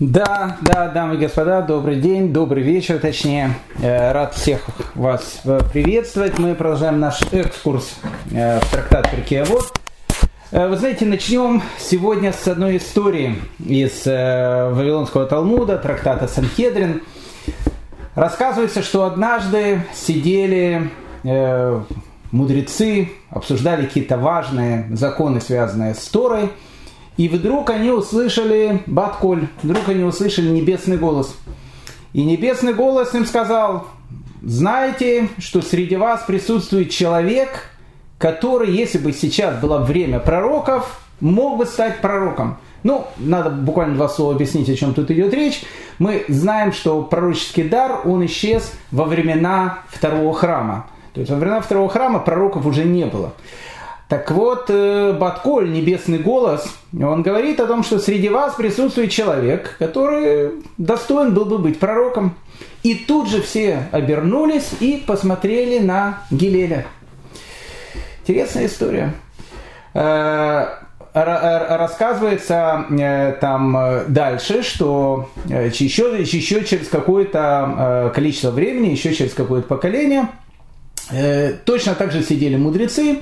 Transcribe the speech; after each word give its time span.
Да, 0.00 0.56
да, 0.62 0.88
дамы 0.88 1.16
и 1.16 1.18
господа, 1.18 1.60
добрый 1.60 2.00
день, 2.00 2.32
добрый 2.32 2.62
вечер, 2.62 2.98
точнее. 2.98 3.56
Э, 3.82 4.12
рад 4.12 4.34
всех 4.34 4.62
вас 4.94 5.42
приветствовать. 5.74 6.38
Мы 6.38 6.54
продолжаем 6.54 7.00
наш 7.00 7.20
экскурс 7.32 7.96
э, 8.32 8.60
в 8.60 8.70
трактат 8.70 9.10
Перкеавод. 9.10 9.78
Э, 10.52 10.68
вы 10.68 10.78
знаете, 10.78 11.04
начнем 11.04 11.62
сегодня 11.78 12.32
с 12.32 12.48
одной 12.48 12.78
истории 12.78 13.36
из 13.58 14.06
Вавилонского 14.06 15.26
Талмуда, 15.26 15.76
трактата 15.76 16.28
Санхедрин. 16.28 17.02
Рассказывается, 18.14 18.82
что 18.82 19.04
однажды 19.04 19.82
сидели 19.92 20.90
мудрецы, 22.32 23.10
обсуждали 23.28 23.84
какие-то 23.84 24.16
важные 24.16 24.86
законы, 24.96 25.42
связанные 25.42 25.94
с 25.94 26.08
Торой– 26.08 26.50
и 27.20 27.28
вдруг 27.28 27.68
они 27.68 27.90
услышали 27.90 28.82
Батколь, 28.86 29.48
вдруг 29.62 29.90
они 29.90 30.04
услышали 30.04 30.48
небесный 30.48 30.96
голос. 30.96 31.36
И 32.14 32.24
небесный 32.24 32.72
голос 32.72 33.14
им 33.14 33.26
сказал, 33.26 33.88
знаете, 34.40 35.28
что 35.36 35.60
среди 35.60 35.96
вас 35.96 36.22
присутствует 36.26 36.88
человек, 36.88 37.64
который, 38.16 38.72
если 38.74 38.96
бы 38.96 39.12
сейчас 39.12 39.60
было 39.60 39.80
время 39.80 40.18
пророков, 40.18 40.98
мог 41.20 41.58
бы 41.58 41.66
стать 41.66 42.00
пророком. 42.00 42.56
Ну, 42.84 43.06
надо 43.18 43.50
буквально 43.50 43.96
два 43.96 44.08
слова 44.08 44.34
объяснить, 44.34 44.70
о 44.70 44.74
чем 44.74 44.94
тут 44.94 45.10
идет 45.10 45.34
речь. 45.34 45.62
Мы 45.98 46.24
знаем, 46.28 46.72
что 46.72 47.02
пророческий 47.02 47.64
дар, 47.64 48.00
он 48.06 48.24
исчез 48.24 48.72
во 48.90 49.04
времена 49.04 49.80
второго 49.90 50.32
храма. 50.32 50.86
То 51.12 51.20
есть 51.20 51.30
во 51.30 51.36
времена 51.36 51.60
второго 51.60 51.90
храма 51.90 52.20
пророков 52.20 52.64
уже 52.64 52.84
не 52.84 53.04
было. 53.04 53.34
Так 54.10 54.30
вот, 54.32 54.64
э, 54.70 55.12
Батколь, 55.12 55.70
небесный 55.70 56.18
голос, 56.18 56.66
он 57.00 57.22
говорит 57.22 57.60
о 57.60 57.66
том, 57.66 57.84
что 57.84 58.00
среди 58.00 58.28
вас 58.28 58.54
присутствует 58.56 59.12
человек, 59.12 59.76
который 59.78 60.50
достоин 60.78 61.32
был 61.32 61.44
бы 61.44 61.58
быть 61.58 61.78
пророком. 61.78 62.34
И 62.82 62.96
тут 62.96 63.28
же 63.28 63.40
все 63.40 63.88
обернулись 63.92 64.70
и 64.80 65.00
посмотрели 65.06 65.78
на 65.78 66.24
Гилеля. 66.32 66.86
Интересная 68.22 68.66
история. 68.66 69.14
Э, 69.94 70.66
рассказывается 71.14 72.86
э, 72.90 73.36
там 73.40 73.78
дальше, 74.08 74.64
что 74.64 75.30
еще, 75.46 76.16
еще 76.20 76.64
через 76.64 76.88
какое-то 76.88 78.10
количество 78.12 78.50
времени, 78.50 78.90
еще 78.90 79.14
через 79.14 79.34
какое-то 79.34 79.68
поколение, 79.68 80.26
точно 81.64 81.94
так 81.94 82.10
же 82.10 82.24
сидели 82.24 82.56
мудрецы, 82.56 83.20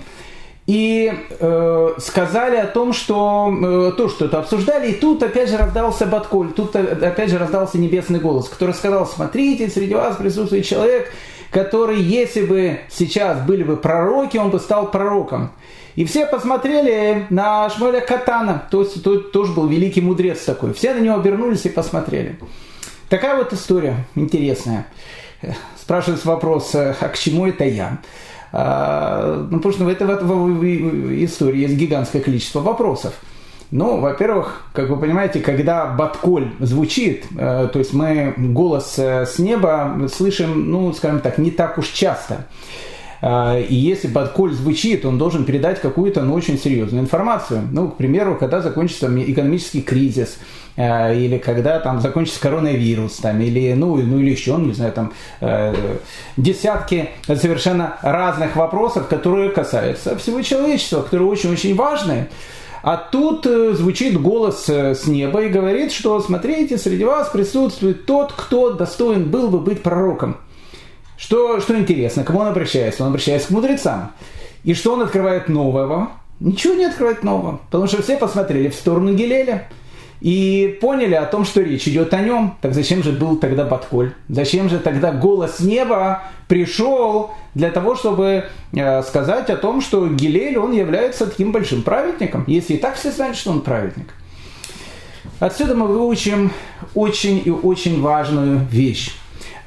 и 0.69 1.11
э, 1.41 1.89
сказали 1.97 2.57
о 2.57 2.67
том, 2.67 2.93
что 2.93 3.51
э, 3.51 3.93
то, 3.97 4.11
что 4.11 4.27
это 4.27 4.39
обсуждали, 4.41 4.91
и 4.91 4.95
тут 4.95 5.23
опять 5.23 5.49
же 5.49 5.57
раздался 5.57 6.05
Батколь, 6.05 6.53
тут 6.53 6.77
опять 6.77 7.31
же 7.31 7.39
раздался 7.39 7.79
небесный 7.79 8.21
голос, 8.21 8.51
который 8.51 8.75
сказал, 8.75 9.07
смотрите, 9.07 9.71
среди 9.71 9.95
вас 9.95 10.17
присутствует 10.17 10.67
человек, 10.67 11.11
который, 11.51 11.99
если 11.99 12.43
бы 12.43 12.81
сейчас 12.91 13.41
были 13.47 13.63
бы 13.63 13.79
пророки, 13.79 14.37
он 14.37 14.51
бы 14.51 14.61
стал 14.61 14.91
пророком. 14.91 15.53
И 15.97 16.05
все 16.05 16.27
посмотрели 16.27 17.27
на 17.31 17.71
Шмуэля 17.71 18.03
Катана, 18.03 18.69
то 18.71 18.83
есть 18.83 19.03
тот 19.03 19.33
тоже 19.33 19.53
был 19.53 19.69
великий 19.69 20.03
мудрец 20.03 20.45
такой. 20.45 20.75
Все 20.75 20.93
на 20.93 20.99
него 20.99 21.15
обернулись 21.15 21.65
и 21.65 21.71
посмотрели. 21.71 22.39
Такая 23.09 23.39
вот 23.39 23.55
история 23.55 24.05
интересная. 24.15 24.87
Спрашивается 25.81 26.29
вопрос, 26.29 26.75
а 26.75 26.93
к 26.93 27.17
чему 27.17 27.47
это 27.47 27.65
я? 27.65 28.01
А, 28.53 29.47
ну, 29.51 29.59
потому 29.59 29.73
что 29.73 29.85
в 29.85 29.89
этой, 29.89 30.07
в 30.07 31.25
истории 31.25 31.61
есть 31.61 31.75
гигантское 31.75 32.23
количество 32.23 32.61
вопросов. 32.61 33.15
Ну, 33.71 34.01
во-первых, 34.01 34.63
как 34.73 34.89
вы 34.89 34.97
понимаете, 34.97 35.41
когда 35.41 35.87
Батколь 35.87 36.53
звучит, 36.59 37.27
э, 37.37 37.69
то 37.71 37.79
есть 37.79 37.93
мы 37.93 38.33
голос 38.39 38.99
э, 38.99 39.27
с 39.27 39.39
неба 39.39 40.09
слышим, 40.11 40.71
ну, 40.71 40.93
скажем 40.95 41.21
так, 41.21 41.37
не 41.37 41.51
так 41.51 41.77
уж 41.77 41.89
часто. 41.89 42.47
И 43.21 43.75
если 43.75 44.09
Батколь 44.09 44.53
звучит, 44.53 45.05
он 45.05 45.19
должен 45.19 45.45
передать 45.45 45.81
какую-то, 45.81 46.23
ну, 46.23 46.35
очень 46.35 46.59
серьезную 46.59 47.03
информацию. 47.03 47.63
Ну, 47.73 47.89
к 47.89 47.97
примеру, 47.97 48.37
когда 48.39 48.61
закончится 48.61 49.09
экономический 49.09 49.83
кризис, 49.83 50.39
а, 50.81 51.13
или 51.13 51.39
когда 51.39 51.81
там 51.81 52.01
закончится 52.01 52.41
коронавирус, 52.41 53.17
там, 53.17 53.41
или, 53.41 53.73
ну, 53.73 53.97
ну, 53.97 54.21
или 54.21 54.31
еще, 54.31 54.55
не 54.59 54.73
знаю, 54.73 54.93
там, 54.93 55.13
э, 55.41 55.75
десятки 56.37 57.11
совершенно 57.27 57.99
разных 58.01 58.55
вопросов, 58.55 59.09
которые 59.09 59.51
касаются 59.51 60.17
всего 60.17 60.41
человечества, 60.41 61.03
которые 61.03 61.29
очень-очень 61.29 61.75
важные. 61.75 62.29
А 62.85 62.97
тут 62.97 63.45
э, 63.45 63.73
звучит 63.73 64.21
голос 64.21 64.69
э, 64.69 64.95
с 64.95 65.09
неба 65.09 65.43
и 65.43 65.49
говорит, 65.49 65.91
что, 65.91 66.21
смотрите, 66.21 66.79
среди 66.79 67.03
вас 67.03 67.29
присутствует 67.29 68.07
тот, 68.07 68.33
кто 68.33 68.73
достоин 68.73 69.29
был 69.29 69.49
бы 69.49 69.59
быть 69.59 69.83
пророком. 69.83 70.37
Что, 71.19 71.61
что 71.61 71.77
интересно, 71.77 72.23
к 72.23 72.29
кому 72.29 72.41
он 72.41 72.47
обращается? 72.47 73.03
Он 73.03 73.09
обращается 73.09 73.49
к 73.49 73.51
мудрецам. 73.51 74.13
И 74.63 74.73
что 74.73 74.93
он 74.93 75.03
открывает 75.03 75.49
нового? 75.49 76.11
Ничего 76.39 76.75
не 76.75 76.85
открывает 76.85 77.25
нового, 77.25 77.61
потому 77.67 77.89
что 77.89 78.01
все 78.01 78.17
посмотрели 78.17 78.69
в 78.69 78.75
сторону 78.75 79.13
Гелеля 79.13 79.69
и 80.21 80.79
поняли 80.81 81.15
о 81.15 81.25
том, 81.27 81.45
что 81.45 81.61
речь 81.61 81.89
идет 81.89 82.15
о 82.15 82.21
нем. 82.21 82.57
Так 82.61 82.73
зачем 82.75 83.03
же 83.03 83.11
был 83.11 83.37
тогда 83.37 83.65
Батколь? 83.65 84.15
Зачем 84.29 84.69
же 84.69 84.79
тогда 84.79 85.11
голос 85.11 85.59
неба 85.59 86.23
пришел 86.47 87.33
для 87.55 87.71
того, 87.71 87.97
чтобы 87.97 88.45
э, 88.73 89.03
сказать 89.03 89.51
о 89.51 89.57
том, 89.57 89.81
что 89.81 90.07
Гилель, 90.07 90.59
он 90.59 90.73
является 90.73 91.27
таким 91.27 91.51
большим 91.51 91.83
праведником, 91.83 92.45
если 92.47 92.75
и 92.75 92.79
так 92.79 92.95
все 92.95 93.11
знают, 93.11 93.37
что 93.37 93.51
он 93.51 93.63
праведник. 93.63 94.15
Отсюда 95.41 95.75
мы 95.75 95.89
выучим 95.89 96.53
очень 96.95 97.43
и 97.45 97.51
очень 97.51 98.01
важную 98.01 98.61
вещь. 98.71 99.17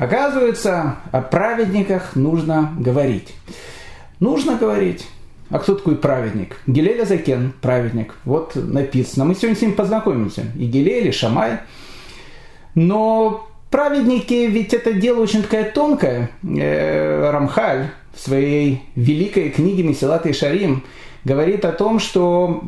Оказывается, 0.02 0.96
о 1.12 1.22
праведниках 1.22 2.16
нужно 2.16 2.74
говорить. 2.80 3.36
Нужно 4.20 4.56
говорить. 4.56 5.08
А 5.52 5.60
кто 5.60 5.76
такой 5.76 5.96
праведник? 5.96 6.58
Гилель 6.66 7.04
Азакен, 7.04 7.54
праведник. 7.62 8.16
Вот 8.26 8.56
написано. 8.56 9.26
Мы 9.26 9.36
сегодня 9.36 9.56
с 9.56 9.62
ним 9.62 9.74
познакомимся. 9.74 10.46
И 10.58 10.66
Гилель, 10.66 11.10
и 11.10 11.12
Шамай. 11.12 11.60
Но 12.74 13.48
праведники, 13.70 14.48
ведь 14.48 14.74
это 14.74 14.94
дело 14.94 15.22
очень 15.22 15.44
такая 15.44 15.70
тонкая. 15.70 16.32
Э, 16.42 17.30
Рамхаль 17.30 17.92
в 18.16 18.20
своей 18.22 18.82
великой 18.96 19.52
книге 19.52 19.84
Месилат 19.84 20.26
и 20.26 20.34
Шарим 20.34 20.84
говорит 21.26 21.64
о 21.64 21.74
том, 21.74 22.00
что 22.00 22.64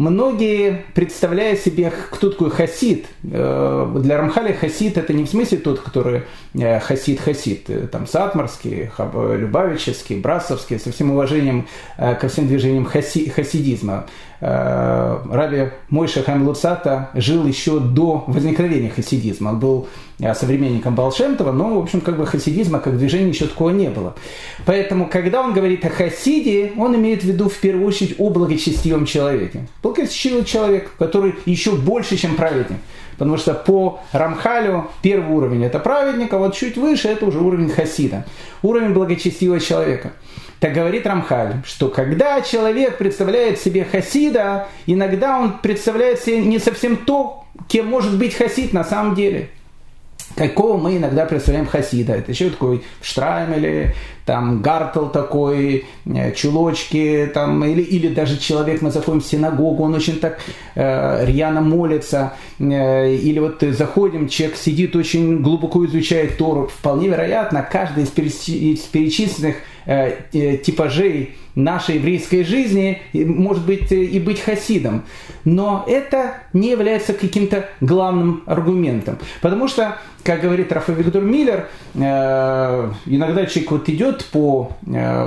Многие, 0.00 0.86
представляя 0.94 1.54
себе, 1.56 1.92
кто 2.10 2.30
такой 2.30 2.48
хасид, 2.48 3.04
э, 3.22 3.96
для 3.98 4.16
Рамхаля 4.16 4.54
хасид 4.54 4.96
это 4.96 5.12
не 5.12 5.24
в 5.24 5.28
смысле 5.28 5.58
тот, 5.58 5.80
который 5.80 6.22
хасид-хасид, 6.54 7.68
э, 7.68 7.84
э, 7.84 7.86
там 7.86 8.06
сатмарский, 8.06 8.90
любавический, 9.12 10.18
брасовский, 10.18 10.78
со 10.78 10.90
всем 10.90 11.10
уважением 11.10 11.68
ко 11.98 12.28
всем 12.28 12.48
движениям 12.48 12.86
хаси, 12.86 13.28
хасидизма. 13.28 14.06
Раби 14.40 15.68
Мойша 15.90 16.22
Хайм 16.22 16.46
Луцата 16.46 17.10
жил 17.14 17.46
еще 17.46 17.78
до 17.78 18.24
возникновения 18.26 18.90
хасидизма. 18.90 19.50
Он 19.50 19.58
был 19.58 19.88
современником 20.34 20.94
Балшемтова, 20.94 21.52
но, 21.52 21.74
в 21.74 21.82
общем, 21.82 22.00
как 22.00 22.16
бы 22.16 22.26
хасидизма 22.26 22.80
как 22.80 22.98
движения 22.98 23.28
еще 23.28 23.46
такого 23.46 23.70
не 23.70 23.88
было. 23.88 24.14
Поэтому, 24.64 25.08
когда 25.08 25.42
он 25.42 25.52
говорит 25.52 25.84
о 25.84 25.90
хасиде, 25.90 26.72
он 26.76 26.96
имеет 26.96 27.22
в 27.22 27.26
виду 27.26 27.48
в 27.48 27.56
первую 27.58 27.86
очередь 27.86 28.14
о 28.18 28.30
благочестивом 28.30 29.06
человеке 29.06 29.66
благочестивый 30.00 30.44
человек, 30.44 30.90
который 30.98 31.34
еще 31.46 31.72
больше, 31.72 32.16
чем 32.16 32.36
праведник. 32.36 32.78
Потому 33.20 33.36
что 33.36 33.52
по 33.52 34.00
Рамхалю 34.12 34.88
первый 35.02 35.36
уровень 35.36 35.62
это 35.62 35.78
праведник, 35.78 36.32
а 36.32 36.38
вот 36.38 36.56
чуть 36.56 36.78
выше 36.78 37.08
это 37.08 37.26
уже 37.26 37.38
уровень 37.38 37.68
хасида. 37.68 38.24
Уровень 38.62 38.94
благочестивого 38.94 39.60
человека. 39.60 40.12
Так 40.58 40.72
говорит 40.72 41.06
Рамхаль, 41.06 41.56
что 41.66 41.88
когда 41.88 42.40
человек 42.40 42.96
представляет 42.96 43.60
себе 43.60 43.84
хасида, 43.84 44.68
иногда 44.86 45.38
он 45.38 45.58
представляет 45.58 46.20
себе 46.20 46.38
не 46.38 46.58
совсем 46.58 46.96
то, 46.96 47.44
кем 47.68 47.88
может 47.88 48.16
быть 48.16 48.34
хасид 48.34 48.72
на 48.72 48.84
самом 48.84 49.14
деле– 49.14 49.50
какого 50.36 50.76
мы 50.76 50.96
иногда 50.96 51.26
представляем 51.26 51.66
хасида. 51.66 52.14
Это 52.14 52.32
еще 52.32 52.50
такой 52.50 52.82
в 53.00 53.06
Штраймеле, 53.06 53.94
там 54.24 54.62
гартел 54.62 55.08
такой, 55.08 55.86
э, 56.06 56.32
чулочки, 56.32 57.30
там, 57.34 57.64
или, 57.64 57.82
или 57.82 58.08
даже 58.14 58.38
человек, 58.38 58.80
мы 58.82 58.90
заходим 58.90 59.20
в 59.20 59.26
синагогу, 59.26 59.82
он 59.82 59.94
очень 59.94 60.20
так 60.20 60.38
э, 60.76 61.24
рьяно 61.26 61.60
молится, 61.60 62.34
э, 62.58 63.14
или 63.14 63.38
вот 63.40 63.60
заходим, 63.60 64.28
человек 64.28 64.56
сидит 64.56 64.94
очень 64.94 65.42
глубоко 65.42 65.84
изучает 65.86 66.38
Тору. 66.38 66.68
Вполне 66.68 67.08
вероятно, 67.08 67.66
каждый 67.68 68.04
из 68.04 68.10
перечисленных 68.10 69.56
типажей 69.84 71.34
нашей 71.54 71.96
еврейской 71.96 72.44
жизни, 72.44 73.02
может 73.12 73.64
быть, 73.64 73.90
и 73.90 74.18
быть 74.20 74.40
хасидом. 74.40 75.04
Но 75.44 75.84
это 75.86 76.34
не 76.52 76.70
является 76.70 77.12
каким-то 77.12 77.68
главным 77.80 78.42
аргументом. 78.46 79.18
Потому 79.40 79.68
что, 79.68 79.98
как 80.22 80.42
говорит 80.42 80.72
Рафа 80.72 80.92
Виктор 80.92 81.22
Миллер, 81.22 81.68
иногда 81.94 83.46
человек 83.46 83.70
вот 83.70 83.88
идет 83.88 84.24
по 84.26 84.76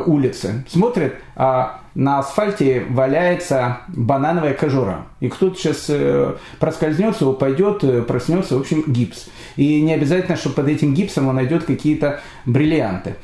улице, 0.05 0.63
смотрит, 0.69 1.15
а 1.35 1.81
на 1.95 2.19
асфальте 2.19 2.85
валяется 2.89 3.79
банановая 3.87 4.53
кожура. 4.53 5.05
И 5.19 5.29
кто-то 5.29 5.57
сейчас 5.57 5.85
э, 5.89 6.35
проскользнется, 6.59 7.27
упадет, 7.27 7.83
э, 7.83 8.01
проснется, 8.01 8.57
в 8.57 8.61
общем, 8.61 8.83
гипс. 8.87 9.27
И 9.57 9.79
не 9.81 9.93
обязательно, 9.93 10.35
что 10.35 10.49
под 10.49 10.69
этим 10.69 10.93
гипсом 10.95 11.27
он 11.27 11.35
найдет 11.35 11.65
какие-то 11.65 12.21
бриллианты. 12.45 13.15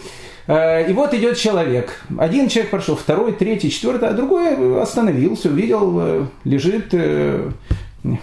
Э, 0.49 0.89
и 0.89 0.93
вот 0.93 1.13
идет 1.13 1.37
человек. 1.37 2.01
Один 2.17 2.49
человек 2.49 2.71
прошел, 2.71 2.95
второй, 2.95 3.33
третий, 3.33 3.69
четвертый, 3.69 4.09
а 4.09 4.13
другой 4.13 4.81
остановился, 4.81 5.49
увидел, 5.49 6.27
лежит 6.43 6.91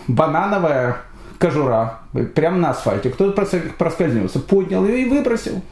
банановая 0.08 0.96
кожура 1.38 2.00
прямо 2.34 2.56
на 2.58 2.70
асфальте. 2.70 3.10
Кто-то 3.10 3.46
проскользнулся, 3.78 4.40
поднял 4.40 4.84
ее 4.84 5.02
и 5.02 5.08
выбросил. 5.08 5.62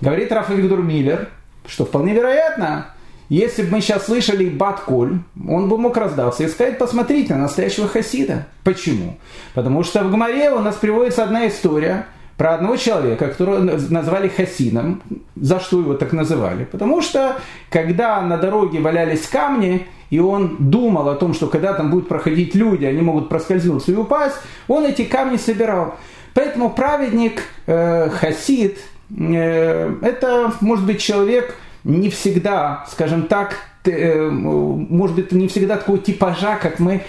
Говорит 0.00 0.32
Рафа 0.32 0.54
Виктор 0.54 0.80
Миллер, 0.80 1.28
что 1.66 1.84
вполне 1.84 2.14
вероятно, 2.14 2.86
если 3.28 3.62
бы 3.62 3.72
мы 3.72 3.80
сейчас 3.82 4.06
слышали 4.06 4.48
Батколь, 4.48 5.18
он 5.46 5.68
бы 5.68 5.76
мог 5.76 5.98
раздаться 5.98 6.44
и 6.44 6.48
сказать, 6.48 6.78
посмотрите 6.78 7.34
на 7.34 7.42
настоящего 7.42 7.88
хасида. 7.88 8.46
Почему? 8.62 9.18
Потому 9.52 9.82
что 9.82 10.02
в 10.02 10.10
Гмаре 10.10 10.50
у 10.50 10.60
нас 10.60 10.76
приводится 10.76 11.24
одна 11.24 11.46
история 11.46 12.06
про 12.36 12.54
одного 12.54 12.76
человека, 12.76 13.28
которого 13.28 13.58
назвали 13.58 14.28
хасидом. 14.28 15.02
За 15.36 15.60
что 15.60 15.80
его 15.80 15.94
так 15.94 16.12
называли? 16.12 16.64
Потому 16.64 17.00
что, 17.00 17.36
когда 17.70 18.20
на 18.22 18.36
дороге 18.36 18.80
валялись 18.80 19.26
камни, 19.26 19.86
и 20.10 20.18
он 20.18 20.56
думал 20.58 21.08
о 21.08 21.14
том, 21.14 21.34
что 21.34 21.46
когда 21.46 21.72
там 21.74 21.90
будут 21.90 22.08
проходить 22.08 22.54
люди, 22.54 22.84
они 22.84 23.02
могут 23.02 23.28
проскользнуться 23.28 23.92
и 23.92 23.96
упасть, 23.96 24.36
он 24.68 24.84
эти 24.84 25.04
камни 25.04 25.36
собирал. 25.36 25.96
Поэтому 26.34 26.70
праведник, 26.70 27.42
э, 27.66 28.10
хасид, 28.10 28.78
э, 29.16 29.94
это 30.02 30.52
может 30.60 30.84
быть 30.84 31.00
человек, 31.00 31.56
не 31.84 32.10
всегда, 32.10 32.86
скажем 32.90 33.26
так, 33.26 33.56
э, 33.84 34.28
может 34.30 35.16
быть, 35.16 35.32
не 35.32 35.48
всегда 35.48 35.76
такого 35.76 35.98
типажа, 35.98 36.56
как 36.56 36.78
мы 36.78 37.02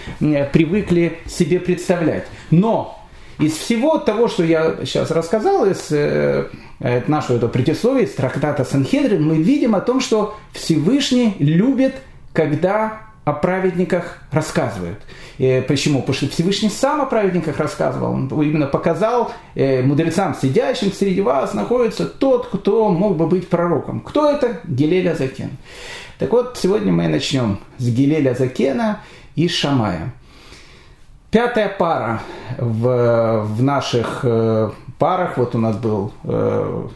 привыкли 0.52 1.18
себе 1.26 1.58
представлять. 1.58 2.26
Но 2.50 2.95
из 3.38 3.52
всего 3.56 3.98
того, 3.98 4.28
что 4.28 4.44
я 4.44 4.76
сейчас 4.84 5.10
рассказал, 5.10 5.66
из 5.66 5.88
э, 5.90 6.48
нашего 7.06 7.36
этого 7.36 7.50
предисловия, 7.50 8.04
из 8.04 8.14
трактата 8.14 8.64
Санхедрин, 8.64 9.22
мы 9.22 9.36
видим 9.36 9.74
о 9.74 9.80
том, 9.80 10.00
что 10.00 10.36
Всевышний 10.52 11.36
любит, 11.38 11.94
когда 12.32 13.02
о 13.24 13.32
праведниках 13.32 14.20
рассказывают. 14.30 15.00
И 15.38 15.62
почему? 15.66 16.00
Потому 16.00 16.14
что 16.14 16.28
Всевышний 16.28 16.70
сам 16.70 17.00
о 17.00 17.06
праведниках 17.06 17.58
рассказывал. 17.58 18.12
Он 18.12 18.28
именно 18.42 18.66
показал 18.66 19.32
э, 19.56 19.82
мудрецам, 19.82 20.34
сидящим 20.40 20.92
среди 20.92 21.20
вас, 21.20 21.52
находится 21.52 22.06
тот, 22.06 22.46
кто 22.46 22.88
мог 22.88 23.16
бы 23.16 23.26
быть 23.26 23.48
пророком. 23.48 24.00
Кто 24.00 24.30
это? 24.30 24.60
Гелель 24.64 25.08
Азакен. 25.10 25.50
Так 26.18 26.30
вот, 26.30 26.56
сегодня 26.56 26.92
мы 26.92 27.08
начнем 27.08 27.58
с 27.78 27.88
Гелеля 27.88 28.30
Азакена 28.30 29.00
и 29.34 29.48
Шамая. 29.48 30.14
Пятая 31.36 31.68
пара 31.68 32.22
в, 32.56 33.42
в 33.44 33.62
наших 33.62 34.20
э, 34.22 34.70
парах, 34.98 35.36
вот 35.36 35.54
у 35.54 35.58
нас 35.58 35.76
был 35.76 36.10
э, 36.24 36.88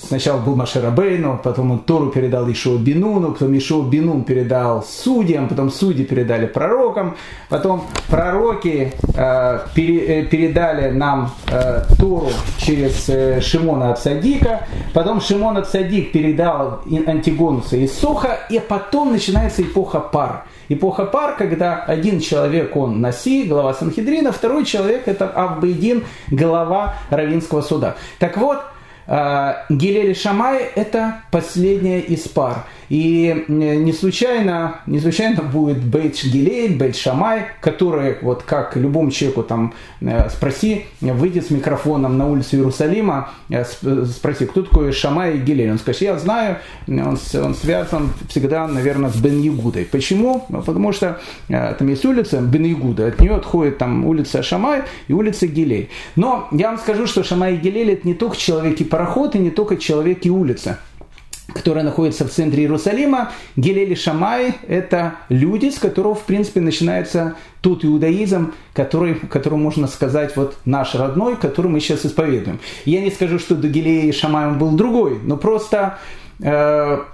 сначала 0.00 0.38
был 0.40 0.54
Машерабейну, 0.56 1.40
потом 1.42 1.72
он 1.72 1.78
Тору 1.80 2.10
передал 2.10 2.50
Ишуа 2.50 2.78
Бинуну, 2.78 3.32
потом 3.32 3.56
Ишуа 3.56 3.84
Бинун 3.84 4.24
передал 4.24 4.84
судьям, 4.84 5.48
потом 5.48 5.70
судьи 5.70 6.04
передали 6.04 6.46
пророкам, 6.46 7.16
потом 7.48 7.84
пророки 8.08 8.92
э, 9.14 9.58
пере, 9.74 10.20
э, 10.20 10.24
передали 10.26 10.90
нам 10.90 11.32
э, 11.48 11.82
Тору 11.98 12.30
через 12.58 13.08
э, 13.08 13.40
Шимона 13.40 13.92
Ацадика, 13.92 14.66
потом 14.94 15.20
Шимон 15.20 15.56
Ацадик 15.56 16.12
передал 16.12 16.82
Антигонуса 17.06 17.76
и 17.76 17.88
Суха, 17.88 18.38
и 18.48 18.60
потом 18.60 19.12
начинается 19.12 19.62
эпоха 19.62 20.00
пар. 20.00 20.44
Эпоха 20.68 21.04
пар, 21.04 21.36
когда 21.36 21.82
один 21.84 22.20
человек, 22.20 22.76
он 22.76 23.00
Наси, 23.00 23.44
глава 23.44 23.74
Санхедрина, 23.74 24.32
второй 24.32 24.64
человек 24.64 25.06
это 25.06 25.28
Авбейдин, 25.28 26.04
глава 26.28 26.94
Равинского 27.10 27.62
суда. 27.62 27.96
Так 28.18 28.36
вот, 28.36 28.58
Гилель 29.06 30.10
и 30.10 30.14
Шамай– 30.14 30.64
это 30.74 31.20
последняя 31.30 32.00
из 32.00 32.26
пар. 32.28 32.64
И 32.88 33.44
не 33.48 33.92
случайно, 33.92 34.80
не 34.86 35.00
случайно 35.00 35.42
будет 35.42 35.82
Бейт 35.82 36.22
Гилель, 36.24 36.76
Бейт 36.76 36.96
Шамай, 36.96 37.46
которые, 37.60 38.18
вот 38.22 38.42
как 38.42 38.76
любому 38.76 39.10
человеку 39.10 39.42
там 39.42 39.74
э, 40.00 40.28
спроси, 40.30 40.86
выйдет 41.00 41.46
с 41.46 41.50
микрофоном 41.50 42.16
на 42.16 42.28
улицу 42.28 42.56
Иерусалима, 42.56 43.30
э, 43.50 43.64
спроси, 43.64 44.46
кто 44.46 44.62
такой 44.62 44.92
Шамай 44.92 45.36
и 45.36 45.38
Гилель. 45.38 45.70
Он 45.72 45.78
скажет, 45.78 46.02
я 46.02 46.18
знаю, 46.18 46.58
он, 46.86 47.18
он 47.34 47.54
связан 47.54 48.10
всегда, 48.28 48.66
наверное, 48.68 49.10
с 49.10 49.16
Бен 49.16 49.40
Ягудой. 49.40 49.84
Почему? 49.84 50.44
Ну, 50.48 50.62
потому 50.62 50.92
что 50.92 51.20
э, 51.48 51.74
там 51.74 51.88
есть 51.88 52.04
улица 52.04 52.40
Бен 52.40 52.64
Ягуда, 52.64 53.08
от 53.08 53.20
нее 53.20 53.34
отходит 53.34 53.78
там 53.78 54.06
улица 54.06 54.42
Шамай 54.42 54.82
и 55.08 55.12
улица 55.12 55.46
Гилель. 55.46 55.88
Но 56.14 56.48
я 56.52 56.68
вам 56.68 56.78
скажу, 56.78 57.06
что 57.06 57.24
Шамай 57.24 57.54
и 57.54 57.56
Гилель 57.58 57.92
это 57.92 58.06
не 58.06 58.14
только 58.14 58.36
человек 58.36 58.80
и 58.80 58.84
пароход, 58.84 59.34
и 59.34 59.38
не 59.38 59.50
только 59.50 59.76
человек 59.76 60.24
и 60.24 60.30
улица 60.30 60.78
которая 61.52 61.84
находится 61.84 62.26
в 62.26 62.30
центре 62.30 62.62
Иерусалима, 62.62 63.30
Гелели 63.56 63.94
Шамай– 63.94 64.54
это 64.68 65.14
люди, 65.28 65.70
с 65.70 65.78
которого, 65.78 66.14
в 66.14 66.24
принципе, 66.24 66.60
начинается 66.60 67.36
тот 67.60 67.84
иудаизм, 67.84 68.54
который, 68.72 69.14
который 69.14 69.58
можно 69.58 69.86
сказать, 69.86 70.36
вот 70.36 70.56
наш 70.64 70.94
родной, 70.94 71.36
который 71.36 71.70
мы 71.70 71.80
сейчас 71.80 72.04
исповедуем. 72.04 72.60
Я 72.84 73.00
не 73.00 73.10
скажу, 73.10 73.38
что 73.38 73.54
до 73.54 73.68
Гелея 73.68 74.04
и 74.04 74.12
Шамая 74.12 74.48
он 74.48 74.58
был 74.58 74.72
другой, 74.72 75.18
но 75.22 75.36
просто 75.36 75.98
Э, 76.38 77.04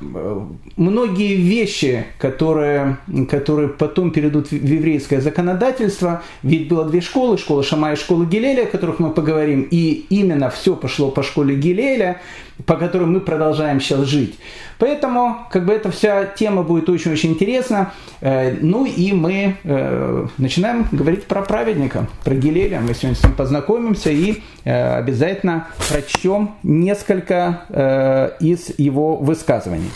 многие 0.77 1.37
вещи, 1.37 2.07
которые, 2.19 2.99
которые 3.31 3.69
потом 3.69 4.11
перейдут 4.11 4.51
в 4.51 4.53
еврейское 4.53 5.21
законодательство, 5.21 6.23
ведь 6.43 6.69
было 6.69 6.85
две 6.85 7.01
школы, 7.01 7.39
школа 7.39 7.63
Шама 7.63 7.93
и 7.93 7.97
школа 7.97 8.25
Гилеля, 8.25 8.65
о 8.65 8.67
которых 8.67 8.99
мы 8.99 9.11
поговорим, 9.11 9.69
и 9.71 10.07
именно 10.11 10.51
все 10.51 10.75
пошло 10.75 11.11
по 11.11 11.23
школе 11.23 11.55
Гилеля, 11.55 12.21
по 12.67 12.77
которой 12.77 13.05
мы 13.05 13.21
продолжаем 13.21 13.81
сейчас 13.81 14.01
жить. 14.07 14.39
Поэтому, 14.79 15.47
как 15.51 15.65
бы 15.65 15.73
эта 15.73 15.91
вся 15.91 16.25
тема 16.25 16.63
будет 16.63 16.89
очень-очень 16.89 17.31
интересна. 17.31 17.93
Э, 18.21 18.53
ну 18.61 18.85
и 18.85 19.13
мы 19.13 19.57
э, 19.63 20.27
начинаем 20.39 20.89
говорить 20.91 21.25
про 21.27 21.43
праведника, 21.43 22.07
про 22.25 22.35
Гилеля. 22.35 22.81
Мы 22.81 22.95
сегодня 22.95 23.17
с 23.17 23.23
ним 23.23 23.35
познакомимся 23.35 24.11
и 24.11 24.43
э, 24.65 24.95
обязательно 24.97 25.69
прочтем 25.89 26.57
несколько 26.63 28.37
из 28.41 28.79
его 28.79 29.17
высказываний. 29.17 29.91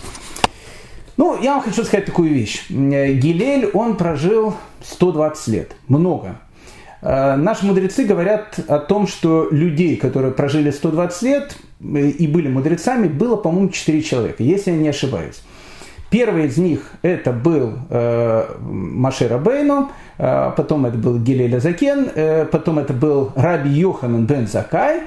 Ну, 1.17 1.41
я 1.43 1.55
вам 1.55 1.63
хочу 1.63 1.83
сказать 1.85 2.05
такую 2.05 2.31
вещь. 2.31 2.67
Гилель, 2.69 3.71
он 3.73 3.97
прожил 3.97 4.55
120 4.85 5.49
лет. 5.49 5.77
Много. 5.89 6.37
Наши 7.03 7.65
мудрецы 7.67 8.05
говорят 8.05 8.59
о 8.69 8.79
том, 8.79 9.07
что 9.07 9.49
людей, 9.51 9.97
которые 9.97 10.33
прожили 10.33 10.71
120 10.71 11.23
лет, 11.23 11.57
и 11.95 12.27
были 12.27 12.49
мудрецами, 12.49 13.09
было, 13.09 13.37
по-моему, 13.37 13.69
четыре 13.71 14.03
человека, 14.03 14.43
если 14.43 14.71
я 14.71 14.77
не 14.77 14.89
ошибаюсь. 14.89 15.43
Первый 16.11 16.47
из 16.47 16.57
них 16.57 16.93
это 17.03 17.33
был 17.33 17.75
э, 17.91 18.45
Машера 18.61 19.39
Бейну, 19.39 19.91
э, 20.19 20.53
потом 20.57 20.87
это 20.87 20.97
был 20.97 21.19
Гилель 21.19 21.61
Закен, 21.61 22.09
э, 22.15 22.47
потом 22.47 22.79
это 22.79 22.93
был 22.93 23.33
Раби 23.35 23.71
Йоханан 23.71 24.25
бен 24.25 24.47
Закай, 24.47 25.03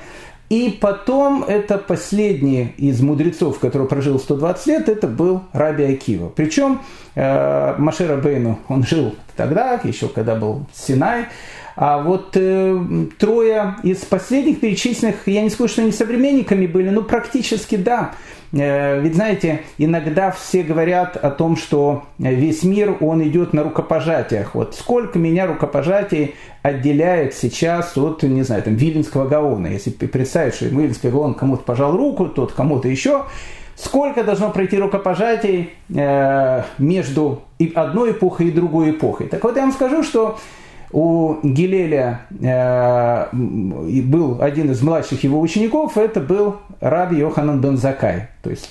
и 0.50 0.78
потом 0.82 1.44
это 1.44 1.78
последний 1.78 2.74
из 2.78 3.02
мудрецов, 3.02 3.60
который 3.60 3.88
прожил 3.88 4.20
120 4.20 4.68
лет, 4.68 4.90
это 4.90 5.08
был 5.08 5.44
Раби 5.54 5.86
Акива. 5.86 6.30
Причем 6.30 6.82
э, 7.16 7.76
Машера 7.78 8.18
Бейну, 8.18 8.60
он 8.68 8.84
жил 8.84 9.16
тогда, 9.38 9.80
еще 9.84 10.10
когда 10.10 10.36
был 10.36 10.66
Синай, 10.74 11.28
а 11.82 12.02
вот 12.02 12.32
э, 12.36 12.78
трое 13.20 13.76
из 13.84 14.00
последних 14.00 14.60
перечисленных, 14.60 15.16
я 15.28 15.42
не 15.42 15.50
скажу, 15.50 15.70
что 15.70 15.82
они 15.82 15.94
современниками 15.94 16.68
были, 16.68 16.90
но 16.90 17.04
практически 17.04 17.78
да. 17.78 18.16
Э, 18.52 19.00
ведь 19.00 19.16
знаете, 19.16 19.62
иногда 19.78 20.30
все 20.32 20.64
говорят 20.64 21.16
о 21.16 21.32
том, 21.32 21.56
что 21.56 22.04
весь 22.18 22.64
мир, 22.64 22.98
он 23.00 23.24
идет 23.24 23.54
на 23.54 23.64
рукопожатиях. 23.64 24.56
Вот 24.56 24.76
сколько 24.76 25.18
меня 25.20 25.48
рукопожатий 25.48 26.36
отделяет 26.64 27.34
сейчас 27.34 27.98
от, 27.98 28.24
не 28.24 28.44
знаю, 28.44 28.62
там, 28.62 28.76
Виленского 28.76 29.26
Гаона. 29.26 29.68
Если 29.68 29.92
представить, 29.92 30.56
что 30.56 30.66
Виленский 30.66 31.10
Гаон 31.10 31.34
кому-то 31.34 31.64
пожал 31.64 31.96
руку, 31.96 32.26
тот 32.26 32.52
кому-то 32.52 32.90
еще, 32.90 33.24
сколько 33.78 34.26
должно 34.26 34.50
пройти 34.50 34.78
рукопожатий 34.78 35.70
э, 35.96 36.64
между 36.78 37.44
одной 37.74 38.12
эпохой 38.12 38.50
и 38.50 38.52
другой 38.52 38.92
эпохой. 38.92 39.28
Так 39.28 39.46
вот 39.46 39.56
я 39.56 39.62
вам 39.62 39.72
скажу, 39.72 40.04
что 40.04 40.38
у 40.92 41.36
Гилеля 41.44 42.22
э, 42.42 43.28
был 43.32 44.42
один 44.42 44.72
из 44.72 44.82
младших 44.82 45.24
его 45.24 45.40
учеников, 45.40 45.98
это 45.98 46.20
был 46.20 46.58
Раби 46.82 47.18
Йоханан 47.18 47.62
бен 47.62 47.78
Закай. 47.78 48.30
То 48.42 48.50
есть 48.50 48.70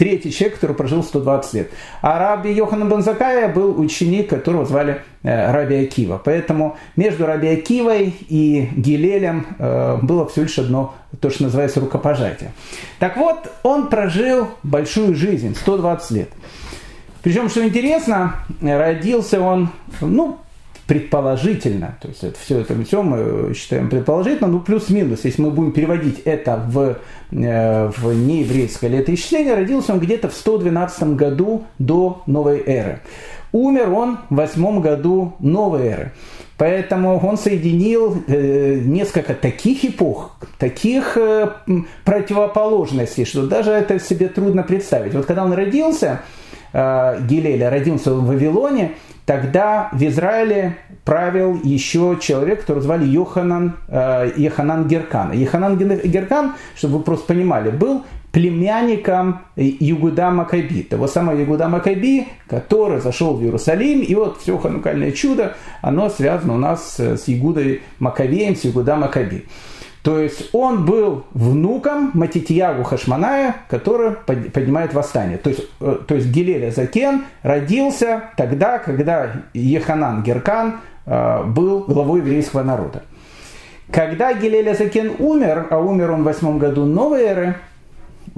третий 0.00 0.32
человек, 0.32 0.54
который 0.54 0.74
прожил 0.74 1.02
120 1.02 1.54
лет. 1.54 1.70
А 2.00 2.18
Раби 2.18 2.50
Йохана 2.50 2.86
Бензакая 2.86 3.52
был 3.52 3.78
ученик, 3.78 4.30
которого 4.30 4.64
звали 4.64 5.02
э, 5.22 5.52
Раби 5.52 5.76
Акива. 5.76 6.18
Поэтому 6.24 6.78
между 6.96 7.26
Раби 7.26 7.48
Акивой 7.48 8.14
и 8.30 8.70
Гилелем 8.76 9.46
э, 9.58 9.98
было 10.00 10.26
все 10.26 10.44
лишь 10.44 10.58
одно, 10.58 10.94
то, 11.20 11.28
что 11.28 11.42
называется 11.42 11.80
рукопожатие. 11.80 12.52
Так 12.98 13.18
вот, 13.18 13.52
он 13.62 13.88
прожил 13.88 14.48
большую 14.62 15.14
жизнь, 15.14 15.54
120 15.54 16.10
лет. 16.12 16.30
Причем, 17.22 17.50
что 17.50 17.62
интересно, 17.62 18.36
родился 18.62 19.38
он, 19.42 19.68
ну, 20.00 20.38
предположительно, 20.90 21.96
то 22.02 22.08
есть 22.08 22.24
это 22.24 22.36
все 22.36 22.58
это 22.58 22.74
все 22.82 23.00
мы 23.04 23.54
считаем 23.54 23.88
предположительно, 23.88 24.48
ну 24.48 24.58
плюс-минус, 24.58 25.20
если 25.22 25.40
мы 25.40 25.52
будем 25.52 25.70
переводить 25.70 26.18
это 26.24 26.64
в, 26.66 26.96
э, 27.30 27.90
в 27.96 28.12
нееврейское 28.12 28.90
летоисчисление, 28.90 29.54
родился 29.54 29.92
он 29.92 30.00
где-то 30.00 30.28
в 30.28 30.34
112 30.34 31.14
году 31.14 31.62
до 31.78 32.22
новой 32.26 32.60
эры. 32.66 33.02
Умер 33.52 33.92
он 33.92 34.18
в 34.30 34.34
8 34.34 34.80
году 34.80 35.34
новой 35.38 35.86
эры. 35.86 36.12
Поэтому 36.56 37.20
он 37.24 37.38
соединил 37.38 38.24
э, 38.26 38.80
несколько 38.84 39.34
таких 39.34 39.84
эпох, 39.84 40.38
таких 40.58 41.16
э, 41.16 41.50
противоположностей, 42.04 43.24
что 43.26 43.46
даже 43.46 43.70
это 43.70 44.00
себе 44.00 44.26
трудно 44.26 44.64
представить. 44.64 45.14
Вот 45.14 45.26
когда 45.26 45.44
он 45.44 45.52
родился, 45.52 46.22
э, 46.72 47.20
Гилеля 47.28 47.70
родился 47.70 48.12
в 48.12 48.26
Вавилоне, 48.26 48.96
Тогда 49.30 49.90
в 49.92 50.02
Израиле 50.02 50.76
правил 51.04 51.56
еще 51.62 52.18
человек, 52.20 52.62
которого 52.62 52.82
звали 52.82 53.06
Йоханан, 53.06 53.76
э, 53.86 54.32
Йоханан 54.36 54.88
Геркан. 54.88 55.30
Йоханан 55.30 55.78
Геркан, 55.78 56.54
чтобы 56.74 56.98
вы 56.98 57.04
просто 57.04 57.26
понимали, 57.26 57.70
был 57.70 58.04
племянником 58.32 59.42
Югуда 59.54 60.30
Макаби, 60.32 60.82
того 60.82 61.06
самого 61.06 61.36
Югуда 61.36 61.68
Макаби, 61.68 62.26
который 62.48 63.00
зашел 63.00 63.36
в 63.36 63.42
Иерусалим, 63.44 64.00
и 64.00 64.12
вот 64.16 64.40
все 64.40 64.58
ханукальное 64.58 65.12
чудо, 65.12 65.54
оно 65.80 66.08
связано 66.08 66.54
у 66.54 66.58
нас 66.58 66.98
с 66.98 67.28
Югудой 67.28 67.82
Макавеем, 68.00 68.56
с 68.56 68.64
Югуда 68.64 68.96
Макаби. 68.96 69.44
То 70.02 70.18
есть 70.18 70.50
он 70.54 70.86
был 70.86 71.24
внуком 71.32 72.10
Матитьягу 72.14 72.84
Хашманая, 72.84 73.56
который 73.68 74.12
поднимает 74.12 74.94
восстание. 74.94 75.36
То 75.36 75.50
есть, 75.50 75.62
э, 75.80 75.98
то 76.06 76.14
есть 76.14 76.28
Гилеля 76.28 76.70
Закен 76.70 77.24
родился 77.42 78.24
тогда, 78.36 78.78
когда 78.78 79.32
Еханан 79.52 80.22
Геркан 80.22 80.80
э, 81.04 81.44
был 81.44 81.80
главой 81.80 82.20
еврейского 82.20 82.62
народа. 82.62 83.02
Когда 83.92 84.32
Гилеля 84.32 84.74
Закен 84.74 85.12
умер, 85.18 85.66
а 85.70 85.78
умер 85.78 86.12
он 86.12 86.22
в 86.22 86.24
восьмом 86.24 86.58
году 86.58 86.86
новой 86.86 87.22
эры, 87.22 87.56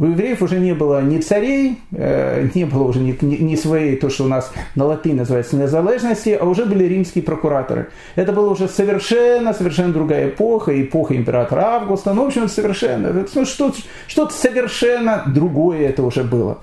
у 0.02 0.06
евреев 0.06 0.42
уже 0.42 0.59
не 0.59 0.75
было 0.75 1.00
ни 1.00 1.18
царей, 1.18 1.78
э, 1.92 2.49
не 2.56 2.64
было 2.64 2.82
уже 2.82 2.99
ни, 2.99 3.16
ни, 3.21 3.37
ни 3.37 3.54
своей, 3.54 3.94
то, 3.94 4.11
что 4.11 4.25
у 4.25 4.26
нас 4.26 4.52
на 4.75 4.85
латыни 4.85 5.21
называется 5.21 5.54
незалежности, 5.54 6.30
а 6.30 6.44
уже 6.44 6.66
были 6.66 6.82
римские 6.87 7.23
прокураторы. 7.23 7.88
Это 8.16 8.32
была 8.32 8.50
уже 8.50 8.66
совершенно, 8.66 9.54
совершенно 9.54 9.92
другая 9.92 10.30
эпоха, 10.30 10.73
эпоха 10.82 11.14
императора 11.14 11.76
Августа. 11.76 12.14
Ну, 12.14 12.25
в 12.25 12.26
общем, 12.26 12.49
совершенно, 12.49 13.12
ну, 13.12 13.44
что, 13.44 13.73
что-то 14.09 14.35
совершенно 14.35 15.23
другое 15.28 15.87
это 15.90 16.02
уже 16.02 16.25
было. 16.25 16.59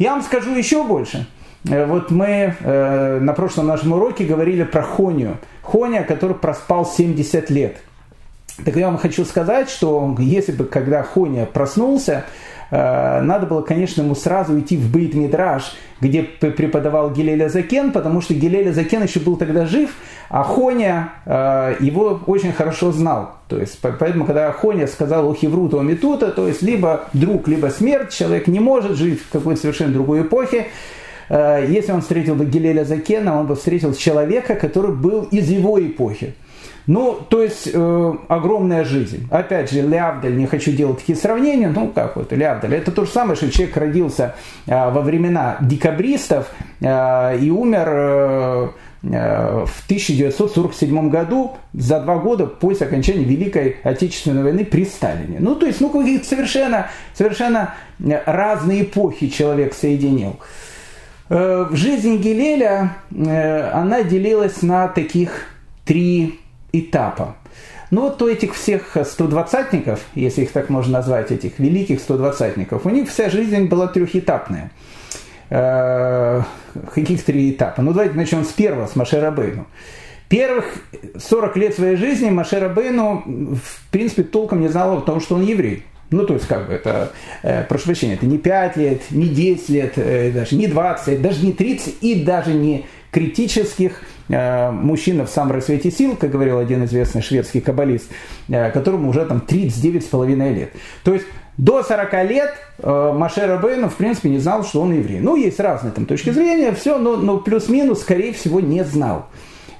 Я 0.00 0.14
вам 0.14 0.22
скажу 0.22 0.52
еще 0.52 0.82
больше. 0.82 1.28
Э, 1.70 1.86
вот 1.86 2.10
мы 2.10 2.52
э, 2.58 3.20
на 3.20 3.32
прошлом 3.32 3.68
нашем 3.68 3.92
уроке 3.92 4.24
говорили 4.24 4.64
про 4.64 4.82
Хонию. 4.82 5.38
Хония, 5.62 6.02
который 6.02 6.34
проспал 6.34 6.84
70 6.84 7.48
лет. 7.48 7.76
Так 8.64 8.74
я 8.74 8.86
вам 8.86 8.96
хочу 8.96 9.24
сказать, 9.24 9.68
что 9.68 10.16
если 10.18 10.52
бы 10.52 10.64
когда 10.64 11.02
Хония 11.02 11.44
проснулся, 11.44 12.24
надо 12.70 13.46
было, 13.46 13.62
конечно, 13.62 14.02
ему 14.02 14.14
сразу 14.14 14.58
идти 14.58 14.76
в 14.76 14.90
Бейт 14.90 15.14
Мидраш, 15.14 15.76
где 16.00 16.22
преподавал 16.22 17.10
Гилеля 17.10 17.48
Закен, 17.48 17.92
потому 17.92 18.20
что 18.20 18.34
Гилеля 18.34 18.72
Закен 18.72 19.02
еще 19.02 19.20
был 19.20 19.36
тогда 19.36 19.66
жив, 19.66 19.90
а 20.28 20.42
Хоня 20.42 21.12
э, 21.24 21.76
его 21.80 22.20
очень 22.26 22.52
хорошо 22.52 22.92
знал. 22.92 23.36
То 23.48 23.58
есть, 23.58 23.78
поэтому, 23.80 24.24
когда 24.24 24.50
Хоня 24.52 24.86
сказал 24.86 25.30
о 25.30 25.34
Хеврута, 25.34 25.78
о 25.78 25.82
Метута, 25.82 26.30
то 26.30 26.48
есть, 26.48 26.62
либо 26.62 27.04
друг, 27.12 27.48
либо 27.48 27.68
смерть, 27.68 28.12
человек 28.12 28.48
не 28.48 28.60
может 28.60 28.96
жить 28.96 29.20
в 29.20 29.30
какой-то 29.30 29.60
совершенно 29.60 29.92
другой 29.92 30.22
эпохе. 30.22 30.66
Э, 31.28 31.64
если 31.68 31.92
он 31.92 32.02
встретил 32.02 32.34
бы 32.34 32.44
Гилеля 32.44 32.84
Закена, 32.84 33.38
он 33.38 33.46
бы 33.46 33.54
встретил 33.54 33.94
человека, 33.94 34.56
который 34.56 34.92
был 34.92 35.22
из 35.24 35.48
его 35.48 35.80
эпохи. 35.80 36.34
Ну, 36.86 37.18
то 37.28 37.42
есть 37.42 37.68
э, 37.72 38.14
огромная 38.28 38.84
жизнь. 38.84 39.26
Опять 39.30 39.72
же, 39.72 39.82
Лявдаль, 39.82 40.36
не 40.36 40.46
хочу 40.46 40.70
делать 40.70 40.98
такие 40.98 41.18
сравнения, 41.18 41.68
ну 41.68 41.88
как 41.88 42.16
вот, 42.16 42.32
Лявдаль, 42.32 42.74
это 42.74 42.92
то 42.92 43.04
же 43.04 43.10
самое, 43.10 43.36
что 43.36 43.50
человек 43.50 43.76
родился 43.76 44.36
э, 44.66 44.90
во 44.90 45.00
времена 45.00 45.56
декабристов 45.60 46.50
э, 46.80 47.38
и 47.38 47.50
умер 47.50 47.88
э, 47.88 48.68
э 49.02 49.64
в 49.66 49.84
1947 49.86 51.10
году, 51.10 51.56
за 51.72 52.00
два 52.00 52.18
года 52.18 52.46
после 52.46 52.86
окончания 52.86 53.24
Великой 53.24 53.76
Отечественной 53.82 54.42
войны 54.42 54.64
при 54.64 54.84
Сталине. 54.84 55.38
Ну, 55.40 55.54
то 55.54 55.66
есть, 55.66 55.80
ну, 55.80 55.90
совершенно, 56.22 56.88
совершенно 57.14 57.74
разные 57.98 58.82
эпохи 58.82 59.28
человек 59.28 59.74
соединил. 59.74 60.38
Э, 61.28 61.66
в 61.68 61.74
жизни 61.74 62.16
Гелеля 62.16 62.96
э, 63.10 63.70
она 63.70 64.02
делилась 64.02 64.62
на 64.62 64.86
таких 64.88 65.46
три 65.84 66.40
этапа. 66.80 67.36
Ну 67.90 68.02
вот 68.02 68.20
у 68.20 68.28
этих 68.28 68.54
всех 68.54 68.96
120-ников, 68.96 70.00
если 70.14 70.42
их 70.42 70.50
так 70.50 70.70
можно 70.70 70.94
назвать, 70.94 71.30
этих 71.30 71.58
великих 71.58 72.00
120-ников, 72.00 72.84
у 72.84 72.90
них 72.90 73.08
вся 73.08 73.30
жизнь 73.30 73.66
была 73.66 73.86
трехэтапная. 73.86 74.70
Э, 75.50 76.42
каких 76.94 77.22
три 77.24 77.52
этапа? 77.52 77.82
Ну 77.82 77.92
давайте 77.92 78.14
начнем 78.14 78.44
с 78.44 78.48
первого, 78.48 78.86
с 78.86 78.96
Маше 78.96 79.20
Рабейну. 79.20 79.66
Первых 80.28 80.64
40 81.16 81.56
лет 81.56 81.74
своей 81.74 81.96
жизни 81.96 82.30
Маше 82.30 82.58
Рабейну, 82.58 83.22
в 83.62 83.90
принципе, 83.92 84.24
толком 84.24 84.60
не 84.60 84.68
знал 84.68 84.98
о 84.98 85.00
том, 85.00 85.20
что 85.20 85.36
он 85.36 85.44
еврей. 85.44 85.84
Ну, 86.10 86.24
то 86.24 86.34
есть, 86.34 86.46
как 86.46 86.66
бы, 86.66 86.74
это, 86.74 87.12
э, 87.42 87.64
прошу 87.64 87.86
прощения, 87.86 88.14
это 88.14 88.26
не 88.26 88.38
5 88.38 88.76
лет, 88.76 89.02
не 89.10 89.28
10 89.28 89.68
лет, 89.68 89.92
э, 89.96 90.30
даже 90.32 90.56
не 90.56 90.66
20 90.68 91.08
лет, 91.08 91.22
даже 91.22 91.44
не 91.44 91.52
30 91.52 91.96
и 92.00 92.24
даже 92.24 92.52
не 92.52 92.86
критических 93.10 94.02
мужчина 94.28 95.24
в 95.24 95.30
самом 95.30 95.52
рассвете 95.52 95.90
сил, 95.90 96.16
как 96.16 96.30
говорил 96.30 96.58
один 96.58 96.84
известный 96.84 97.22
шведский 97.22 97.60
каббалист, 97.60 98.10
э, 98.48 98.70
которому 98.70 99.10
уже 99.10 99.24
там 99.24 99.42
39,5 99.46 100.54
лет. 100.54 100.72
То 101.04 101.14
есть 101.14 101.26
до 101.56 101.82
40 101.82 102.12
лет 102.28 102.54
э, 102.78 103.12
Маше 103.14 103.46
в 103.46 103.94
принципе, 103.94 104.28
не 104.28 104.38
знал, 104.38 104.64
что 104.64 104.82
он 104.82 104.92
еврей. 104.92 105.20
Ну, 105.20 105.36
есть 105.36 105.60
разные 105.60 105.92
там 105.92 106.06
точки 106.06 106.30
зрения, 106.30 106.72
все, 106.72 106.98
но, 106.98 107.16
но 107.16 107.38
плюс-минус, 107.38 108.02
скорее 108.02 108.32
всего, 108.32 108.60
не 108.60 108.84
знал. 108.84 109.26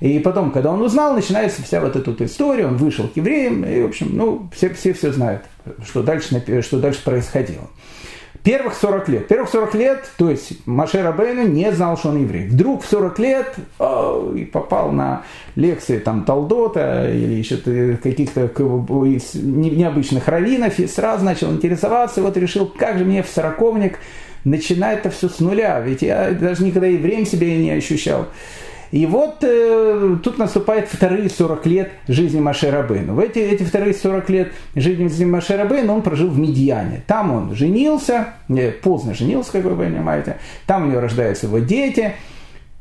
И 0.00 0.18
потом, 0.18 0.50
когда 0.50 0.72
он 0.72 0.82
узнал, 0.82 1.14
начинается 1.14 1.62
вся 1.62 1.80
вот 1.80 1.96
эта 1.96 2.10
вот 2.10 2.20
история, 2.20 2.66
он 2.66 2.76
вышел 2.76 3.08
к 3.08 3.16
евреям, 3.16 3.64
и, 3.64 3.82
в 3.82 3.86
общем, 3.86 4.10
ну, 4.12 4.48
все, 4.54 4.68
все 4.70 4.92
все 4.92 5.12
знают, 5.12 5.42
что 5.84 6.02
дальше, 6.02 6.62
что 6.62 6.78
дальше 6.78 7.02
происходило. 7.02 7.68
Первых 8.46 8.74
40 8.74 9.08
лет. 9.08 9.26
Первых 9.26 9.50
40 9.50 9.74
лет, 9.74 10.08
то 10.16 10.30
есть 10.30 10.64
Маше 10.66 11.02
Рабейну 11.02 11.48
не 11.48 11.72
знал, 11.72 11.98
что 11.98 12.10
он 12.10 12.22
еврей. 12.22 12.46
Вдруг 12.46 12.84
в 12.84 12.88
40 12.88 13.18
лет 13.18 13.54
о, 13.80 14.32
и 14.36 14.44
попал 14.44 14.92
на 14.92 15.24
лекции 15.56 15.98
там 15.98 16.24
Талдота 16.24 17.10
или 17.10 17.32
еще 17.32 17.56
каких-то 17.96 18.48
необычных 19.34 20.28
раввинов 20.28 20.78
и 20.78 20.86
сразу 20.86 21.24
начал 21.24 21.50
интересоваться. 21.50 22.20
И 22.20 22.22
вот 22.22 22.36
решил, 22.36 22.66
как 22.66 22.98
же 22.98 23.04
мне 23.04 23.24
в 23.24 23.28
сороковник 23.28 23.98
начинать 24.44 25.00
это 25.00 25.10
все 25.10 25.28
с 25.28 25.40
нуля. 25.40 25.80
Ведь 25.80 26.02
я 26.02 26.30
даже 26.30 26.62
никогда 26.62 26.86
евреем 26.86 27.26
себе 27.26 27.56
не 27.56 27.72
ощущал. 27.72 28.28
И 28.90 29.06
вот 29.06 29.38
э, 29.42 30.16
тут 30.22 30.38
наступает 30.38 30.88
вторые 30.88 31.28
40 31.28 31.66
лет 31.66 31.90
жизни 32.08 32.40
Маше 32.40 32.70
Рабейну. 32.70 33.14
В 33.14 33.20
эти, 33.20 33.38
эти 33.38 33.62
вторые 33.62 33.94
40 33.94 34.30
лет 34.30 34.52
жизни 34.74 35.24
Маше 35.24 35.56
Рабейну 35.56 35.94
он 35.94 36.02
прожил 36.02 36.28
в 36.28 36.38
Медьяне. 36.38 37.02
Там 37.06 37.32
он 37.32 37.54
женился, 37.54 38.34
э, 38.48 38.70
поздно 38.70 39.14
женился, 39.14 39.52
как 39.52 39.64
вы 39.64 39.76
понимаете. 39.76 40.38
Там 40.66 40.84
у 40.84 40.90
него 40.90 41.00
рождаются 41.00 41.46
его 41.46 41.58
дети. 41.58 42.14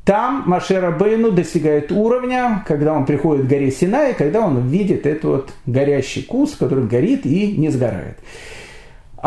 Там 0.05 0.43
Маше 0.45 0.79
Рабейну 0.79 1.31
достигает 1.31 1.91
уровня, 1.91 2.63
когда 2.67 2.93
он 2.93 3.07
приходит 3.07 3.47
к 3.47 3.49
горе 3.49 3.71
Синай, 3.71 4.13
когда 4.13 4.41
он 4.41 4.67
видит 4.67 5.07
этот 5.07 5.23
вот 5.23 5.49
горящий 5.65 6.21
кус, 6.21 6.55
который 6.55 6.85
горит 6.85 7.25
и 7.25 7.57
не 7.57 7.69
сгорает. 7.69 8.19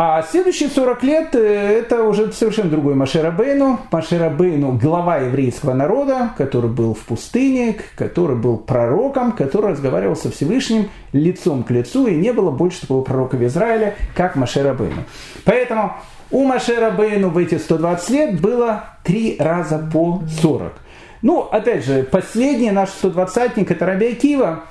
А 0.01 0.23
следующие 0.23 0.69
40 0.69 1.03
лет 1.03 1.35
э, 1.35 1.39
это 1.39 2.03
уже 2.03 2.31
совершенно 2.31 2.69
другой 2.69 2.95
Машерабейну. 2.95 3.81
Машерабейну– 3.91 4.71
глава 4.81 5.17
еврейского 5.17 5.73
народа, 5.73 6.29
который 6.37 6.69
был 6.69 6.93
в 6.93 6.99
пустыне, 6.99 7.75
который 7.97 8.37
был 8.37 8.55
пророком, 8.55 9.33
который 9.33 9.71
разговаривал 9.71 10.15
со 10.15 10.31
Всевышним 10.31 10.89
лицом 11.11 11.63
к 11.63 11.71
лицу, 11.71 12.07
и 12.07 12.15
не 12.15 12.31
было 12.31 12.49
больше 12.49 12.79
такого 12.79 13.03
пророка 13.03 13.35
в 13.35 13.43
Израиле, 13.45 13.97
как 14.15 14.37
Машерабейну. 14.37 15.03
Поэтому 15.43 15.97
у 16.31 16.45
Машерабейну 16.45 17.27
в 17.27 17.37
эти 17.37 17.57
120 17.57 18.09
лет 18.11 18.39
было 18.39 18.85
три 19.03 19.35
раза 19.37 19.79
по 19.79 20.23
40. 20.41 20.71
Ну, 21.23 21.41
опять 21.41 21.83
же, 21.83 22.03
последний 22.03 22.71
наш 22.71 22.91
120-ник– 23.03 23.69
это 23.71 23.85
Раби 23.85 24.13
Акива, 24.13 24.63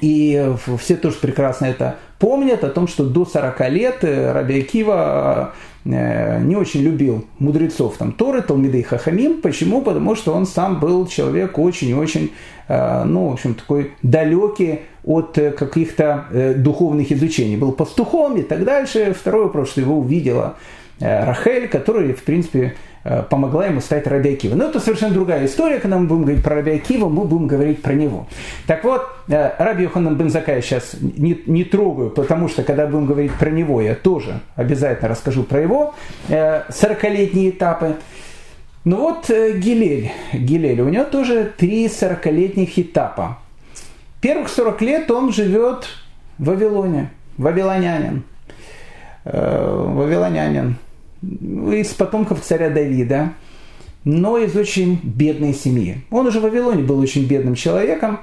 И 0.00 0.54
все 0.78 0.96
тоже 0.96 1.16
прекрасно 1.16 1.66
это 1.66 1.96
помнят, 2.18 2.64
о 2.64 2.68
том, 2.68 2.86
что 2.86 3.04
до 3.04 3.24
40 3.24 3.70
лет 3.70 3.98
Раби 4.02 4.60
Акива 4.60 5.52
не 5.84 6.56
очень 6.56 6.82
любил 6.82 7.26
мудрецов 7.38 7.96
там 7.96 8.12
Торы, 8.12 8.42
Талмиды 8.42 8.80
и 8.80 8.82
Хахамим. 8.82 9.40
Почему? 9.40 9.80
Потому 9.82 10.14
что 10.14 10.34
он 10.34 10.46
сам 10.46 10.78
был 10.78 11.06
человек 11.06 11.58
очень-очень, 11.58 12.30
ну, 12.68 13.28
в 13.28 13.32
общем, 13.32 13.54
такой 13.54 13.92
далекий 14.02 14.80
от 15.02 15.32
каких-то 15.32 16.54
духовных 16.58 17.10
изучений. 17.10 17.56
Был 17.56 17.72
пастухом 17.72 18.36
и 18.36 18.42
так 18.42 18.64
дальше. 18.64 19.14
Второй 19.18 19.44
вопрос, 19.44 19.70
что 19.70 19.80
его 19.80 19.98
увидела 19.98 20.56
Рахель, 21.00 21.68
которая, 21.68 22.14
в 22.14 22.22
принципе, 22.22 22.74
Э, 23.02 23.22
помогла 23.22 23.64
ему 23.64 23.80
стать 23.80 24.06
Раби 24.06 24.34
Акива. 24.34 24.54
Но 24.56 24.66
это 24.66 24.78
совершенно 24.78 25.14
другая 25.14 25.46
история, 25.46 25.78
когда 25.78 25.96
мы 25.96 26.06
будем 26.06 26.24
говорить 26.24 26.44
про 26.44 26.56
Раби 26.56 26.72
Акива, 26.72 27.08
мы 27.08 27.24
будем 27.24 27.46
говорить 27.46 27.80
про 27.80 27.94
него. 27.94 28.26
Так 28.66 28.84
вот, 28.84 29.06
э, 29.28 29.52
Раби 29.58 29.84
Йоханан 29.84 30.16
Бензака 30.16 30.54
я 30.54 30.60
сейчас 30.60 30.96
не, 31.00 31.40
не 31.46 31.64
трогаю, 31.64 32.10
потому 32.10 32.48
что 32.48 32.62
когда 32.62 32.86
будем 32.86 33.06
говорить 33.06 33.32
про 33.32 33.48
него, 33.48 33.80
я 33.80 33.94
тоже 33.94 34.40
обязательно 34.54 35.08
расскажу 35.08 35.44
про 35.44 35.62
его 35.62 35.94
40-летние 36.28 37.46
э, 37.46 37.50
этапы. 37.52 37.96
Ну 38.84 38.96
вот 38.96 39.30
Гилель, 39.30 40.10
Гилель, 40.34 40.82
у 40.82 40.90
него 40.90 41.04
тоже 41.04 41.50
три 41.56 41.86
40-летних 41.86 42.78
этапа. 42.78 43.38
Первых 44.20 44.50
40 44.50 44.82
лет 44.82 45.10
он 45.10 45.32
живет 45.32 45.86
в 46.36 46.44
Вавилоне, 46.44 47.10
вавилонянин. 47.38 48.24
Вавилонянин 49.24 50.76
из 51.22 51.88
потомков 51.88 52.40
царя 52.40 52.70
Давида, 52.70 53.32
но 54.04 54.38
из 54.38 54.56
очень 54.56 54.98
бедной 55.02 55.54
семьи. 55.54 56.02
Он 56.10 56.26
уже 56.26 56.40
в 56.40 56.42
Вавилоне 56.42 56.82
был 56.82 56.98
очень 56.98 57.26
бедным 57.26 57.54
человеком. 57.54 58.20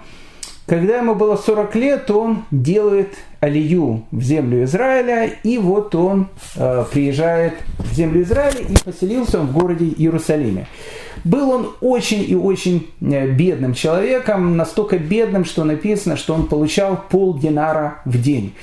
Когда 0.65 0.97
ему 0.97 1.15
было 1.15 1.37
40 1.37 1.75
лет, 1.75 2.11
он 2.11 2.43
делает 2.51 3.13
алию 3.39 4.03
в 4.11 4.21
землю 4.21 4.65
Израиля, 4.65 5.31
и 5.43 5.57
вот 5.57 5.95
он 5.95 6.27
э, 6.57 6.83
приезжает 6.91 7.53
в 7.77 7.93
землю 7.93 8.21
Израиля 8.23 8.59
и 8.67 8.75
поселился 8.83 9.39
он 9.39 9.47
в 9.47 9.53
городе 9.53 9.85
Иерусалиме. 9.85 10.67
Был 11.23 11.51
он 11.51 11.69
очень 11.79 12.25
и 12.27 12.35
очень 12.35 12.87
э, 12.99 13.31
бедным 13.31 13.75
человеком, 13.75 14.57
настолько 14.57 14.97
бедным, 14.97 15.45
что 15.45 15.63
написано, 15.63 16.17
что 16.17 16.33
он 16.33 16.47
получал 16.47 17.01
пол 17.09 17.37
динара 17.37 18.01
в 18.03 18.21
день. 18.21 18.53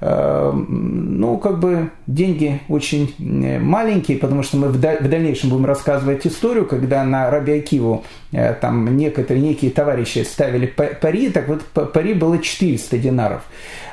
Эм, 0.00 1.18
ну, 1.20 1.38
как 1.38 1.60
бы 1.60 1.90
деньги 2.06 2.60
очень 2.68 3.14
э, 3.18 3.58
маленькие, 3.58 4.18
потому 4.18 4.42
что 4.42 4.56
мы 4.56 4.68
в 4.68 4.78
дальнейшем 4.78 5.50
будем 5.50 5.66
рассказывать 5.66 6.26
историю, 6.26 6.66
когда 6.66 7.04
на 7.04 7.30
Раби 7.30 7.52
Акиву 7.52 8.04
э, 8.32 8.54
там 8.54 8.96
некоторые, 8.96 9.42
некие 9.42 9.70
товарищи 9.70 10.24
ставили 10.24 10.66
пари, 10.66 11.30
так 11.30 11.48
вот 11.48 11.92
пари 11.92 12.12
было 12.12 12.38
400 12.38 12.98
динаров. 12.98 13.42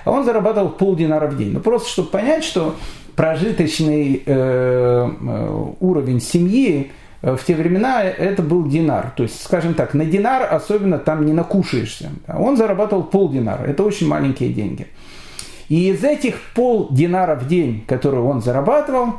А 0.03 0.11
он 0.11 0.25
зарабатывал 0.25 0.69
полдинара 0.69 1.27
в 1.27 1.37
день. 1.37 1.53
Ну, 1.53 1.59
просто 1.59 1.89
чтобы 1.89 2.09
понять, 2.09 2.43
что 2.43 2.75
прожиточный 3.15 4.23
э, 4.25 5.73
уровень 5.79 6.19
семьи 6.19 6.91
в 7.21 7.37
те 7.45 7.53
времена 7.53 8.03
это 8.03 8.41
был 8.41 8.67
динар. 8.67 9.13
То 9.15 9.23
есть, 9.23 9.43
скажем 9.43 9.75
так, 9.75 9.93
на 9.93 10.05
динар 10.05 10.47
особенно 10.51 10.97
там 10.97 11.23
не 11.23 11.33
накушаешься. 11.33 12.09
Он 12.27 12.57
зарабатывал 12.57 13.03
полдинара. 13.03 13.63
Это 13.63 13.83
очень 13.83 14.07
маленькие 14.07 14.51
деньги. 14.51 14.87
И 15.71 15.87
из 15.87 16.03
этих 16.03 16.35
пол 16.53 16.89
динара 16.91 17.33
в 17.37 17.47
день, 17.47 17.85
которые 17.87 18.21
он 18.21 18.41
зарабатывал, 18.41 19.13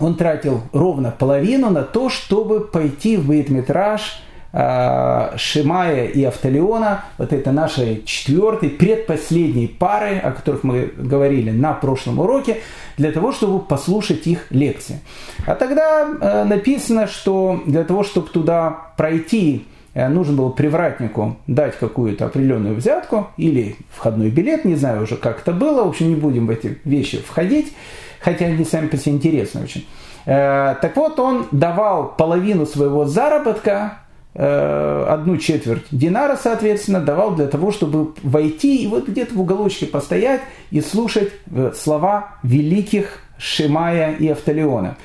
он 0.00 0.16
тратил 0.16 0.62
ровно 0.72 1.12
половину 1.12 1.70
на 1.70 1.84
то, 1.84 2.08
чтобы 2.08 2.62
пойти 2.62 3.16
в 3.16 3.28
Бейтметраж 3.28 4.20
э, 4.52 5.36
Шимая 5.36 6.06
и 6.06 6.24
Автолеона, 6.24 7.04
вот 7.16 7.32
это 7.32 7.52
наши 7.52 8.02
четвертые, 8.04 8.70
предпоследние 8.70 9.68
пары, 9.68 10.18
о 10.18 10.32
которых 10.32 10.64
мы 10.64 10.92
говорили 10.96 11.52
на 11.52 11.74
прошлом 11.74 12.18
уроке, 12.18 12.56
для 12.96 13.12
того, 13.12 13.30
чтобы 13.30 13.60
послушать 13.60 14.26
их 14.26 14.50
лекции. 14.50 14.98
А 15.46 15.54
тогда 15.54 16.08
э, 16.10 16.42
написано, 16.42 17.06
что 17.06 17.62
для 17.66 17.84
того, 17.84 18.02
чтобы 18.02 18.30
туда 18.30 18.94
пройти 18.96 19.64
нужно 19.94 20.36
было 20.36 20.48
привратнику 20.50 21.36
дать 21.46 21.76
какую-то 21.78 22.26
определенную 22.26 22.74
взятку 22.74 23.28
или 23.36 23.76
входной 23.90 24.30
билет, 24.30 24.64
не 24.64 24.74
знаю 24.74 25.02
уже, 25.02 25.16
как 25.16 25.40
это 25.40 25.52
было, 25.52 25.84
в 25.84 25.88
общем, 25.88 26.08
не 26.08 26.14
будем 26.14 26.46
в 26.46 26.50
эти 26.50 26.78
вещи 26.84 27.18
входить, 27.18 27.72
хотя 28.20 28.46
они 28.46 28.64
сами 28.64 28.88
по 28.88 28.96
себе 28.96 29.16
интересны 29.16 29.62
очень. 29.62 29.86
Э, 30.26 30.76
так 30.80 30.96
вот, 30.96 31.18
он 31.18 31.46
давал 31.52 32.14
половину 32.16 32.66
своего 32.66 33.06
заработка, 33.06 33.98
э, 34.34 35.06
одну 35.08 35.36
четверть 35.38 35.86
динара, 35.90 36.38
соответственно, 36.40 37.00
давал 37.00 37.34
для 37.34 37.46
того, 37.46 37.72
чтобы 37.72 38.12
войти 38.22 38.82
и 38.82 38.86
вот 38.86 39.08
где-то 39.08 39.34
в 39.34 39.40
уголочке 39.40 39.86
постоять 39.86 40.42
и 40.70 40.80
слушать 40.80 41.32
слова 41.74 42.34
великих 42.42 43.22
Шимая 43.38 44.14
и 44.14 44.28
Автолеона. 44.28 44.96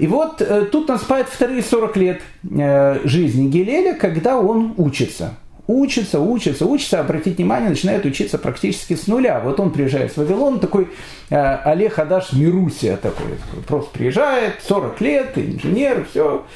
И 0.00 0.06
вот 0.06 0.40
э, 0.40 0.64
тут 0.64 0.88
наступает 0.88 1.28
вторые 1.28 1.62
40 1.62 1.96
лет 1.98 2.22
э, 2.50 3.00
жизни 3.04 3.50
Гелеля, 3.50 3.92
когда 3.92 4.38
он 4.38 4.72
учится. 4.78 5.34
Учится, 5.66 6.20
учится, 6.20 6.64
учится, 6.64 7.00
обратить 7.00 7.36
внимание, 7.36 7.68
начинает 7.68 8.06
учиться 8.06 8.38
практически 8.38 8.94
с 8.94 9.06
нуля. 9.06 9.40
Вот 9.40 9.60
он 9.60 9.70
приезжает 9.70 10.12
в 10.12 10.16
Вавилон, 10.16 10.58
такой 10.58 10.88
э, 11.28 11.36
Олег 11.36 11.98
Адаш 11.98 12.32
Мирусия 12.32 12.96
такой, 12.96 13.34
просто 13.68 13.90
приезжает, 13.90 14.54
40 14.66 15.00
лет, 15.02 15.36
инженер, 15.36 16.06
все. 16.10 16.46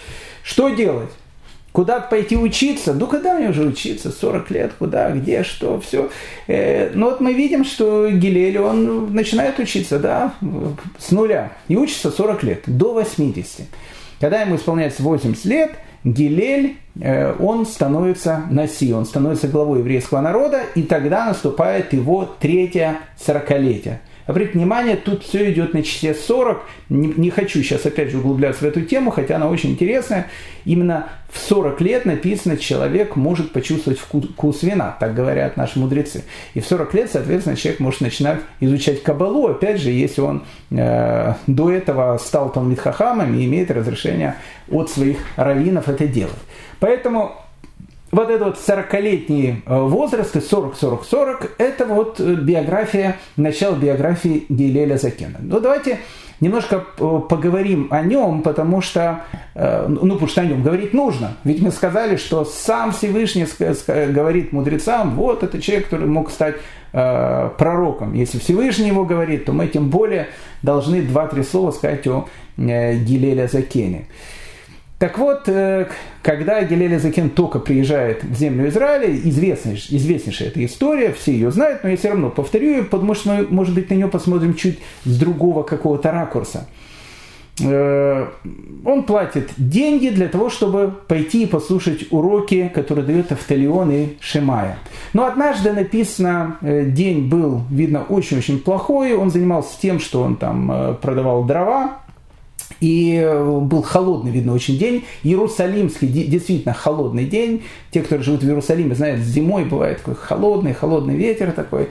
Что 0.42 0.70
делать? 0.70 1.10
Куда 1.74 1.98
пойти 1.98 2.36
учиться? 2.36 2.94
Ну, 2.94 3.08
когда 3.08 3.34
мне 3.34 3.48
уже 3.48 3.66
учиться? 3.66 4.12
40 4.12 4.50
лет, 4.52 4.72
куда, 4.78 5.10
где, 5.10 5.42
что, 5.42 5.80
все. 5.80 6.08
Э, 6.46 6.92
ну, 6.94 7.06
вот 7.06 7.20
мы 7.20 7.32
видим, 7.32 7.64
что 7.64 8.08
Гилель, 8.08 8.60
он 8.60 9.12
начинает 9.12 9.58
учиться, 9.58 9.98
да, 9.98 10.34
с 11.00 11.10
нуля. 11.10 11.50
И 11.66 11.76
учится 11.76 12.12
40 12.12 12.42
лет, 12.44 12.62
до 12.66 12.94
80. 12.94 13.66
Когда 14.20 14.42
ему 14.42 14.54
исполняется 14.54 15.02
80 15.02 15.44
лет, 15.46 15.72
Гилель, 16.04 16.76
э, 17.00 17.34
он 17.40 17.66
становится 17.66 18.44
Наси, 18.50 18.92
он 18.92 19.04
становится 19.04 19.48
главой 19.48 19.80
еврейского 19.80 20.20
народа, 20.20 20.60
и 20.76 20.82
тогда 20.82 21.26
наступает 21.26 21.92
его 21.92 22.36
третье 22.38 22.98
сорокалетие– 23.18 24.00
Обратите 24.26 24.58
внимание, 24.58 24.96
тут 24.96 25.22
все 25.22 25.52
идет 25.52 25.74
на 25.74 25.82
числе 25.82 26.14
40. 26.14 26.62
Не, 26.88 27.08
не 27.08 27.30
хочу 27.30 27.62
сейчас 27.62 27.84
опять 27.84 28.10
же 28.10 28.18
углубляться 28.18 28.64
в 28.64 28.68
эту 28.68 28.82
тему, 28.82 29.10
хотя 29.10 29.36
она 29.36 29.48
очень 29.48 29.72
интересная. 29.72 30.28
Именно 30.64 31.08
в 31.30 31.38
40 31.38 31.80
лет 31.82 32.04
написано, 32.06 32.56
человек 32.56 33.16
может 33.16 33.52
почувствовать 33.52 33.98
вкус 33.98 34.62
вина, 34.62 34.96
так 34.98 35.14
говорят 35.14 35.58
наши 35.58 35.78
мудрецы. 35.78 36.24
И 36.54 36.60
в 36.60 36.66
40 36.66 36.94
лет, 36.94 37.10
соответственно, 37.12 37.56
человек 37.56 37.80
может 37.80 38.00
начинать 38.00 38.40
изучать 38.60 39.02
кабалу, 39.02 39.48
опять 39.48 39.80
же, 39.80 39.90
если 39.90 40.22
он 40.22 40.44
э, 40.70 41.34
до 41.46 41.70
этого 41.70 42.16
стал 42.18 42.50
Талмитхахамом 42.50 43.34
и 43.34 43.44
имеет 43.44 43.70
разрешение 43.70 44.36
от 44.70 44.88
своих 44.90 45.18
раввинов 45.36 45.88
это 45.88 46.06
делать. 46.06 46.32
Поэтому 46.80 47.43
вот 48.14 48.30
этот 48.30 48.46
вот 48.46 48.56
40-летний 48.56 49.62
э, 49.66 49.80
возраст, 49.80 50.36
40-40-40, 50.36 51.50
это 51.58 51.84
вот 51.86 52.20
э, 52.20 52.34
биография, 52.34 53.16
начало 53.36 53.74
биографии 53.74 54.46
Гилеля 54.48 54.96
Закена. 54.96 55.38
Ну, 55.40 55.58
давайте 55.58 55.98
немножко 56.40 56.84
э, 56.98 57.20
поговорим 57.28 57.88
о 57.90 58.02
нем, 58.02 58.42
потому 58.42 58.82
что, 58.82 59.22
ну, 59.54 60.12
потому 60.12 60.28
что 60.28 60.42
о 60.42 60.44
нем 60.44 60.62
говорить 60.62 60.94
нужно. 60.94 61.36
Ведь 61.42 61.60
мы 61.60 61.70
сказали, 61.70 62.16
что 62.16 62.44
сам 62.44 62.92
Всевышний 62.92 63.46
говорит 64.12 64.52
мудрецам, 64.52 65.14
вот 65.16 65.42
это 65.42 65.60
человек, 65.60 65.86
который 65.86 66.06
мог 66.06 66.30
стать 66.30 66.56
пророком. 66.92 68.14
Если 68.14 68.38
Всевышний 68.38 68.86
его 68.86 69.04
говорит, 69.04 69.46
то 69.46 69.52
мы 69.52 69.66
тем 69.66 69.90
более 69.90 70.28
должны 70.62 71.02
два-три 71.02 71.42
слова 71.42 71.72
сказать 71.72 72.06
о 72.06 72.28
Гилеле 72.56 73.48
Закене. 73.48 74.06
Так 75.04 75.18
вот, 75.18 75.50
э, 75.50 75.86
когда 76.22 76.62
Гелеля 76.62 76.98
Закен 76.98 77.28
только 77.28 77.58
приезжает 77.58 78.24
в 78.24 78.34
землю 78.38 78.70
Израиля, 78.70 79.14
известная, 79.14 79.74
известнейшая 79.74 80.48
эта 80.48 80.64
история, 80.64 81.12
все 81.12 81.32
ее 81.32 81.50
знают, 81.50 81.82
но 81.82 81.90
я 81.90 81.98
все 81.98 82.08
равно 82.08 82.30
повторю 82.30 82.84
потому 82.84 83.12
что 83.12 83.34
мы, 83.34 83.46
может 83.50 83.74
быть, 83.74 83.90
на 83.90 83.94
нее 83.96 84.08
посмотрим 84.08 84.54
чуть 84.54 84.78
с 85.04 85.18
другого 85.18 85.62
какого-то 85.62 86.10
ракурса. 86.10 86.68
Э, 87.60 88.28
он 88.86 89.02
платит 89.02 89.50
деньги 89.58 90.08
для 90.08 90.28
того, 90.28 90.48
чтобы 90.48 90.90
пойти 91.06 91.42
и 91.42 91.46
послушать 91.46 92.06
уроки, 92.10 92.72
которые 92.74 93.04
дает 93.04 93.30
Автолеон 93.30 93.90
и 93.90 94.08
Шимая. 94.20 94.78
Но 95.12 95.26
однажды 95.26 95.74
написано, 95.74 96.56
э, 96.62 96.86
день 96.86 97.28
был, 97.28 97.60
видно, 97.70 98.04
очень-очень 98.08 98.58
плохой. 98.58 99.12
Он 99.12 99.30
занимался 99.30 99.78
тем, 99.78 100.00
что 100.00 100.22
он 100.22 100.36
там 100.36 100.96
продавал 101.02 101.44
дрова, 101.44 101.98
и 102.84 103.16
э, 103.16 103.60
был 103.60 103.80
холодный, 103.80 104.30
видно, 104.30 104.52
очень 104.52 104.76
день. 104.76 105.04
Иерусалимский, 105.22 106.06
действительно 106.06 106.74
холодный 106.74 107.24
день. 107.24 107.62
Те, 107.90 108.02
кто 108.02 108.18
живут 108.18 108.42
в 108.42 108.46
Иерусалиме, 108.46 108.94
знают, 108.94 109.20
зимой 109.20 109.64
бывает 109.64 109.98
такой 109.98 110.16
холодный, 110.16 110.74
холодный 110.74 111.16
ветер 111.16 111.52
такой. 111.52 111.88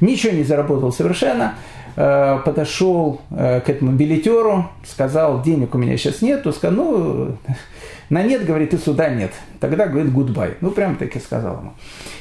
Ничего 0.00 0.32
не 0.32 0.42
заработал 0.42 0.92
совершенно. 0.92 1.54
э, 1.94 2.38
подошел 2.44 3.20
э, 3.30 3.60
к 3.60 3.68
этому 3.70 3.92
билетеру, 3.92 4.68
сказал, 4.84 5.42
денег 5.42 5.76
у 5.76 5.78
меня 5.78 5.96
сейчас 5.96 6.22
нет, 6.22 6.42
то 6.42 6.50
сказал, 6.50 6.76
ну, 6.76 7.36
на 8.10 8.24
нет, 8.24 8.44
говорит, 8.44 8.74
и 8.74 8.78
сюда 8.78 9.10
нет. 9.10 9.30
Тогда 9.60 9.86
говорит, 9.86 10.12
гудбай. 10.12 10.54
Ну, 10.60 10.72
прям 10.72 10.96
таки 10.96 11.20
сказал 11.20 11.58
ему. 11.58 11.72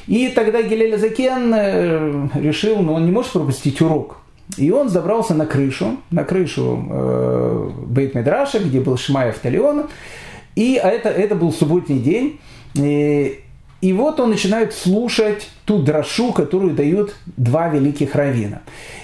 И 0.06 0.28
тогда 0.28 0.62
Гилель 0.62 1.00
Закен 1.00 2.30
решил, 2.36 2.84
ну, 2.84 2.94
он 2.94 3.06
не 3.06 3.12
может 3.12 3.32
пропустить 3.32 3.82
урок. 3.82 4.21
И 4.58 4.72
он 4.72 4.90
забрался 4.90 5.34
на 5.34 5.46
крышу, 5.46 5.98
на 6.10 6.24
крышу 6.24 6.86
э, 6.90 7.70
Бейт 7.88 8.16
Медраша, 8.16 8.60
где 8.60 8.80
был 8.80 8.98
Шмаев 8.98 9.40
Талион. 9.40 9.88
И 10.56 10.74
это, 10.74 11.10
это 11.10 11.36
был 11.36 11.54
субботний 11.54 12.00
день. 12.00 12.40
И, 12.74 13.40
и 13.80 13.94
вот 13.94 14.20
он 14.20 14.30
начинает 14.30 14.74
слушать 14.74 15.50
ту 15.66 15.82
дрошу, 15.82 16.34
которую 16.34 16.74
дают 16.74 17.16
два 17.38 17.70
великих 17.70 18.16
равина. 18.16 18.62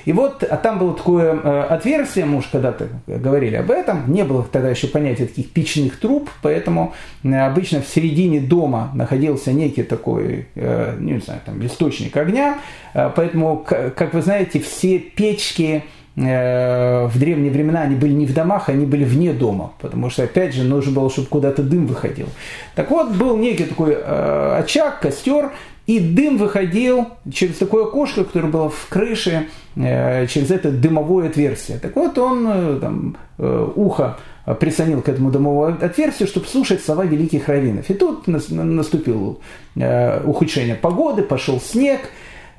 И 0.08 0.14
вот 0.14 0.42
а 0.42 0.56
там 0.56 0.80
было 0.80 0.94
такое 0.94 1.34
э, 1.36 1.62
отверстие, 1.64 2.24
мы 2.24 2.38
уж 2.38 2.46
когда-то 2.46 2.88
говорили 3.08 3.58
об 3.58 3.70
этом, 3.70 4.10
не 4.10 4.24
было 4.24 4.42
тогда 4.50 4.70
еще 4.70 4.88
понятия 4.88 5.26
таких 5.26 5.52
печных 5.52 6.00
труб, 6.00 6.30
поэтому 6.42 6.94
э, 7.26 7.38
обычно 7.38 7.82
в 7.82 7.90
середине 7.90 8.40
дома 8.40 8.90
находился 8.94 9.52
некий 9.52 9.84
такой, 9.84 10.48
э, 10.56 10.96
не 10.98 11.20
знаю, 11.20 11.42
там, 11.46 11.66
источник 11.66 12.16
огня, 12.16 12.58
поэтому, 12.94 13.58
как 13.68 14.14
вы 14.14 14.22
знаете, 14.22 14.62
все 14.62 14.98
печки, 14.98 15.84
в 16.16 17.12
древние 17.14 17.52
времена 17.52 17.82
они 17.82 17.96
были 17.96 18.14
не 18.14 18.26
в 18.26 18.34
домах, 18.34 18.70
они 18.70 18.88
были 18.88 19.04
вне 19.04 19.34
дома, 19.34 19.74
потому 19.80 20.10
что, 20.10 20.24
опять 20.24 20.56
же, 20.56 20.64
нужно 20.64 20.94
было, 20.94 21.12
чтобы 21.12 21.28
куда-то 21.28 21.62
дым 21.62 21.86
выходил. 21.86 22.28
Так 22.76 22.90
вот, 22.90 23.12
был 23.12 23.38
некий 23.38 23.66
такой 23.66 23.94
э, 23.94 24.58
очаг, 24.58 25.02
костер, 25.02 25.52
и 25.88 26.02
дым 26.02 26.38
выходил 26.38 27.08
через 27.32 27.58
такое 27.58 27.86
окошко, 27.86 28.26
которое 28.26 28.50
было 28.50 28.70
в 28.70 28.88
крыше, 28.90 29.48
э, 29.78 30.28
через 30.28 30.52
это 30.52 30.70
дымовое 30.70 31.30
отверстие. 31.30 31.80
Так 31.80 31.96
вот, 31.96 32.18
он 32.18 32.46
э, 32.48 32.78
там, 32.82 33.18
э, 33.38 33.70
ухо 33.76 34.18
прислонил 34.60 35.02
к 35.02 35.10
этому 35.10 35.32
дымовому 35.32 35.78
отверстию, 35.82 36.28
чтобы 36.28 36.48
слушать 36.48 36.84
слова 36.84 37.06
великих 37.06 37.48
раввинов. 37.50 37.90
И 37.90 37.94
тут 37.94 38.28
наступило 38.28 39.36
ухудшение 39.76 40.76
погоды, 40.76 41.22
пошел 41.22 41.60
снег, 41.60 42.00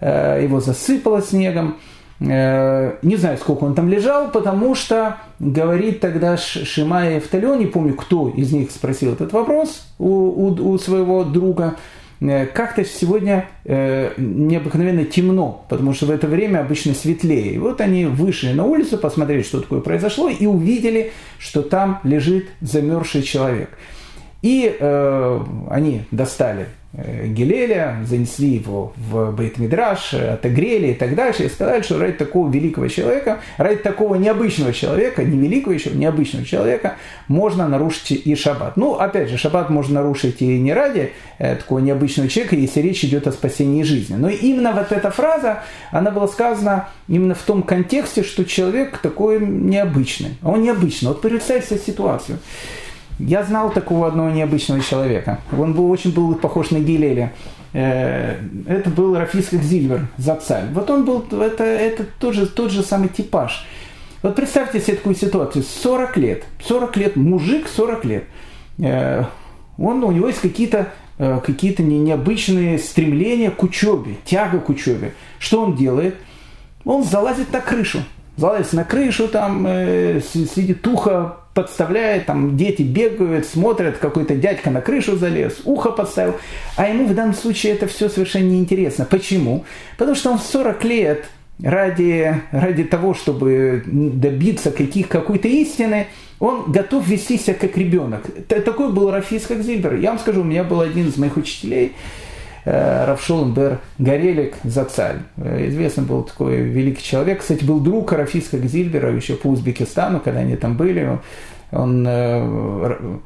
его 0.02 0.60
засыпало 0.60 1.22
снегом. 1.22 1.78
Не 2.20 3.16
знаю, 3.16 3.38
сколько 3.38 3.64
он 3.64 3.74
там 3.74 3.88
лежал, 3.88 4.30
потому 4.30 4.74
что 4.74 5.16
говорит 5.38 6.00
тогда 6.00 6.36
Шимай 6.36 7.14
и 7.14 7.18
Эфталио, 7.20 7.54
не 7.54 7.64
помню, 7.64 7.94
кто 7.94 8.28
из 8.28 8.52
них 8.52 8.70
спросил 8.70 9.14
этот 9.14 9.32
вопрос 9.32 9.88
у, 9.98 10.10
у, 10.10 10.72
у 10.72 10.76
своего 10.76 11.24
друга, 11.24 11.76
как-то 12.20 12.85
сегодня 12.85 13.48
э, 13.64 14.12
необыкновенно 14.16 15.04
темно, 15.04 15.64
потому 15.68 15.94
что 15.94 16.07
в 16.07 16.11
это 16.11 16.26
время 16.26 16.61
обычно 16.61 16.94
светлее. 16.94 17.52
И 17.52 17.59
вот 17.59 17.81
они 17.81 18.07
вышли 18.07 18.52
на 18.52 18.64
улицу 18.64 18.98
посмотреть, 18.98 19.46
что 19.46 19.61
такое 19.61 19.81
произошло, 19.81 20.28
и 20.28 20.46
увидели, 20.46 21.12
что 21.38 21.62
там 21.62 22.00
лежит 22.02 22.48
замерзший 22.61 23.22
человек. 23.22 23.70
И 24.42 24.76
э, 24.78 25.40
они 25.70 26.02
достали 26.11 26.66
Э, 26.66 26.77
Гелеля, 27.26 27.98
занесли 28.04 28.54
его 28.54 28.92
в 28.96 29.32
Бейт-Мидраш, 29.32 30.14
отогрели 30.14 30.88
и 30.88 30.94
так 30.94 31.14
дальше, 31.14 31.44
и 31.44 31.48
сказали, 31.48 31.82
что 31.82 31.98
ради 31.98 32.14
такого 32.14 32.50
великого 32.50 32.88
человека, 32.88 33.38
ради 33.56 33.80
такого 33.80 34.16
необычного 34.16 34.72
человека, 34.72 35.22
не 35.22 35.38
великого 35.38 35.74
еще, 35.74 35.90
необычного 35.90 36.44
человека, 36.44 36.96
можно 37.28 37.68
нарушить 37.68 38.11
и 38.26 38.34
шаббат. 38.34 38.76
Ну, 38.76 38.94
опять 38.94 39.28
же, 39.30 39.38
шаббат 39.38 39.70
можно 39.70 40.00
нарушить 40.00 40.42
и 40.42 40.58
не 40.58 40.72
ради 40.72 41.12
э, 41.38 41.56
такого 41.56 41.78
необычного 41.78 42.28
человека, 42.28 42.56
если 42.56 42.80
речь 42.80 43.04
идет 43.04 43.28
о 43.28 43.32
спасении 43.32 43.84
жизни. 43.84 44.16
Но 44.16 44.28
именно 44.28 44.72
вот 44.72 44.90
эта 44.90 45.11
фраза, 45.12 45.62
она 45.92 46.11
была 46.11 46.26
сказана 46.26 46.88
именно 47.06 47.37
в 47.37 47.42
том 47.42 47.62
контексте, 47.62 48.24
что 48.24 48.44
человек 48.44 48.98
такой 48.98 49.38
необычный. 49.40 50.37
Он 50.42 50.62
необычный. 50.62 51.08
Вот 51.08 51.20
представьте 51.20 51.76
себе 51.76 51.80
ситуацию. 51.87 52.38
Я 53.18 53.42
знал 53.42 53.70
такого 53.70 54.07
одного 54.07 54.31
необычного 54.31 54.81
человека. 54.81 55.40
Он 55.57 55.74
был 55.74 55.90
очень 55.90 56.12
был 56.12 56.35
похож 56.35 56.70
на 56.70 56.78
Гилеля. 56.78 57.33
Э, 57.72 58.37
это 58.66 58.90
был 58.90 59.16
Рафиск 59.16 59.52
Зильвер, 59.54 60.07
Запсаль. 60.16 60.68
Вот 60.72 60.88
он 60.90 61.04
был, 61.04 61.24
это, 61.40 61.64
это 61.64 62.04
тот, 62.18 62.35
же, 62.35 62.46
тот 62.46 62.70
же 62.70 62.83
самый 62.83 63.09
типаж. 63.09 63.66
Вот 64.22 64.35
представьте 64.35 64.81
себе 64.81 64.96
такую 64.96 65.14
ситуацию. 65.14 65.64
40 65.64 66.16
лет. 66.16 66.44
40 66.62 66.96
лет, 66.96 67.16
мужик 67.16 67.68
40 67.68 68.04
лет. 68.04 68.24
Э, 68.78 69.24
он, 69.76 70.02
у 70.04 70.12
него 70.12 70.28
есть 70.28 70.40
какие-то 70.40 70.92
э, 71.18 71.40
какие-то 71.44 71.83
необычные 71.83 72.78
стремления 72.78 73.50
к 73.50 73.62
учебе, 73.62 74.16
тяга 74.24 74.61
к 74.61 74.68
учебе. 74.68 75.12
Что 75.38 75.62
он 75.62 75.76
делает? 75.76 76.16
Он 76.85 77.04
залазит 77.04 77.52
на 77.52 77.61
крышу. 77.61 78.02
Залазит 78.37 78.72
на 78.72 78.85
крышу, 78.85 79.28
там 79.28 79.66
э, 79.66 80.20
сидит 80.33 80.87
ухо 80.87 81.38
подставляет, 81.58 82.26
там 82.26 82.56
дети 82.56 82.82
бегают, 82.82 83.44
смотрят, 83.44 83.98
какой-то 83.98 84.36
дядька 84.36 84.70
на 84.70 84.80
крышу 84.80 85.16
залез, 85.16 85.56
ухо 85.64 85.90
подставил. 85.90 86.36
А 86.76 86.88
ему 86.88 87.08
в 87.08 87.14
данном 87.16 87.34
случае 87.34 87.72
это 87.72 87.88
все 87.88 88.08
совершенно 88.08 88.44
неинтересно. 88.44 89.04
Почему? 89.04 89.64
Потому 89.96 90.14
что 90.14 90.30
он 90.30 90.38
в 90.38 90.42
40 90.42 90.84
лет 90.84 91.24
ради, 91.60 92.40
ради 92.52 92.84
того, 92.84 93.12
чтобы 93.12 93.82
добиться 93.86 94.70
каких, 94.70 95.08
какой-то 95.08 95.48
истины, 95.48 96.06
он 96.38 96.70
готов 96.70 97.08
вести 97.08 97.36
себя 97.36 97.54
как 97.54 97.76
ребенок. 97.76 98.22
Такой 98.46 98.92
был 98.92 99.10
Рафис 99.10 99.46
Хакзильбер. 99.46 99.96
Я 99.96 100.10
вам 100.10 100.20
скажу, 100.20 100.42
у 100.42 100.44
меня 100.44 100.62
был 100.62 100.80
один 100.80 101.08
из 101.08 101.16
моих 101.16 101.36
учителей, 101.36 101.94
э, 102.64 103.04
Равшолом 103.06 103.54
Бер 103.54 103.78
Горелик 103.98 104.56
Зацаль. 104.64 105.20
Э, 105.36 105.68
известный 105.68 106.04
был 106.04 106.22
такой 106.22 106.56
великий 106.56 107.02
человек. 107.02 107.40
Кстати, 107.40 107.64
был 107.64 107.80
друг 107.80 108.12
Рафиска 108.12 108.58
Гзильбера 108.58 109.12
еще 109.12 109.34
по 109.34 109.48
Узбекистану, 109.48 110.20
когда 110.20 110.40
они 110.40 110.56
там 110.56 110.76
были. 110.76 111.18
Он 111.72 112.06
э, 112.06 113.24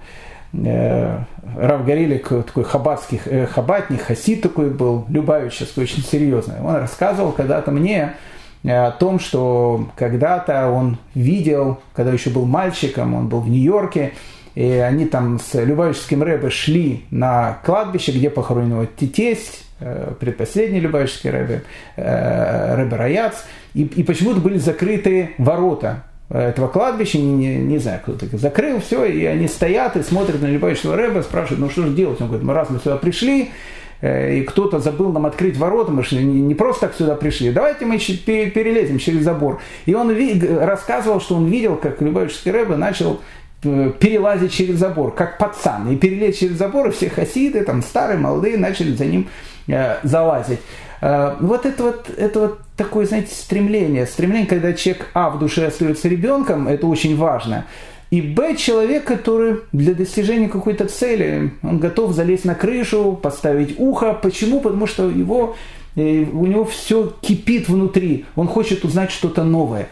Рав 0.52 1.84
Горелик 1.86 2.28
такой 2.28 2.64
хабатский, 2.64 3.18
хабатник, 3.46 4.02
хасид 4.02 4.42
такой 4.42 4.68
был, 4.70 5.06
любавический, 5.08 5.82
очень 5.82 6.02
серьезный. 6.02 6.60
Он 6.60 6.76
рассказывал 6.76 7.32
когда-то 7.32 7.70
мне 7.70 8.14
о 8.64 8.90
том, 8.92 9.18
что 9.18 9.88
когда-то 9.96 10.68
он 10.70 10.98
видел, 11.14 11.78
когда 11.94 12.12
еще 12.12 12.30
был 12.30 12.44
мальчиком, 12.44 13.14
он 13.14 13.28
был 13.28 13.40
в 13.40 13.48
Нью-Йорке, 13.48 14.12
и 14.54 14.64
они 14.64 15.06
там 15.06 15.38
с 15.40 15.54
Любавическим 15.54 16.22
Рэбе 16.22 16.50
шли 16.50 17.04
на 17.10 17.58
кладбище, 17.64 18.12
где 18.12 18.30
похоронен 18.30 18.72
его 18.72 18.86
тесть, 18.86 19.64
предпоследний 20.20 20.80
Любавический 20.80 21.30
Рэбе, 21.30 21.62
Рэбе 21.96 22.96
Раяц, 22.96 23.44
и, 23.74 23.82
и 23.82 24.02
почему-то 24.02 24.40
были 24.40 24.58
закрыты 24.58 25.30
ворота 25.38 26.04
этого 26.32 26.68
кладбища, 26.68 27.18
не, 27.18 27.32
не, 27.32 27.56
не 27.56 27.78
знаю, 27.78 28.00
кто 28.02 28.14
так 28.14 28.30
закрыл 28.38 28.80
все, 28.80 29.04
и 29.04 29.24
они 29.24 29.48
стоят 29.48 29.96
и 29.96 30.02
смотрят 30.02 30.40
на 30.40 30.46
Любавичного 30.46 30.96
Рэба, 30.96 31.20
спрашивают, 31.22 31.60
ну 31.60 31.68
что 31.68 31.82
же 31.82 31.92
делать? 31.92 32.20
Он 32.20 32.28
говорит, 32.28 32.46
мы 32.46 32.54
раз 32.54 32.70
мы 32.70 32.78
сюда 32.78 32.96
пришли, 32.96 33.50
э, 34.00 34.38
и 34.38 34.42
кто-то 34.42 34.78
забыл 34.78 35.12
нам 35.12 35.26
открыть 35.26 35.58
ворота, 35.58 35.92
мы 35.92 36.02
не, 36.12 36.40
не 36.40 36.54
просто 36.54 36.86
так 36.86 36.96
сюда 36.96 37.16
пришли, 37.16 37.52
давайте 37.52 37.84
мы 37.84 37.98
перелезем 37.98 38.98
через 38.98 39.24
забор. 39.24 39.60
И 39.84 39.94
он 39.94 40.10
рассказывал, 40.58 41.20
что 41.20 41.34
он 41.34 41.46
видел, 41.46 41.76
как 41.76 42.00
Любавичский 42.00 42.50
Рэба 42.50 42.76
начал 42.76 43.14
э, 43.14 43.41
перелазить 43.62 44.52
через 44.52 44.76
забор, 44.78 45.14
как 45.14 45.38
пацан, 45.38 45.90
и 45.90 45.96
перелезть 45.96 46.40
через 46.40 46.56
забор, 46.56 46.88
и 46.88 46.90
все 46.90 47.08
хасиды, 47.08 47.62
там 47.64 47.82
старые, 47.82 48.18
молодые, 48.18 48.56
начали 48.58 48.92
за 48.92 49.06
ним 49.06 49.28
э, 49.68 49.96
залазить. 50.02 50.58
Э, 51.00 51.36
вот 51.40 51.64
это 51.64 51.82
вот, 51.82 52.10
это 52.16 52.40
вот 52.40 52.60
такое, 52.76 53.06
знаете, 53.06 53.34
стремление. 53.34 54.06
Стремление, 54.06 54.46
когда 54.46 54.72
человек, 54.72 55.06
а, 55.14 55.30
в 55.30 55.38
душе 55.38 55.66
остается 55.66 56.08
ребенком, 56.08 56.66
это 56.66 56.86
очень 56.86 57.16
важно. 57.16 57.66
И 58.10 58.20
Б, 58.20 58.56
человек, 58.56 59.04
который 59.04 59.60
для 59.72 59.94
достижения 59.94 60.48
какой-то 60.48 60.86
цели, 60.86 61.52
он 61.62 61.78
готов 61.78 62.12
залезть 62.12 62.44
на 62.44 62.54
крышу, 62.54 63.18
поставить 63.20 63.76
ухо. 63.78 64.12
Почему? 64.12 64.60
Потому 64.60 64.86
что 64.86 65.08
его, 65.08 65.56
э, 65.96 66.24
у 66.24 66.46
него 66.46 66.64
все 66.64 67.14
кипит 67.22 67.68
внутри. 67.68 68.26
Он 68.36 68.48
хочет 68.48 68.84
узнать 68.84 69.12
что-то 69.12 69.44
новое. 69.44 69.88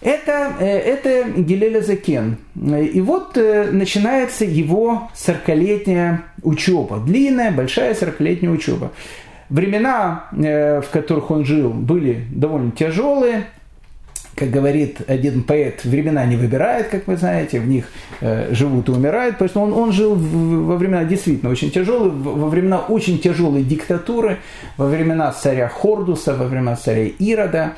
Это, 0.00 0.52
э, 0.60 0.66
это 0.66 1.30
Гилеля 1.36 1.80
Закен. 1.80 2.38
И 2.56 3.00
вот 3.00 3.36
начинается 3.36 4.44
его 4.44 5.10
40-летняя 5.14 6.22
учеба. 6.42 6.98
Длинная, 6.98 7.50
большая 7.50 7.94
40-летняя 7.94 8.50
учеба. 8.50 8.92
Времена, 9.50 10.26
э, 10.32 10.80
в 10.80 10.90
которых 10.90 11.32
он 11.32 11.44
жил, 11.44 11.70
были 11.70 12.24
довольно 12.30 12.70
тяжелые. 12.70 13.46
Как 14.36 14.48
говорит 14.48 15.00
один 15.08 15.42
поэт, 15.42 15.84
времена 15.84 16.24
не 16.24 16.36
выбирает, 16.36 16.86
как 16.86 17.08
вы 17.08 17.16
знаете, 17.16 17.58
в 17.58 17.66
них 17.66 17.86
э, 18.20 18.54
живут 18.54 18.88
и 18.88 18.92
умирают. 18.92 19.36
Поэтому 19.40 19.64
он, 19.66 19.72
он 19.72 19.92
жил 19.92 20.14
во 20.14 20.76
времена 20.76 21.04
действительно 21.04 21.50
очень 21.50 21.72
тяжелые, 21.72 22.12
во 22.12 22.48
времена 22.48 22.78
очень 22.78 23.18
тяжелой 23.18 23.64
диктатуры, 23.64 24.38
во 24.76 24.86
времена 24.86 25.32
царя 25.32 25.68
Хордуса, 25.68 26.36
во 26.36 26.44
времена 26.44 26.76
царя 26.76 27.08
Ирода. 27.18 27.72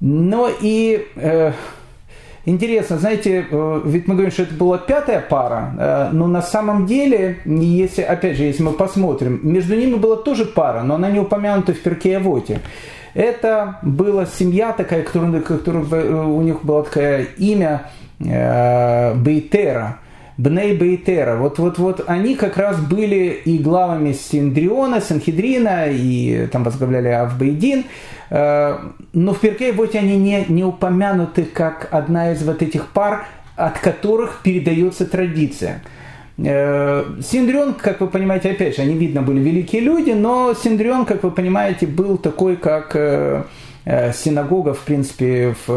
Но 0.00 0.48
и 0.60 1.06
э, 1.16 1.52
Интересно, 2.44 2.96
знаете, 2.98 3.44
э, 3.50 3.80
ведь 3.84 4.08
мы 4.08 4.14
говорим, 4.14 4.32
что 4.32 4.44
это 4.44 4.54
была 4.54 4.78
пятая 4.78 5.20
пара, 5.20 5.74
э, 5.78 6.08
но 6.12 6.26
на 6.26 6.40
самом 6.40 6.86
деле, 6.86 7.40
если, 7.44 8.00
опять 8.00 8.38
же, 8.38 8.44
если 8.44 8.62
мы 8.62 8.72
посмотрим, 8.72 9.40
между 9.42 9.76
ними 9.76 9.96
была 9.96 10.16
тоже 10.16 10.46
пара, 10.46 10.82
но 10.82 10.94
она 10.94 11.10
не 11.10 11.20
упомянута 11.20 11.74
в 11.74 11.80
Перке 11.80 12.16
Авоте. 12.16 12.60
Это 13.12 13.78
была 13.82 14.24
семья 14.24 14.72
такая, 14.72 15.02
которая, 15.02 15.42
которая, 15.42 16.22
у 16.24 16.40
них 16.40 16.64
было 16.64 16.84
такое 16.84 17.26
имя 17.36 17.82
Бейтера– 18.18 19.98
Бней 20.38 20.76
Бейтера. 20.76 21.36
Вот, 21.36 21.58
вот, 21.58 21.78
вот 21.78 22.04
они 22.06 22.36
как 22.36 22.56
раз 22.56 22.80
были 22.80 23.40
и 23.44 23.58
главами 23.58 24.12
Синдриона, 24.12 25.00
Санхедрина, 25.00 25.86
и 25.88 26.46
там 26.46 26.62
возглавляли 26.62 27.08
Авбейдин. 27.08 27.80
Э, 27.80 27.82
но 28.30 29.32
в 29.32 29.40
Перкей 29.40 29.72
вот 29.72 29.94
они 29.94 30.16
не, 30.16 30.44
не 30.48 30.64
упомянуты 30.64 31.44
как 31.44 31.88
одна 31.90 32.32
из 32.32 32.42
вот 32.42 32.62
этих 32.62 32.88
пар, 32.88 33.26
от 33.56 33.78
которых 33.78 34.40
передается 34.42 35.06
традиция. 35.06 35.82
Э, 36.38 37.04
Синдрион, 37.20 37.74
как 37.74 38.00
вы 38.00 38.06
понимаете, 38.06 38.50
опять 38.50 38.76
же, 38.76 38.82
они, 38.82 38.94
видно, 38.94 39.22
были 39.22 39.40
великие 39.40 39.82
люди, 39.82 40.12
но 40.12 40.54
Синдрион, 40.54 41.04
как 41.04 41.24
вы 41.24 41.30
понимаете, 41.30 41.86
был 41.86 42.16
такой, 42.16 42.56
как 42.56 42.94
э, 42.94 43.42
синагога, 44.12 44.74
в 44.74 44.80
принципе, 44.80 45.54
в 45.66 45.70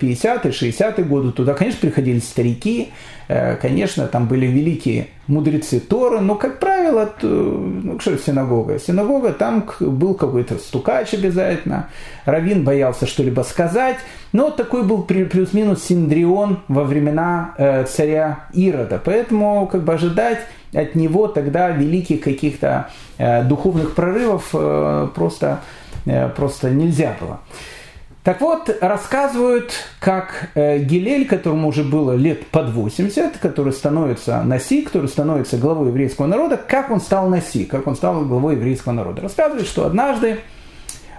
50-е, 0.00 0.50
60-е 0.50 1.04
годы. 1.04 1.32
Туда, 1.32 1.54
конечно, 1.54 1.80
приходили 1.80 2.18
старики, 2.18 2.92
Э, 3.32 3.56
конечно, 3.56 4.06
там 4.08 4.26
были 4.26 4.46
великие 4.46 5.06
мудрецы 5.26 5.80
Торы, 5.80 6.20
но, 6.20 6.34
как 6.34 6.58
правило, 6.58 7.10
ну, 7.22 7.98
что 7.98 8.18
синагога? 8.18 8.78
Синагога, 8.78 9.32
там 9.32 9.66
был 9.80 10.12
какой-то 10.14 10.58
стукач 10.58 11.14
обязательно, 11.14 11.88
Равин 12.26 12.62
боялся 12.62 13.06
что-либо 13.06 13.40
сказать, 13.40 13.96
но 14.32 14.50
такой 14.50 14.82
был 14.82 15.04
плюс-минус 15.04 15.82
синдрион 15.82 16.58
во 16.68 16.84
времена 16.84 17.54
э, 17.56 17.84
царя 17.84 18.46
Ирода, 18.52 19.00
поэтому 19.02 19.66
как 19.66 19.82
бы 19.82 19.94
ожидать 19.94 20.40
от 20.74 20.94
него 20.94 21.26
тогда 21.28 21.70
великих 21.70 22.20
каких-то 22.20 22.90
э, 23.16 23.44
духовных 23.44 23.94
прорывов 23.94 24.50
просто, 25.14 25.60
просто 26.36 26.70
нельзя 26.70 27.16
было. 27.20 27.40
Так 28.24 28.40
вот, 28.40 28.70
рассказывают, 28.80 29.72
как 29.98 30.50
э, 30.54 30.78
Гилель, 30.78 31.26
которому 31.26 31.68
уже 31.68 31.82
было 31.82 32.12
лет 32.12 32.46
под 32.46 32.70
80, 32.70 33.38
который 33.38 33.72
становится 33.72 34.40
Наси, 34.44 34.82
который 34.82 35.08
становится 35.08 35.56
главой 35.56 35.88
еврейского 35.88 36.26
народа, 36.26 36.56
как 36.56 36.92
он 36.92 37.00
стал 37.00 37.28
Наси, 37.28 37.64
как 37.64 37.88
он 37.88 37.96
стал 37.96 38.24
главой 38.24 38.54
еврейского 38.54 38.92
народа. 38.92 39.22
Рассказывает, 39.22 39.66
что 39.66 39.86
однажды 39.86 40.38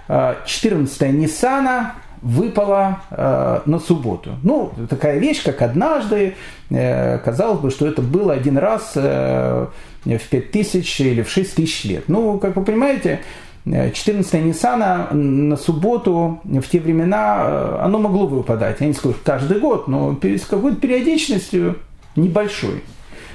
э, 0.08 0.34
14 0.46 1.12
Ниссана 1.12 1.92
выпала 2.22 3.00
э, 3.10 3.60
на 3.66 3.78
субботу. 3.80 4.36
Ну, 4.42 4.72
такая 4.88 5.18
вещь, 5.18 5.44
как 5.44 5.60
однажды, 5.60 6.36
э, 6.70 7.18
казалось 7.18 7.60
бы, 7.60 7.70
что 7.70 7.86
это 7.86 8.00
было 8.00 8.32
один 8.32 8.56
раз 8.56 8.92
э, 8.94 9.66
в 10.06 10.28
5000 10.30 11.00
или 11.00 11.22
в 11.22 11.28
6000 11.28 11.84
лет. 11.84 12.04
Ну, 12.08 12.38
как 12.38 12.56
вы 12.56 12.64
понимаете, 12.64 13.20
14 13.66 14.44
Ниссана 14.44 15.08
на 15.12 15.56
субботу 15.56 16.40
в 16.44 16.62
те 16.68 16.80
времена 16.80 17.44
э, 17.44 17.78
оно 17.82 17.98
могло 17.98 18.26
выпадать. 18.26 18.80
Я 18.80 18.88
не 18.88 18.92
скажу 18.92 19.14
каждый 19.24 19.58
год, 19.58 19.88
но 19.88 20.18
с 20.22 20.44
какой-то 20.44 20.76
периодичностью 20.76 21.78
небольшой. 22.14 22.82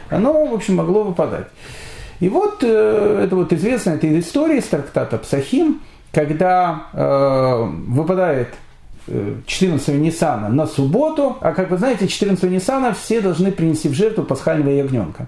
Оно, 0.09 0.45
в 0.45 0.53
общем, 0.53 0.75
могло 0.75 1.03
выпадать. 1.03 1.47
И 2.19 2.29
вот 2.29 2.63
э, 2.63 3.23
это 3.23 3.35
вот 3.35 3.51
известная 3.53 3.95
эта 3.95 4.19
история 4.19 4.59
из 4.59 4.65
трактата 4.65 5.17
Псахим, 5.17 5.81
когда 6.11 6.83
э, 6.93 7.67
выпадает 7.87 8.49
14 9.45 9.95
Ниссана 9.95 10.49
на 10.49 10.67
субботу, 10.67 11.37
а 11.41 11.53
как 11.53 11.71
вы 11.71 11.77
знаете, 11.77 12.07
14 12.07 12.49
Ниссана 12.49 12.93
все 12.93 13.21
должны 13.21 13.51
принести 13.51 13.89
в 13.89 13.93
жертву 13.93 14.23
пасхального 14.23 14.69
ягненка. 14.69 15.27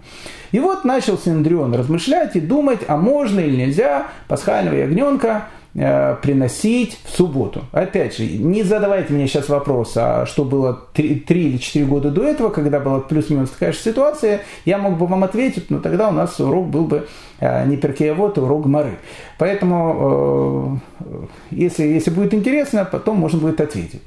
И 0.52 0.60
вот 0.60 0.86
начал 0.86 1.17
Синдрион 1.17 1.74
размышлять 1.74 2.36
и 2.36 2.39
думать, 2.39 2.80
а 2.88 2.98
можно 2.98 3.39
или 3.39 3.56
нельзя 3.56 4.08
пасхального 4.28 4.76
ягненка 4.76 5.48
приносить 5.74 7.00
в 7.06 7.16
субботу. 7.16 7.64
Опять 7.72 8.18
же, 8.18 8.26
не 8.26 8.64
задавайте 8.64 9.14
мне 9.14 9.28
сейчас 9.28 9.48
вопрос, 9.48 9.94
а 9.96 10.26
что 10.26 10.44
было 10.44 10.78
3, 10.94 11.22
3 11.22 11.44
или 11.44 11.58
4 11.58 11.86
года 11.86 12.10
до 12.10 12.24
этого, 12.24 12.50
когда 12.50 12.82
была 12.82 13.00
плюс-минус 13.00 13.52
такая 13.52 13.72
же 13.72 13.80
ситуация, 13.80 14.42
я 14.66 14.78
мог 14.78 14.98
бы 14.98 15.08
вам 15.08 15.24
ответить, 15.24 15.70
но 15.70 15.80
тогда 15.80 16.10
у 16.10 16.12
нас 16.12 16.40
урок 16.42 16.68
был 16.68 16.86
бы 16.86 17.08
э, 17.40 17.66
не 17.68 17.78
перкеевод, 17.78 18.38
а 18.38 18.42
урок 18.42 18.66
Мары. 18.66 18.98
Поэтому, 19.38 20.82
э, 21.00 21.06
если, 21.52 21.84
если 21.84 22.12
будет 22.12 22.34
интересно, 22.34 22.84
потом 22.84 23.18
можно 23.18 23.40
будет 23.40 23.62
ответить. 23.62 24.02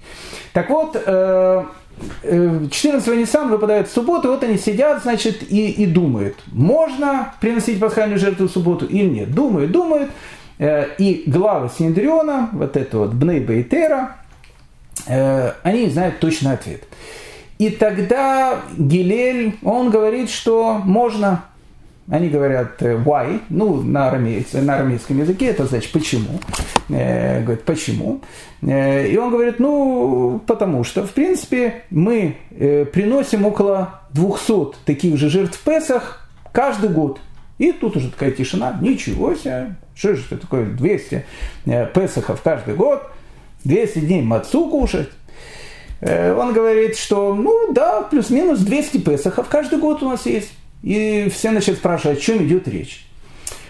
Так 0.52 0.68
вот, 0.68 0.92
14 2.22 3.16
Ниссан 3.16 3.48
выпадает 3.48 3.88
в 3.88 3.92
субботу, 3.92 4.28
вот 4.28 4.42
они 4.42 4.58
сидят, 4.58 5.02
значит, 5.02 5.50
и, 5.50 5.70
и 5.70 5.86
думают, 5.86 6.36
можно 6.46 7.32
приносить 7.40 7.80
пасхальную 7.80 8.18
жертву 8.18 8.48
в 8.48 8.50
субботу 8.50 8.84
или 8.84 9.08
нет. 9.08 9.32
Думают, 9.32 9.70
думают, 9.70 10.10
Э, 10.10 10.43
и 10.58 11.24
главы 11.26 11.70
Синдриона, 11.76 12.50
вот 12.52 12.76
это 12.76 12.98
вот 12.98 13.12
Бней 13.12 13.40
Бейтера, 13.40 14.16
э, 15.06 15.52
они 15.62 15.88
знают 15.88 16.20
точный 16.20 16.52
ответ. 16.52 16.82
И 17.58 17.70
тогда 17.70 18.60
Гилель, 18.76 19.56
он 19.62 19.90
говорит, 19.90 20.30
что 20.30 20.80
можно, 20.84 21.44
они 22.08 22.28
говорят 22.28 22.82
э, 22.82 22.96
why, 22.96 23.40
ну, 23.48 23.80
на, 23.82 24.08
арамейском, 24.08 24.66
на 24.66 24.76
арамейском 24.76 25.18
языке, 25.18 25.46
это 25.46 25.66
значит 25.66 25.92
почему. 25.92 26.40
Э, 26.88 27.42
говорит, 27.42 27.64
почему? 27.64 28.20
и 28.62 29.18
он 29.20 29.30
говорит, 29.30 29.58
ну, 29.58 30.40
потому 30.46 30.84
что, 30.84 31.06
в 31.06 31.10
принципе, 31.10 31.82
мы 31.90 32.36
приносим 32.48 33.44
около 33.44 34.00
200 34.14 34.76
таких 34.86 35.18
же 35.18 35.28
жертв 35.28 35.58
в 35.58 35.64
Песах 35.64 36.26
каждый 36.50 36.88
год. 36.88 37.20
И 37.58 37.72
тут 37.72 37.96
уже 37.96 38.10
такая 38.10 38.32
тишина, 38.32 38.76
ничего 38.80 39.34
себе, 39.34 39.76
что 39.94 40.14
же 40.14 40.24
это 40.30 40.38
такое 40.38 40.66
200 40.66 41.24
э, 41.66 41.86
песахов 41.94 42.42
каждый 42.42 42.74
год, 42.74 43.02
200 43.64 44.00
дней 44.00 44.22
мацу 44.22 44.68
кушать. 44.68 45.10
Э, 46.00 46.34
он 46.34 46.52
говорит, 46.52 46.96
что, 46.96 47.34
ну 47.34 47.72
да, 47.72 48.02
плюс-минус 48.02 48.58
200 48.60 48.98
песахов 48.98 49.46
каждый 49.48 49.78
год 49.78 50.02
у 50.02 50.08
нас 50.08 50.26
есть. 50.26 50.52
И 50.82 51.30
все 51.32 51.50
начали 51.50 51.74
спрашивать, 51.74 52.18
о 52.18 52.20
чем 52.20 52.44
идет 52.44 52.66
речь. 52.66 53.06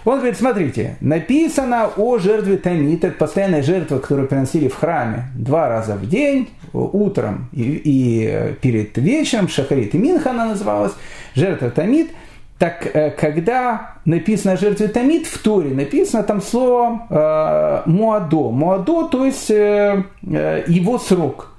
Он 0.05 0.19
говорит, 0.19 0.37
смотрите, 0.37 0.97
написано 1.01 1.91
о 1.97 2.19
жертве 2.19 2.57
Тамит, 2.59 3.05
это 3.05 3.17
постоянная 3.17 3.63
жертва, 3.63 3.99
которую 3.99 4.29
приносили 4.29 4.69
в 4.69 4.75
храме 4.75 5.29
два 5.35 5.69
раза 5.69 5.95
в 5.95 6.09
день, 6.09 6.51
утром 6.73 7.49
и, 7.53 7.63
и 7.63 8.27
э, 8.27 8.55
перед 8.61 8.97
вечером, 8.97 9.49
Шахарит 9.49 9.95
и 9.95 9.99
Минха 9.99 10.31
она 10.31 10.47
называлась, 10.47 10.93
жертва 11.35 11.71
Тамит– 11.71 12.11
так 12.59 12.87
э, 12.95 13.11
когда 13.11 13.97
написано 14.05 14.53
о 14.53 14.57
жертве 14.57 14.89
Тамид 14.89 15.27
в 15.27 15.43
Торе, 15.43 15.71
написано 15.71 16.23
там 16.23 16.41
слово 16.41 17.07
э, 17.11 17.83
Муадо. 17.91 18.51
Муадо, 18.51 19.09
то 19.09 19.25
есть 19.25 19.51
э, 19.51 20.05
э, 20.23 20.65
его 20.69 20.99
срок. 20.99 21.51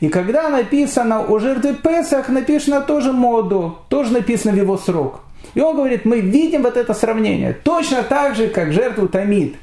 И 0.00 0.08
когда 0.08 0.48
написано 0.48 1.22
о 1.22 1.38
жертве 1.40 1.74
Песах, 1.74 2.28
написано 2.28 2.82
тоже 2.82 3.12
Муадо, 3.12 3.74
тоже 3.88 4.12
написано 4.12 4.52
в 4.52 4.56
его 4.56 4.78
срок. 4.78 5.20
И 5.54 5.60
он 5.60 5.74
говорит, 5.74 6.04
мы 6.04 6.20
видим 6.20 6.62
вот 6.62 6.76
это 6.76 6.94
сравнение. 6.94 7.52
Точно 7.52 8.02
так 8.02 8.36
же, 8.36 8.48
как 8.48 8.72
жертву 8.72 9.08
Тамид. 9.08 9.56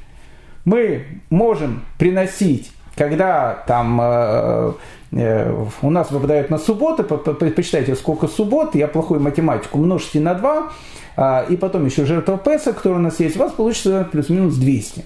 Мы 0.66 1.06
можем 1.30 1.86
приносить, 1.98 2.72
когда 2.96 3.64
там 3.68 4.00
э, 4.02 4.74
у 5.16 5.90
нас 5.90 6.12
выпадают 6.12 6.50
на 6.50 6.58
субботы, 6.58 7.04
посчитайте, 7.04 7.96
сколько 7.96 8.28
суббот, 8.28 8.76
я 8.76 8.88
плохую 8.88 9.22
математику, 9.22 9.80
умножьте 9.80 10.20
на 10.20 10.34
2, 10.34 10.72
а, 11.18 11.46
и 11.48 11.56
потом 11.56 11.86
еще 11.86 12.06
жертва 12.06 12.38
Песа, 12.38 12.74
которая 12.74 13.00
у 13.00 13.02
нас 13.02 13.20
есть, 13.20 13.38
у 13.38 13.40
вас 13.40 13.54
получится 13.54 14.08
плюс-минус 14.12 14.56
200, 14.56 15.06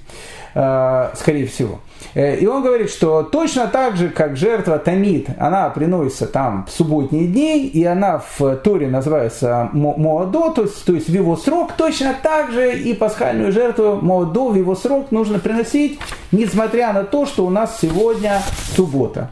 а, 0.55 1.11
скорее 1.15 1.45
всего. 1.45 1.79
Э, 2.15 2.37
и 2.37 2.47
он 2.47 2.63
говорит, 2.63 2.89
что 2.89 3.23
точно 3.23 3.67
так 3.67 3.97
же, 3.97 4.09
как 4.09 4.35
жертва 4.35 4.79
Тамид, 4.79 5.27
она 5.37 5.69
приносится 5.69 6.25
там 6.25 6.65
в 6.65 6.71
субботние 6.71 7.27
дни, 7.27 7.67
и 7.67 7.83
она 7.83 8.23
в 8.37 8.55
Торе 8.57 8.87
называется 8.87 9.69
Моадо, 9.73 10.51
то 10.51 10.63
есть, 10.63 10.85
то 10.85 10.93
есть 10.93 11.09
в 11.09 11.13
его 11.13 11.37
срок, 11.37 11.73
точно 11.77 12.15
так 12.21 12.51
же 12.51 12.79
и 12.79 12.93
пасхальную 12.93 13.51
жертву 13.51 13.99
Моадо 14.01 14.49
в 14.49 14.55
его 14.55 14.75
срок 14.75 15.11
нужно 15.11 15.37
приносить, 15.37 15.99
несмотря 16.31 16.93
на 16.93 17.03
то, 17.03 17.27
что 17.27 17.45
у 17.45 17.49
нас 17.49 17.77
сегодня 17.79 18.41
суббота. 18.75 19.29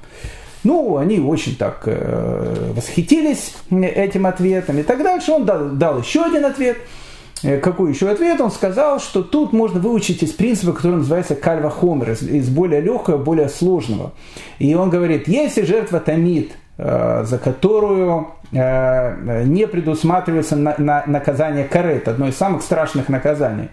Ну, 0.64 0.98
они 0.98 1.20
очень 1.20 1.56
так 1.56 1.84
э, 1.86 2.72
восхитились 2.76 3.56
этим 3.72 4.26
ответом 4.26 4.80
и 4.80 4.84
так 4.84 5.04
дальше. 5.04 5.32
Он 5.32 5.46
дал, 5.46 5.70
дал 5.70 6.00
еще 6.00 6.24
один 6.24 6.46
ответ. 6.46 6.78
Э, 7.44 7.60
какой 7.60 7.92
еще 7.92 8.10
ответ? 8.10 8.42
Он 8.42 8.52
сказал, 8.52 9.00
что 9.00 9.24
тут 9.24 9.54
можно 9.54 9.80
выучить 9.80 10.24
из 10.24 10.32
принципа, 10.32 10.74
который 10.74 10.98
называется 10.98 11.36
кальва 11.36 11.70
хомер, 11.70 12.12
из, 12.12 12.22
из 12.24 12.50
более 12.50 12.82
легкого, 12.82 13.18
более 13.18 13.50
сложного. 13.50 14.14
И 14.60 14.74
он 14.74 14.90
говорит, 14.90 15.28
если 15.28 15.64
жертва 15.64 16.00
томит, 16.00 16.52
э, 16.78 17.24
за 17.26 17.38
которую 17.38 18.28
э, 18.52 19.44
не 19.46 19.68
предусматривается 19.68 20.56
на, 20.56 20.76
на, 20.78 21.04
наказание 21.06 21.66
карет, 21.66 22.08
одно 22.08 22.28
из 22.28 22.36
самых 22.36 22.64
страшных 22.64 23.10
наказаний, 23.10 23.70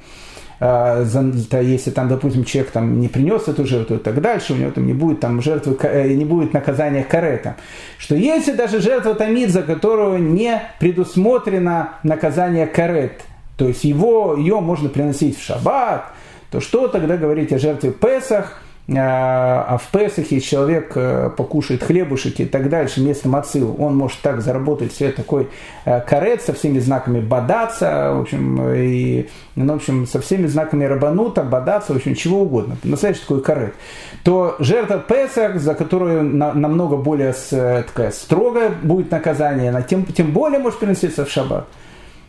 если 0.61 1.91
там, 1.91 2.09
допустим, 2.09 2.45
человек 2.45 2.73
там 2.73 3.01
не 3.01 3.09
принес 3.09 3.49
эту 3.49 3.67
жертву 3.67 3.99
так 3.99 4.21
дальше, 4.21 4.53
у 4.53 4.57
него 4.57 4.71
там 4.71 4.87
не 4.87 4.93
будет 4.93 5.21
там 5.21 5.43
жертвы, 5.43 5.77
э, 5.83 6.13
не 6.13 6.25
будет 6.25 6.53
наказания 6.53 7.05
карета. 7.05 7.57
Что 7.99 8.15
если 8.15 8.53
даже 8.53 8.81
жертва 8.81 9.15
томит, 9.15 9.51
за 9.51 9.63
которую 9.63 10.23
не 10.23 10.63
предусмотрено 10.79 11.95
наказание 12.03 12.67
карет, 12.67 13.23
то 13.57 13.69
есть 13.69 13.85
его, 13.85 14.37
ее 14.37 14.61
можно 14.61 14.89
приносить 14.89 15.39
в 15.39 15.45
шаббат, 15.45 16.07
то 16.51 16.61
что 16.61 16.89
тогда 16.89 17.17
говорить 17.17 17.53
о 17.53 17.59
жертве 17.59 17.91
Песах– 17.91 18.61
а, 18.87 19.65
а 19.67 19.79
в 19.79 19.89
Песах, 19.89 20.31
если 20.31 20.41
человек 20.41 20.93
э, 20.95 21.31
покушает 21.35 21.83
хлебушек 21.83 22.39
и 22.41 22.45
так 22.45 22.69
дальше, 22.69 23.01
вместо 23.01 23.31
мацил, 23.31 23.75
он 23.79 23.97
может 23.97 24.21
так 24.21 24.43
заработать 24.43 24.93
все 24.93 25.11
такой 25.11 25.49
э, 25.87 26.03
карет 26.03 26.43
со 26.43 26.53
всеми 26.53 26.79
знаками 26.81 27.21
бадаться, 27.21 28.13
в 28.15 28.21
общем, 28.21 28.61
и, 28.75 29.31
ну, 29.57 29.73
в 29.73 29.77
общем, 29.77 30.07
со 30.07 30.21
всеми 30.21 30.47
знаками 30.49 30.85
рабанута, 30.85 31.43
бадаться, 31.45 31.95
в 31.95 31.97
общем, 31.97 32.15
чего 32.15 32.43
угодно. 32.43 32.77
Настоящий 32.85 33.23
такой 33.23 33.41
карет. 33.41 33.75
То 34.23 34.57
жертва 34.59 34.99
Песах, 34.99 35.59
за 35.61 35.75
которую 35.75 36.23
на, 36.23 36.53
намного 36.53 36.99
более 36.99 37.33
с, 37.33 37.55
э, 37.55 37.85
такая 37.85 38.11
строгая 38.11 38.69
будет 38.69 39.11
наказание, 39.11 39.71
она 39.71 39.81
тем, 39.81 40.05
тем 40.05 40.31
более 40.33 40.59
может 40.59 40.79
переноситься 40.79 41.25
в 41.25 41.31
шаббат. 41.31 41.67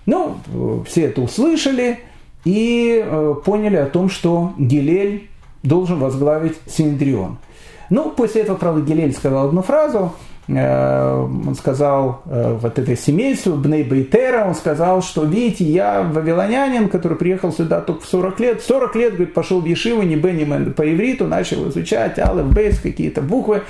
Ну, 0.05 0.37
все 0.87 1.07
это 1.07 1.19
услышали 1.19 1.99
и 2.45 3.03
поняли 3.43 3.77
о 3.77 3.87
том, 3.87 4.07
что 4.07 4.53
Гилель 4.59 5.29
должен 5.65 5.99
возглавить 5.99 6.55
Синдрион. 6.67 7.37
Ну, 7.89 8.09
после 8.09 8.41
этого, 8.41 8.57
правда, 8.57 8.81
Гелель 8.81 9.13
сказал 9.13 9.47
одну 9.47 9.61
фразу, 9.61 10.13
э, 10.47 11.15
он 11.15 11.55
сказал 11.55 12.21
э, 12.25 12.57
вот 12.59 12.79
этой 12.79 12.97
семейству 12.97 13.53
Бней 13.53 13.83
Бейтера, 13.83 14.45
он 14.47 14.55
сказал, 14.55 15.03
что 15.03 15.23
видите, 15.23 15.65
я 15.65 16.01
вавилонянин, 16.01 16.89
который 16.89 17.17
приехал 17.17 17.51
сюда 17.51 17.81
только 17.81 18.01
в 18.01 18.07
40 18.07 18.39
лет, 18.39 18.63
40 18.63 18.95
лет, 18.95 19.13
говорит, 19.13 19.33
пошел 19.33 19.61
в 19.61 19.65
Ешиву, 19.65 20.01
не 20.01 20.15
Беннимен 20.15 20.73
по 20.73 20.81
ивриту, 20.91 21.27
начал 21.27 21.69
изучать 21.69 22.17
Алеф, 22.17 22.47
Бейс, 22.47 22.79
какие-то 22.79 23.21
буквы, 23.21 23.61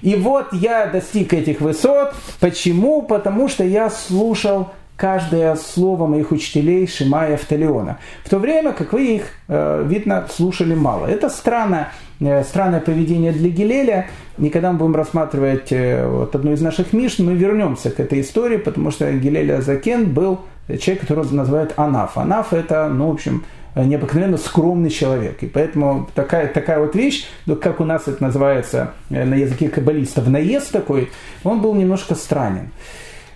и 0.00 0.14
вот 0.14 0.52
я 0.52 0.86
достиг 0.86 1.34
этих 1.34 1.60
высот. 1.60 2.14
Почему? 2.40 3.02
Потому 3.02 3.48
что 3.48 3.64
я 3.64 3.90
слушал 3.90 4.68
каждое 4.98 5.54
слово 5.54 6.08
моих 6.08 6.32
учителей 6.32 6.86
Шимая 6.88 7.34
Автолеона. 7.34 7.98
В 8.24 8.28
то 8.28 8.38
время, 8.38 8.72
как 8.72 8.92
вы 8.92 9.14
их, 9.14 9.22
э, 9.46 9.84
видно, 9.86 10.26
слушали 10.28 10.74
мало. 10.74 11.06
Это 11.06 11.30
странно, 11.30 11.90
э, 12.20 12.42
странное 12.42 12.80
поведение 12.80 13.30
для 13.30 13.48
Гилеля. 13.48 14.08
И 14.38 14.50
когда 14.50 14.72
мы 14.72 14.78
будем 14.78 14.96
рассматривать 14.96 15.70
э, 15.70 16.04
вот 16.04 16.34
одну 16.34 16.52
из 16.52 16.60
наших 16.60 16.92
Мишн, 16.92 17.24
мы 17.24 17.34
вернемся 17.34 17.90
к 17.90 18.00
этой 18.00 18.20
истории, 18.20 18.56
потому 18.56 18.90
что 18.90 19.10
Гилель 19.12 19.52
Азакен 19.52 20.12
был 20.12 20.40
человек, 20.66 21.02
которого 21.02 21.32
называют 21.32 21.74
Анаф. 21.76 22.18
Анаф 22.18 22.52
это, 22.52 22.88
ну, 22.88 23.08
в 23.10 23.12
общем, 23.12 23.44
необыкновенно 23.76 24.36
скромный 24.36 24.90
человек. 24.90 25.44
И 25.44 25.46
поэтому 25.46 26.08
такая, 26.16 26.48
такая 26.48 26.80
вот 26.80 26.96
вещь, 26.96 27.28
ну, 27.46 27.54
как 27.54 27.78
у 27.78 27.84
нас 27.84 28.08
это 28.08 28.20
называется 28.20 28.94
на 29.10 29.36
языке 29.36 29.68
каббалистов, 29.68 30.26
наезд 30.26 30.72
такой, 30.72 31.10
он 31.44 31.60
был 31.60 31.74
немножко 31.74 32.16
странен. 32.16 32.70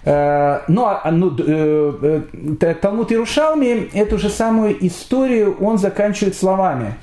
Э, 0.04 0.60
ну, 0.66 0.84
а, 0.84 1.10
ну 1.12 1.34
э, 1.38 2.22
э, 2.60 2.74
Талмуд 2.74 3.12
эту 3.12 4.18
же 4.18 4.30
самую 4.30 4.86
историю 4.86 5.56
он 5.60 5.78
заканчивает 5.78 6.36
словами. 6.36 6.94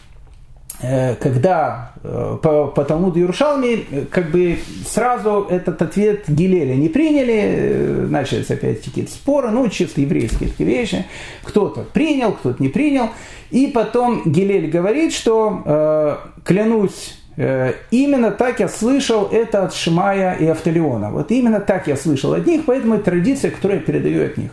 Когда 1.20 1.92
по, 2.02 2.68
по 2.68 2.86
Талмуду 2.86 3.20
Иерушалми 3.20 4.06
как 4.10 4.32
бы 4.32 4.60
сразу 4.88 5.46
этот 5.50 5.82
ответ 5.82 6.24
Гилеля 6.30 6.76
не 6.76 6.88
приняли, 6.88 8.08
начались 8.10 8.50
опять 8.50 8.82
какие-то 8.82 9.12
споры, 9.12 9.50
ну, 9.50 9.68
чисто 9.68 10.00
еврейские 10.00 10.52
такие 10.52 10.70
вещи. 10.70 11.06
Кто-то 11.44 11.82
принял, 11.82 12.32
кто-то 12.32 12.64
не 12.64 12.70
принял. 12.70 13.10
И 13.52 13.68
потом 13.68 14.22
Гилель 14.24 14.70
говорит, 14.70 15.12
что 15.12 16.22
клянусь 16.46 17.19
Э, 17.19 17.19
именно 17.91 18.32
так 18.32 18.60
я 18.60 18.67
слышал 18.67 19.30
это 19.32 19.63
от 19.63 19.73
Шимая 19.73 20.36
и 20.36 20.45
Автолеона. 20.45 21.10
Вот 21.10 21.32
именно 21.32 21.60
так 21.60 21.88
я 21.88 21.95
слышал 21.95 22.34
от 22.34 22.45
них, 22.45 22.63
поэтому 22.65 22.95
это 22.95 23.06
традиция, 23.06 23.52
которую 23.52 23.80
я 23.80 23.86
передаю 23.86 24.25
от 24.25 24.38
них. 24.38 24.52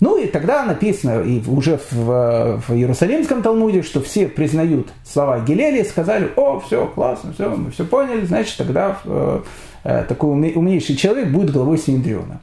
Ну 0.00 0.16
и 0.16 0.26
тогда 0.26 0.64
написано 0.64 1.22
и 1.22 1.42
уже 1.46 1.78
в, 1.90 2.62
в 2.66 2.72
Иерусалимском 2.72 3.42
Талмуде, 3.42 3.82
что 3.82 4.00
все 4.00 4.28
признают 4.28 4.88
слова 5.04 5.40
Гилели, 5.40 5.82
сказали, 5.82 6.30
о, 6.36 6.60
все, 6.60 6.86
классно, 6.86 7.34
все, 7.34 7.50
мы 7.50 7.70
все 7.70 7.84
поняли, 7.84 8.24
значит 8.24 8.56
тогда 8.56 8.98
э, 9.04 9.40
э, 9.84 10.04
такой 10.08 10.30
умнейший 10.54 10.96
человек 10.96 11.28
будет 11.28 11.50
главой 11.50 11.76
Синедриона. 11.76 12.40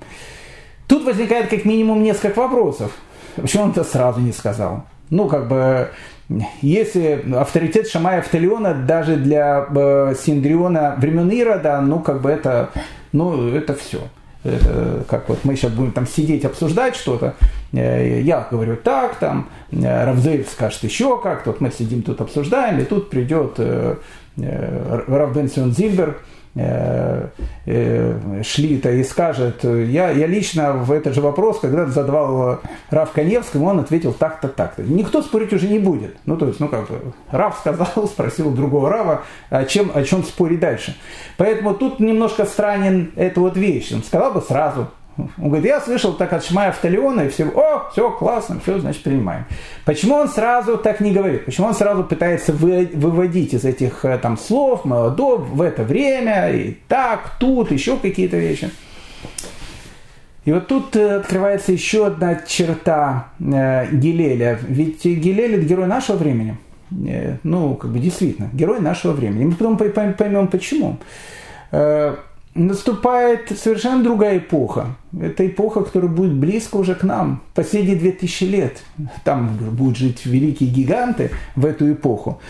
Тут 0.87 1.03
возникает 1.03 1.49
как 1.49 1.65
минимум 1.65 2.03
несколько 2.03 2.39
вопросов. 2.39 2.91
Почему 3.35 3.63
он 3.63 3.71
это 3.71 3.83
сразу 3.83 4.19
не 4.19 4.31
сказал? 4.31 4.83
Ну, 5.09 5.27
как 5.27 5.47
бы, 5.47 5.89
если 6.61 7.25
авторитет 7.35 7.87
Шамая 7.87 8.19
Автолеона 8.19 8.73
даже 8.73 9.15
для 9.15 9.65
э, 9.69 10.13
Синдриона 10.19 10.95
времен 10.97 11.29
Ирода, 11.29 11.79
ну, 11.81 11.99
как 11.99 12.21
бы 12.21 12.29
это, 12.29 12.69
ну, 13.13 13.49
это 13.53 13.73
все. 13.75 14.01
Это, 14.43 15.03
как 15.09 15.29
вот 15.29 15.39
мы 15.43 15.55
сейчас 15.55 15.71
будем 15.71 15.91
там 15.91 16.05
сидеть, 16.05 16.45
обсуждать 16.45 16.95
что-то, 16.95 17.35
э, 17.73 18.21
я 18.21 18.47
говорю 18.49 18.77
так, 18.77 19.15
там, 19.15 19.49
э, 19.71 20.05
Равзеев 20.05 20.49
скажет 20.49 20.83
еще 20.83 21.19
как-то, 21.21 21.51
вот 21.51 21.61
мы 21.61 21.71
сидим 21.71 22.01
тут 22.01 22.21
обсуждаем, 22.21 22.79
и 22.79 22.83
тут 22.83 23.09
придет 23.09 23.55
э, 23.57 23.95
э, 24.37 25.01
Равбен 25.07 25.49
Зильбер, 25.49 26.09
Э, 26.09 26.13
э, 26.17 26.36
Шлита 28.43 28.91
и 28.91 29.03
скажет, 29.03 29.63
я, 29.63 30.09
я 30.09 30.27
лично 30.27 30.73
в 30.73 30.91
этот 30.91 31.13
же 31.13 31.21
вопрос, 31.21 31.59
когда 31.59 31.85
задавал 31.85 32.61
Рав 32.89 33.11
Коневскому, 33.11 33.67
он 33.67 33.79
ответил 33.79 34.13
так-то, 34.13 34.47
так-то. 34.47 34.81
Никто 34.83 35.21
спорить 35.21 35.53
уже 35.53 35.67
не 35.67 35.79
будет. 35.79 36.17
Ну, 36.25 36.37
то 36.37 36.47
есть, 36.47 36.59
ну, 36.59 36.67
как 36.67 36.89
бы, 36.89 37.13
Рав 37.29 37.57
сказал, 37.59 38.07
спросил 38.07 38.51
другого 38.51 38.89
Рава, 38.89 39.21
о 39.49 39.65
чем, 39.65 39.91
о 39.93 40.03
чем 40.03 40.23
спорить 40.23 40.59
дальше. 40.59 40.95
Поэтому 41.37 41.73
тут 41.73 41.99
немножко 41.99 42.45
странен 42.45 43.11
эта 43.15 43.39
вот 43.39 43.55
вещь. 43.57 43.91
Он 43.91 44.01
сказал 44.01 44.33
бы 44.33 44.41
сразу, 44.41 44.87
он 45.17 45.29
говорит, 45.37 45.65
я 45.65 45.81
слышал 45.81 46.13
так 46.13 46.31
от 46.33 46.45
Шмая 46.45 46.69
Автолеона, 46.69 47.21
и 47.21 47.29
все, 47.29 47.45
о, 47.45 47.89
все, 47.91 48.11
классно, 48.11 48.59
все, 48.61 48.79
значит, 48.79 49.03
принимаем. 49.03 49.45
Почему 49.85 50.15
он 50.15 50.27
сразу 50.27 50.77
так 50.77 50.99
не 50.99 51.11
говорит? 51.11 51.45
Почему 51.45 51.67
он 51.67 51.73
сразу 51.73 52.03
пытается 52.03 52.53
вы, 52.53 52.89
выводить 52.93 53.53
из 53.53 53.65
этих 53.65 54.05
э, 54.05 54.17
там 54.19 54.37
слов, 54.37 54.85
молодов, 54.85 55.49
в 55.49 55.61
это 55.61 55.83
время, 55.83 56.51
и 56.51 56.77
так, 56.87 57.31
тут, 57.39 57.71
еще 57.71 57.97
какие-то 57.97 58.37
вещи? 58.37 58.69
И 60.45 60.53
вот 60.53 60.67
тут 60.67 60.95
э, 60.95 61.17
открывается 61.17 61.71
еще 61.71 62.07
одна 62.07 62.35
черта 62.35 63.29
э, 63.39 63.87
Гилеля. 63.91 64.59
Ведь 64.61 65.03
Гилель– 65.03 65.55
это 65.55 65.65
герой 65.65 65.87
нашего 65.87 66.17
времени. 66.17 66.57
Э, 67.05 67.37
ну, 67.43 67.75
как 67.75 67.91
бы 67.91 67.99
действительно, 67.99 68.49
герой 68.53 68.79
нашего 68.79 69.13
времени. 69.13 69.45
Мы 69.45 69.51
потом 69.53 69.77
поймем, 70.13 70.47
почему. 70.47 70.99
Э, 71.71 72.15
наступает 72.57 73.57
совершенно 73.57 74.03
другая 74.03 74.39
эпоха. 74.39 74.95
Это 75.19 75.47
эпоха, 75.47 75.83
которая 75.83 76.11
будет 76.11 76.33
близко 76.33 76.77
уже 76.77 76.95
к 76.95 77.03
нам. 77.03 77.41
Последние 77.53 77.95
две 77.95 78.11
тысячи 78.11 78.43
лет. 78.43 78.83
Там 79.23 79.57
будут 79.71 79.97
жить 79.97 80.25
великие 80.25 80.69
гиганты 80.69 81.31
в 81.55 81.65
эту 81.65 81.91
эпоху. 81.91 82.41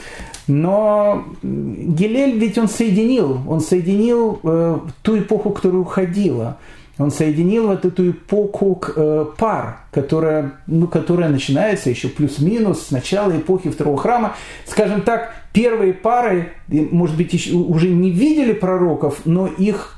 Но 0.47 1.25
Гелель 1.43 2.39
ведь 2.39 2.57
он 2.57 2.69
соединил, 2.69 3.41
он 3.47 3.59
соединил 3.59 4.39
э, 4.43 4.79
ту 5.01 5.19
эпоху, 5.19 5.49
которая 5.51 5.81
уходила. 5.81 6.57
Он 6.97 7.11
соединил 7.11 7.67
вот 7.67 7.85
эту 7.85 8.09
эпоху 8.09 8.81
э, 8.95 9.25
пар, 9.37 9.81
которая, 9.91 10.53
ну, 10.65 10.87
которая 10.87 11.29
начинается 11.29 11.89
еще 11.89 12.07
плюс-минус 12.07 12.87
с 12.87 12.91
начала 12.91 13.37
эпохи 13.37 13.69
второго 13.69 13.97
храма. 13.97 14.35
Скажем 14.65 15.01
так, 15.01 15.35
первые 15.53 15.93
пары, 15.93 16.53
может 16.69 17.17
быть, 17.17 17.33
еще 17.33 17.53
уже 17.53 17.89
не 17.89 18.09
видели 18.09 18.53
пророков, 18.53 19.21
но 19.25 19.47
их 19.47 19.96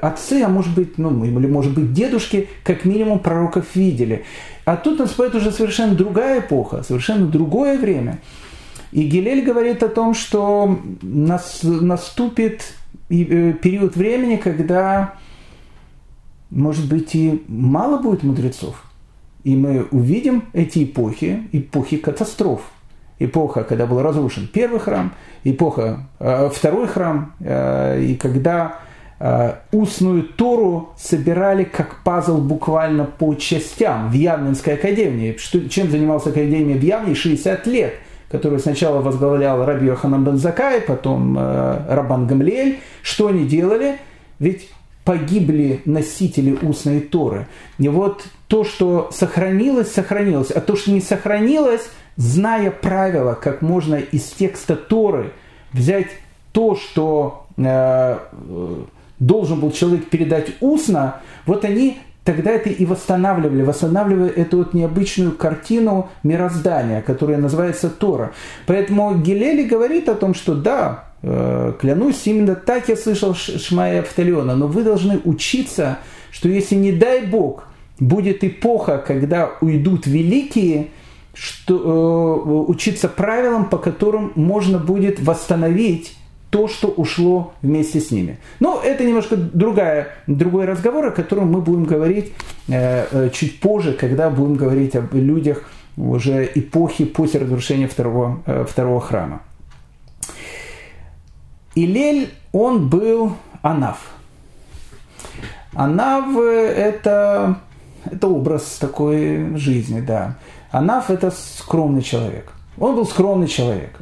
отцы, 0.00 0.42
а 0.42 0.48
может 0.48 0.74
быть, 0.74 0.98
ну, 0.98 1.24
или 1.24 1.46
может 1.46 1.74
быть 1.74 1.92
дедушки, 1.92 2.48
как 2.62 2.84
минимум 2.84 3.18
пророков 3.18 3.74
видели. 3.74 4.24
А 4.64 4.76
тут 4.76 4.98
наступает 4.98 5.34
уже 5.34 5.52
совершенно 5.52 5.94
другая 5.94 6.40
эпоха, 6.40 6.82
совершенно 6.82 7.26
другое 7.26 7.78
время. 7.78 8.20
И 8.92 9.02
Гилель 9.08 9.44
говорит 9.44 9.82
о 9.82 9.88
том, 9.88 10.14
что 10.14 10.78
нас, 11.02 11.60
наступит 11.62 12.74
э, 13.10 13.52
период 13.54 13.96
времени, 13.96 14.36
когда, 14.36 15.14
может 16.50 16.88
быть, 16.88 17.14
и 17.14 17.42
мало 17.48 18.00
будет 18.00 18.22
мудрецов. 18.22 18.84
И 19.42 19.56
мы 19.56 19.86
увидим 19.90 20.44
эти 20.52 20.84
эпохи, 20.84 21.48
эпохи 21.52 21.96
катастроф. 21.98 22.62
Эпоха, 23.18 23.64
когда 23.64 23.86
был 23.86 24.00
разрушен 24.00 24.48
первый 24.52 24.80
храм, 24.80 25.12
эпоха, 25.44 26.08
э, 26.20 26.50
второй 26.54 26.86
храм, 26.86 27.34
э, 27.40 28.02
и 28.02 28.14
когда 28.14 28.78
Э, 28.78 28.83
устную 29.72 30.24
Тору 30.24 30.90
собирали 30.98 31.64
как 31.64 32.02
пазл 32.02 32.38
буквально 32.38 33.04
по 33.04 33.34
частям 33.34 34.10
в 34.10 34.12
Явнинской 34.12 34.74
академии. 34.74 35.36
Чем 35.68 35.90
занимался 35.90 36.30
академия 36.30 36.74
в 36.74 36.82
Явне 36.82 37.14
60 37.14 37.66
лет, 37.66 37.94
которую 38.28 38.58
сначала 38.58 39.00
возглавлял 39.00 39.64
Раби 39.64 39.86
Йоханан 39.86 40.24
Бензакай, 40.24 40.80
потом 40.80 41.36
э, 41.38 41.78
Рабан 41.88 42.26
Гамлиэль. 42.26 42.80
Что 43.02 43.28
они 43.28 43.46
делали? 43.46 43.98
Ведь 44.40 44.68
погибли 45.04 45.82
носители 45.84 46.58
устной 46.62 47.00
Торы. 47.00 47.46
И 47.78 47.88
вот 47.88 48.24
то, 48.48 48.64
что 48.64 49.10
сохранилось, 49.12 49.92
сохранилось, 49.92 50.50
а 50.50 50.60
то, 50.60 50.76
что 50.76 50.90
не 50.90 51.00
сохранилось, 51.00 51.88
зная 52.16 52.70
правила, 52.70 53.34
как 53.34 53.62
можно 53.62 53.96
из 53.96 54.24
текста 54.24 54.76
Торы 54.76 55.32
взять 55.72 56.08
то, 56.52 56.74
что 56.74 57.46
э, 57.56 58.18
должен 59.26 59.60
был 59.60 59.70
человек 59.70 60.08
передать 60.08 60.52
устно, 60.60 61.20
вот 61.46 61.64
они 61.64 61.98
тогда 62.24 62.50
это 62.50 62.70
и 62.70 62.84
восстанавливали, 62.86 63.62
восстанавливая 63.62 64.30
эту 64.30 64.58
вот 64.58 64.74
необычную 64.74 65.32
картину 65.32 66.08
мироздания, 66.22 67.02
которая 67.02 67.38
называется 67.38 67.90
Тора. 67.90 68.32
Поэтому 68.66 69.14
Гилели 69.16 69.64
говорит 69.64 70.08
о 70.08 70.14
том, 70.14 70.34
что 70.34 70.54
да, 70.54 71.04
э, 71.22 71.74
клянусь, 71.78 72.26
именно 72.26 72.54
так 72.54 72.88
я 72.88 72.96
слышал 72.96 73.34
Шмая 73.34 74.00
Автолеона, 74.00 74.56
но 74.56 74.66
вы 74.66 74.82
должны 74.84 75.20
учиться, 75.24 75.98
что 76.30 76.48
если 76.48 76.76
не 76.76 76.92
дай 76.92 77.26
Бог 77.26 77.64
будет 78.00 78.42
эпоха, 78.42 78.98
когда 79.06 79.50
уйдут 79.60 80.06
великие, 80.06 80.88
что, 81.34 81.76
э, 81.76 82.70
учиться 82.70 83.08
правилам, 83.08 83.68
по 83.68 83.76
которым 83.76 84.32
можно 84.34 84.78
будет 84.78 85.20
восстановить 85.20 86.16
то, 86.54 86.68
что 86.68 86.86
ушло 86.86 87.52
вместе 87.62 87.98
с 87.98 88.12
ними. 88.12 88.38
Но 88.60 88.80
это 88.80 89.04
немножко 89.04 89.34
другая, 89.34 90.10
другой 90.28 90.66
разговор, 90.66 91.06
о 91.06 91.10
котором 91.10 91.50
мы 91.50 91.60
будем 91.60 91.84
говорить 91.84 92.32
э, 92.68 93.06
э, 93.10 93.30
чуть 93.30 93.58
позже, 93.58 93.92
когда 93.92 94.30
будем 94.30 94.54
говорить 94.54 94.94
об 94.94 95.12
людях 95.14 95.64
уже 95.96 96.48
эпохи 96.54 97.06
после 97.06 97.40
разрушения 97.40 97.88
второго, 97.88 98.40
э, 98.46 98.64
второго 98.70 99.00
храма. 99.00 99.42
Илель, 101.74 102.30
он 102.52 102.88
был 102.88 103.32
Анав. 103.62 103.98
Анав 105.72 106.36
это, 106.38 107.58
это 108.04 108.28
образ 108.28 108.78
такой 108.78 109.56
жизни, 109.56 110.00
да. 110.00 110.36
Анаф– 110.70 111.04
это 111.10 111.32
скромный 111.32 112.02
человек. 112.02 112.52
Он 112.78 112.94
был 112.94 113.06
скромный 113.06 113.48
человек. 113.48 113.98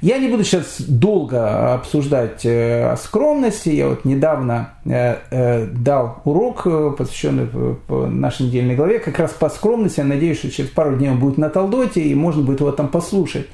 Я 0.00 0.18
не 0.18 0.28
буду 0.28 0.44
сейчас 0.44 0.80
долго 0.80 1.74
обсуждать 1.74 2.44
э, 2.44 2.88
о 2.88 2.96
скромности. 2.96 3.70
Я 3.70 3.88
вот 3.88 4.04
недавно 4.04 4.74
э, 4.84 5.16
э, 5.30 5.66
дал 5.66 6.22
урок, 6.24 6.96
посвященный 6.96 7.48
нашей 7.88 8.46
недельной 8.46 8.76
главе, 8.76 9.00
как 9.00 9.18
раз 9.18 9.32
по 9.32 9.48
скромности. 9.48 9.98
Я 9.98 10.06
надеюсь, 10.06 10.38
что 10.38 10.52
через 10.52 10.70
пару 10.70 10.96
дней 10.96 11.10
он 11.10 11.18
будет 11.18 11.36
на 11.36 11.50
Талдоте, 11.50 12.00
и 12.00 12.14
можно 12.14 12.42
будет 12.42 12.60
его 12.60 12.70
там 12.70 12.88
послушать. 12.88 13.48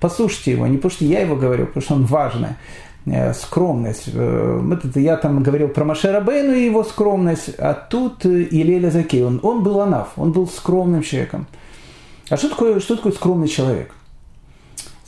Послушайте 0.00 0.52
его, 0.52 0.66
не 0.66 0.76
потому 0.76 0.90
что 0.90 1.04
я 1.04 1.20
его 1.20 1.36
говорю, 1.36 1.66
потому 1.66 1.82
что 1.82 1.94
он 1.94 2.04
важный 2.04 2.56
скромность. 3.34 4.08
Это 4.08 4.98
я 5.00 5.16
там 5.16 5.44
говорил 5.44 5.68
про 5.68 5.84
Машера 5.84 6.20
Бейну 6.20 6.52
и 6.52 6.64
его 6.64 6.82
скромность, 6.82 7.50
а 7.56 7.72
тут 7.72 8.26
Илеля 8.26 8.90
Закей, 8.90 9.22
он, 9.22 9.38
он 9.44 9.62
был 9.62 9.80
анаф, 9.80 10.08
он 10.16 10.32
был 10.32 10.48
скромным 10.48 11.02
человеком. 11.02 11.46
А 12.28 12.36
что 12.36 12.48
такое, 12.48 12.80
что 12.80 12.96
такое 12.96 13.12
скромный 13.12 13.46
человек? 13.46 13.92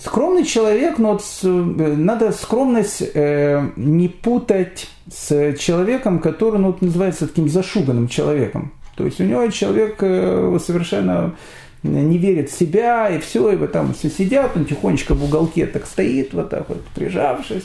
Скромный 0.01 0.45
человек, 0.45 0.99
но 0.99 1.15
вот 1.15 1.25
надо 1.43 2.31
скромность 2.31 3.03
э, 3.03 3.69
не 3.75 4.09
путать 4.09 4.89
с 5.13 5.55
человеком, 5.57 6.21
который 6.21 6.61
ну, 6.61 6.69
вот, 6.69 6.83
называется 6.83 7.27
таким 7.27 7.49
зашуганным 7.49 8.07
человеком. 8.07 8.73
То 8.95 9.05
есть 9.05 9.21
у 9.21 9.25
него 9.25 9.49
человек 9.51 9.97
э, 10.01 10.59
совершенно 10.65 11.35
не 11.83 12.19
верит 12.19 12.51
в 12.51 12.57
себя, 12.57 13.09
и 13.09 13.19
все, 13.19 13.51
и 13.51 13.57
вот 13.57 13.73
там 13.73 13.93
все 13.95 14.09
сидят, 14.09 14.57
он 14.57 14.67
тихонечко 14.67 15.15
в 15.15 15.25
уголке 15.25 15.67
так 15.67 15.87
стоит, 15.87 16.33
вот 16.33 16.51
так 16.51 16.69
вот, 16.69 16.85
прижавшись. 16.95 17.65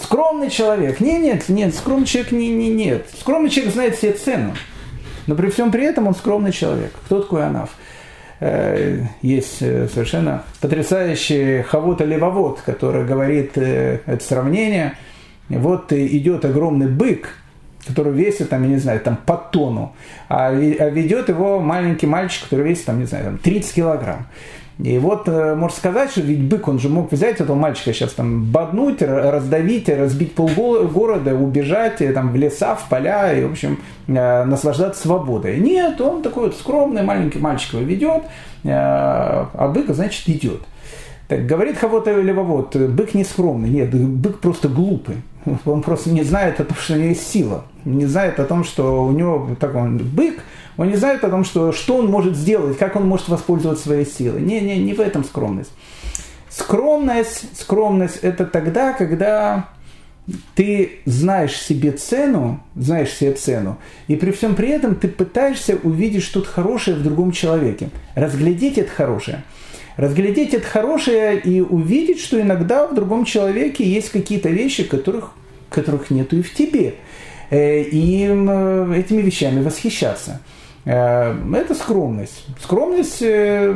Скромный 0.00 0.48
человек. 0.48 1.00
Нет, 1.00 1.22
нет, 1.22 1.48
нет, 1.48 1.74
скромный 1.74 2.06
человек 2.06 2.32
не, 2.32 2.48
не, 2.48 2.70
нет. 2.70 3.06
Скромный 3.18 3.50
человек 3.50 3.74
знает 3.74 3.98
себе 3.98 4.12
цену. 4.12 4.54
Но 5.26 5.34
при 5.34 5.50
всем 5.50 5.70
при 5.70 5.84
этом 5.84 6.06
он 6.06 6.14
скромный 6.14 6.52
человек. 6.52 6.92
Кто 7.04 7.20
такой 7.20 7.44
Анаф? 7.44 7.70
Э, 8.40 9.04
есть 9.20 9.60
э, 9.60 9.86
совершенно 9.92 10.44
потрясающий 10.62 11.60
Хавота 11.60 12.04
Левовод, 12.04 12.62
который 12.64 13.04
говорит 13.04 13.52
э, 13.56 14.00
это 14.06 14.24
сравнение. 14.24 14.94
Вот 15.50 15.92
идет 15.92 16.46
огромный 16.46 16.88
бык, 16.88 17.34
который 17.86 18.12
весит, 18.12 18.48
там, 18.48 18.62
я 18.62 18.68
не 18.70 18.78
знаю, 18.78 19.00
там 19.00 19.18
по 19.26 19.36
тонну, 19.36 19.94
а, 20.28 20.48
а 20.48 20.52
ведет 20.52 21.28
его 21.28 21.60
маленький 21.60 22.06
мальчик, 22.06 22.44
который 22.44 22.66
весит, 22.66 22.86
там, 22.86 23.00
не 23.00 23.04
знаю, 23.04 23.24
там 23.24 23.38
30 23.38 23.74
килограмм. 23.74 24.26
И 24.82 24.98
вот 24.98 25.28
э, 25.28 25.54
можно 25.54 25.76
сказать, 25.76 26.10
что 26.10 26.22
ведь 26.22 26.42
бык, 26.42 26.66
он 26.66 26.78
же 26.78 26.88
мог 26.88 27.12
взять 27.12 27.40
этого 27.40 27.56
мальчика 27.56 27.92
сейчас 27.92 28.12
там 28.12 28.44
боднуть, 28.44 29.02
раздавить, 29.02 29.88
разбить 29.88 30.34
полгорода, 30.34 31.34
убежать 31.34 31.98
там, 32.14 32.32
в 32.32 32.36
леса, 32.36 32.74
в 32.76 32.88
поля 32.88 33.32
и, 33.32 33.44
в 33.44 33.50
общем, 33.50 33.78
э, 34.08 34.44
наслаждаться 34.44 35.02
свободой. 35.02 35.58
Нет, 35.58 36.00
он 36.00 36.22
такой 36.22 36.44
вот 36.44 36.56
скромный 36.56 37.02
маленький 37.02 37.38
мальчик 37.38 37.74
его 37.74 37.82
ведет, 37.82 38.22
э, 38.64 38.70
а 38.70 39.72
бык, 39.74 39.90
значит, 39.90 40.26
идет. 40.28 40.60
Так, 41.28 41.46
говорит 41.46 41.78
кого-то 41.78 42.18
Левовод, 42.18 42.74
бык 42.74 43.14
не 43.14 43.24
скромный. 43.24 43.68
Нет, 43.68 43.94
бык 43.94 44.40
просто 44.40 44.68
глупый. 44.68 45.16
Он 45.64 45.82
просто 45.82 46.10
не 46.10 46.22
знает 46.22 46.58
о 46.58 46.64
том, 46.64 46.76
что 46.76 46.94
у 46.94 46.96
него 46.96 47.08
есть 47.08 47.30
сила. 47.30 47.64
Не 47.84 48.06
знает 48.06 48.40
о 48.40 48.44
том, 48.44 48.64
что 48.64 49.04
у 49.04 49.12
него 49.12 49.50
так 49.60 49.74
он 49.74 49.98
бык, 49.98 50.40
он 50.76 50.88
не 50.88 50.96
знает 50.96 51.24
о 51.24 51.30
том, 51.30 51.44
что, 51.44 51.72
что 51.72 51.96
он 51.96 52.06
может 52.06 52.36
сделать, 52.36 52.78
как 52.78 52.96
он 52.96 53.06
может 53.06 53.28
воспользоваться 53.28 53.84
своей 53.84 54.06
силой. 54.06 54.40
Не, 54.40 54.60
не, 54.60 54.78
не 54.78 54.94
в 54.94 55.00
этом 55.00 55.24
скромность. 55.24 55.72
Скромность, 56.48 57.58
скромность 57.58 58.18
это 58.22 58.44
тогда, 58.44 58.92
когда 58.92 59.68
ты 60.54 61.00
знаешь 61.04 61.56
себе 61.56 61.92
цену, 61.92 62.62
знаешь 62.76 63.12
себе 63.12 63.32
цену, 63.32 63.78
и 64.08 64.16
при 64.16 64.30
всем 64.30 64.54
при 64.54 64.68
этом 64.68 64.94
ты 64.94 65.08
пытаешься 65.08 65.78
увидеть 65.82 66.22
что-то 66.22 66.48
хорошее 66.48 66.96
в 66.96 67.02
другом 67.02 67.32
человеке, 67.32 67.90
разглядеть 68.14 68.78
это 68.78 68.90
хорошее. 68.90 69.44
Разглядеть 69.96 70.54
это 70.54 70.66
хорошее 70.66 71.38
и 71.38 71.60
увидеть, 71.60 72.20
что 72.20 72.40
иногда 72.40 72.86
в 72.86 72.94
другом 72.94 73.24
человеке 73.24 73.84
есть 73.84 74.10
какие-то 74.10 74.48
вещи, 74.48 74.84
которых, 74.84 75.32
которых 75.68 76.10
нету 76.10 76.38
и 76.38 76.42
в 76.42 76.54
тебе. 76.54 76.94
Э, 77.50 77.82
и 77.82 78.26
э, 78.26 78.94
этими 78.96 79.20
вещами 79.20 79.62
восхищаться. 79.62 80.40
Э, 80.84 81.34
это 81.54 81.74
скромность. 81.74 82.44
Скромность 82.60 83.22
э, 83.22 83.74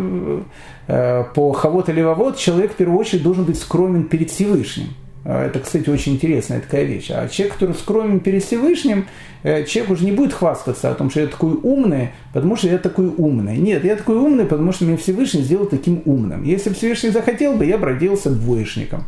э, 0.87 1.25
по 1.35 1.53
Хавот 1.53 1.89
или 1.89 2.01
Вавод 2.03 2.39
человек 2.39 2.73
в 2.73 2.77
первую 2.77 2.99
очередь 2.99 3.23
должен 3.23 3.45
быть 3.45 3.59
скромен 3.59 4.05
перед 4.05 4.31
Всевышним. 4.31 4.89
Это, 5.25 5.59
кстати, 5.61 5.89
очень 5.89 6.15
интересная 6.15 6.61
такая 6.61 6.85
вещь. 6.85 7.11
А 7.11 7.27
человек, 7.29 7.55
который 7.55 7.75
скромен 7.75 8.21
перед 8.21 8.45
Всевышним, 8.45 9.07
человек 9.43 9.89
уже 9.89 10.05
не 10.05 10.13
будет 10.13 10.35
хвастаться 10.35 10.91
о 10.91 10.95
том, 10.95 11.09
что 11.09 11.21
я 11.21 11.29
такой 11.29 11.55
умный, 11.63 12.11
потому 12.35 12.57
что 12.57 12.69
я 12.69 12.77
такой 12.77 13.07
умный. 13.07 13.57
Нет, 13.57 13.87
я 13.87 13.97
такой 13.97 14.17
умный, 14.17 14.45
потому 14.45 14.73
что 14.73 14.85
меня 14.85 14.99
Всевышний 14.99 15.41
сделал 15.41 15.65
таким 15.65 16.03
умным. 16.05 16.45
Если 16.45 16.69
бы 16.69 16.75
Всевышний 16.75 17.09
захотел 17.09 17.55
бы, 17.55 17.65
я 17.65 17.79
бы 17.79 17.87
родился 17.87 18.29
двоечником. 18.29 19.05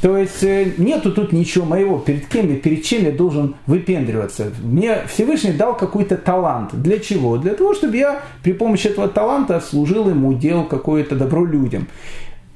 То 0.00 0.16
есть 0.16 0.42
э, 0.44 0.72
нету 0.78 1.12
тут 1.12 1.32
ничего 1.32 1.64
моего, 1.64 1.98
перед 1.98 2.26
кем 2.28 2.48
я, 2.48 2.56
перед 2.56 2.84
чем 2.84 3.04
я 3.04 3.10
должен 3.10 3.56
выпендриваться. 3.66 4.52
Мне 4.62 4.98
Всевышний 5.08 5.52
дал 5.52 5.76
какой-то 5.76 6.16
талант. 6.16 6.70
Для 6.72 7.00
чего? 7.00 7.36
Для 7.36 7.54
того, 7.54 7.74
чтобы 7.74 7.96
я 7.96 8.22
при 8.42 8.52
помощи 8.52 8.86
этого 8.86 9.08
таланта 9.08 9.60
служил 9.60 10.08
ему, 10.08 10.34
делал 10.34 10.64
какое-то 10.64 11.16
добро 11.16 11.44
людям. 11.44 11.88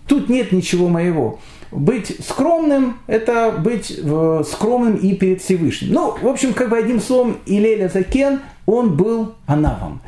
Тут 0.06 0.28
нет 0.28 0.52
ничего 0.52 0.88
моего. 0.88 1.40
Быть 1.72 2.14
скромным– 2.24 2.98
это 3.06 3.50
быть 3.50 3.92
э, 3.96 4.42
скромным 4.46 4.96
и 4.96 5.14
перед 5.14 5.42
Всевышним. 5.42 5.94
Ну, 5.94 6.14
в 6.20 6.28
общем, 6.28 6.52
как 6.52 6.68
бы 6.68 6.76
одним 6.76 7.00
словом, 7.00 7.38
Илеля 7.46 7.88
Закен, 7.88 8.40
он 8.66 8.96
был 8.96 9.34
анавом. 9.46 10.00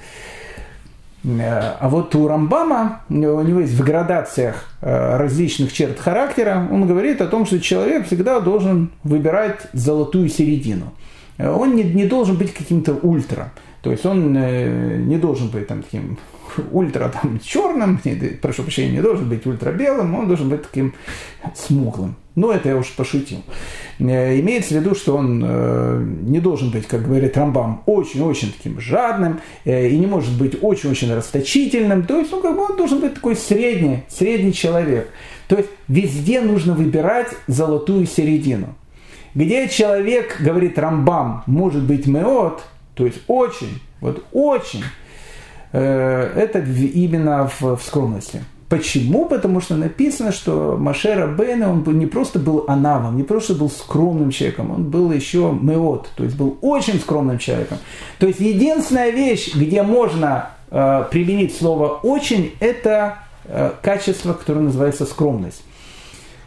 Э, 1.25 1.77
а 1.81 1.89
вот 1.89 2.15
у 2.15 2.29
Рамбама, 2.29 3.01
у 3.09 3.15
него 3.15 3.61
есть 3.61 3.73
в 3.73 3.83
градациях 3.83 4.69
э, 4.81 5.17
различных 5.17 5.73
черт 5.73 5.99
характера, 5.99 6.69
он 6.71 6.87
говорит 6.87 7.21
о 7.21 7.27
том, 7.27 7.47
что 7.47 7.61
человек 7.61 8.07
всегда 8.07 8.41
должен 8.41 8.91
выбирать 9.05 9.67
золотую 9.73 10.29
середину. 10.29 10.93
Э, 11.39 11.51
он 11.51 11.75
не, 11.75 11.83
не 11.83 12.05
должен 12.05 12.37
быть 12.37 12.53
каким-то 12.53 12.93
ультра. 12.95 13.53
То 13.83 13.91
есть 13.91 14.07
он 14.07 14.33
не 14.33 15.19
должен 15.19 15.49
быть 15.49 15.67
там, 15.67 15.83
таким 15.83 16.19
ультра 16.73 17.11
там, 17.11 17.41
черным, 17.43 18.01
прошу 18.43 18.63
прощения, 18.63 18.93
не 18.93 19.03
должен 19.03 19.29
быть 19.29 19.47
ультра 19.47 19.73
белым, 19.73 20.15
он 20.15 20.29
должен 20.29 20.49
быть 20.49 20.63
таким 20.63 20.95
смуглым. 21.55 22.17
Но 22.37 22.51
это 22.51 22.69
я 22.69 22.77
уж 22.77 22.91
пошутил. 22.91 23.43
Э, 24.01 24.39
имеется 24.41 24.75
в 24.75 24.77
виду, 24.79 24.95
что 24.95 25.17
он 25.17 25.43
э, 25.45 26.05
не 26.23 26.41
должен 26.41 26.71
быть, 26.71 26.87
как 26.87 27.05
говорит 27.05 27.37
Рамбам, 27.37 27.83
очень-очень 27.87 28.53
таким 28.53 28.81
жадным 28.81 29.41
э, 29.65 29.89
и 29.89 29.97
не 29.97 30.07
может 30.07 30.37
быть 30.37 30.59
очень-очень 30.61 31.15
расточительным. 31.15 32.05
То 32.05 32.19
есть, 32.19 32.33
ну, 32.33 32.41
как 32.41 32.57
бы 32.57 32.65
он 32.65 32.77
должен 32.77 32.99
быть 32.99 33.15
такой 33.15 33.37
средний, 33.37 34.03
средний 34.09 34.53
человек. 34.53 35.11
То 35.47 35.57
есть, 35.57 35.69
везде 35.87 36.41
нужно 36.41 36.75
выбирать 36.75 37.29
золотую 37.47 38.07
середину. 38.07 38.75
Где 39.35 39.69
человек, 39.69 40.41
говорит 40.41 40.79
Рамбам, 40.79 41.45
может 41.47 41.83
быть 41.83 42.07
меот, 42.07 42.65
то 42.95 43.07
есть 43.07 43.19
очень, 43.27 43.81
вот 44.01 44.25
очень, 44.33 44.85
это 45.73 46.61
именно 46.61 47.49
в, 47.49 47.77
в 47.77 47.83
скромности. 47.83 48.45
Почему? 48.69 49.27
Потому 49.27 49.61
что 49.61 49.77
написано, 49.77 50.33
что 50.33 50.77
Машера 50.79 51.27
Бена, 51.27 51.71
он 51.71 51.85
не 51.99 52.07
просто 52.07 52.39
был 52.39 52.65
анавом, 52.67 53.17
не 53.17 53.23
просто 53.23 53.55
был 53.55 53.71
скромным 53.71 54.31
человеком, 54.31 54.71
он 54.71 54.85
был 54.85 55.13
еще 55.13 55.57
меот, 55.61 56.09
то 56.17 56.25
есть 56.25 56.37
был 56.37 56.57
очень 56.63 56.99
скромным 56.99 57.39
человеком. 57.39 57.79
То 58.19 58.27
есть 58.27 58.41
единственная 58.41 59.11
вещь, 59.11 59.55
где 59.55 59.83
можно 59.83 60.51
э, 60.71 61.05
применить 61.11 61.55
слово 61.55 62.01
«очень», 62.03 62.53
это 62.61 63.19
э, 63.45 63.73
качество, 63.83 64.33
которое 64.33 64.61
называется 64.61 65.05
скромность. 65.05 65.63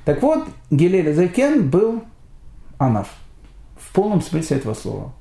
Так 0.04 0.22
вот, 0.22 0.46
Гилель 0.72 1.14
Закен 1.14 1.70
был 1.70 2.04
анаф 2.78 3.10
в 3.80 3.94
полном 3.94 4.22
смысле 4.22 4.58
этого 4.58 4.74
слова. 4.74 5.14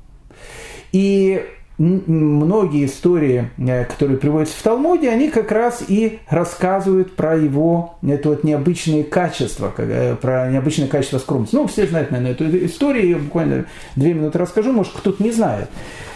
И 0.93 1.45
многие 1.79 2.87
истории, 2.87 3.51
э, 3.59 3.85
которые 3.85 4.18
приводятся 4.18 4.57
в 4.59 4.62
Талмуде, 4.62 5.11
они 5.11 5.29
как 5.31 5.53
раз 5.53 5.85
и 5.87 6.20
рассказывают 6.29 7.16
про 7.16 7.37
его 7.37 7.99
это 8.07 8.31
вот 8.31 8.45
необычные 8.45 9.05
качества, 9.05 9.72
э, 9.77 10.16
про 10.16 10.51
необычное 10.51 10.89
качество 10.89 11.18
скромности. 11.18 11.55
Ну, 11.55 11.66
все 11.66 11.87
знают, 11.87 12.11
наверное, 12.11 12.33
эту 12.33 12.66
историю, 12.66 13.09
я 13.09 13.16
буквально 13.18 13.66
две 13.95 14.14
минуты 14.14 14.39
расскажу, 14.39 14.72
может, 14.72 14.93
кто-то 14.95 15.22
не 15.22 15.33
знает. 15.33 15.68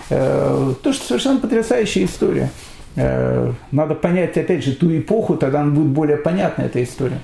Э, 0.08 0.72
то, 0.82 0.92
что 0.92 1.06
совершенно 1.06 1.40
потрясающая 1.40 2.04
история. 2.04 2.50
Надо 2.96 3.94
понять, 3.94 4.36
опять 4.36 4.64
же, 4.64 4.74
ту 4.74 4.90
эпоху, 4.90 5.36
тогда 5.36 5.62
будет 5.62 5.86
более 5.86 6.16
понятна 6.16 6.62
эта 6.62 6.82
история. 6.82 7.20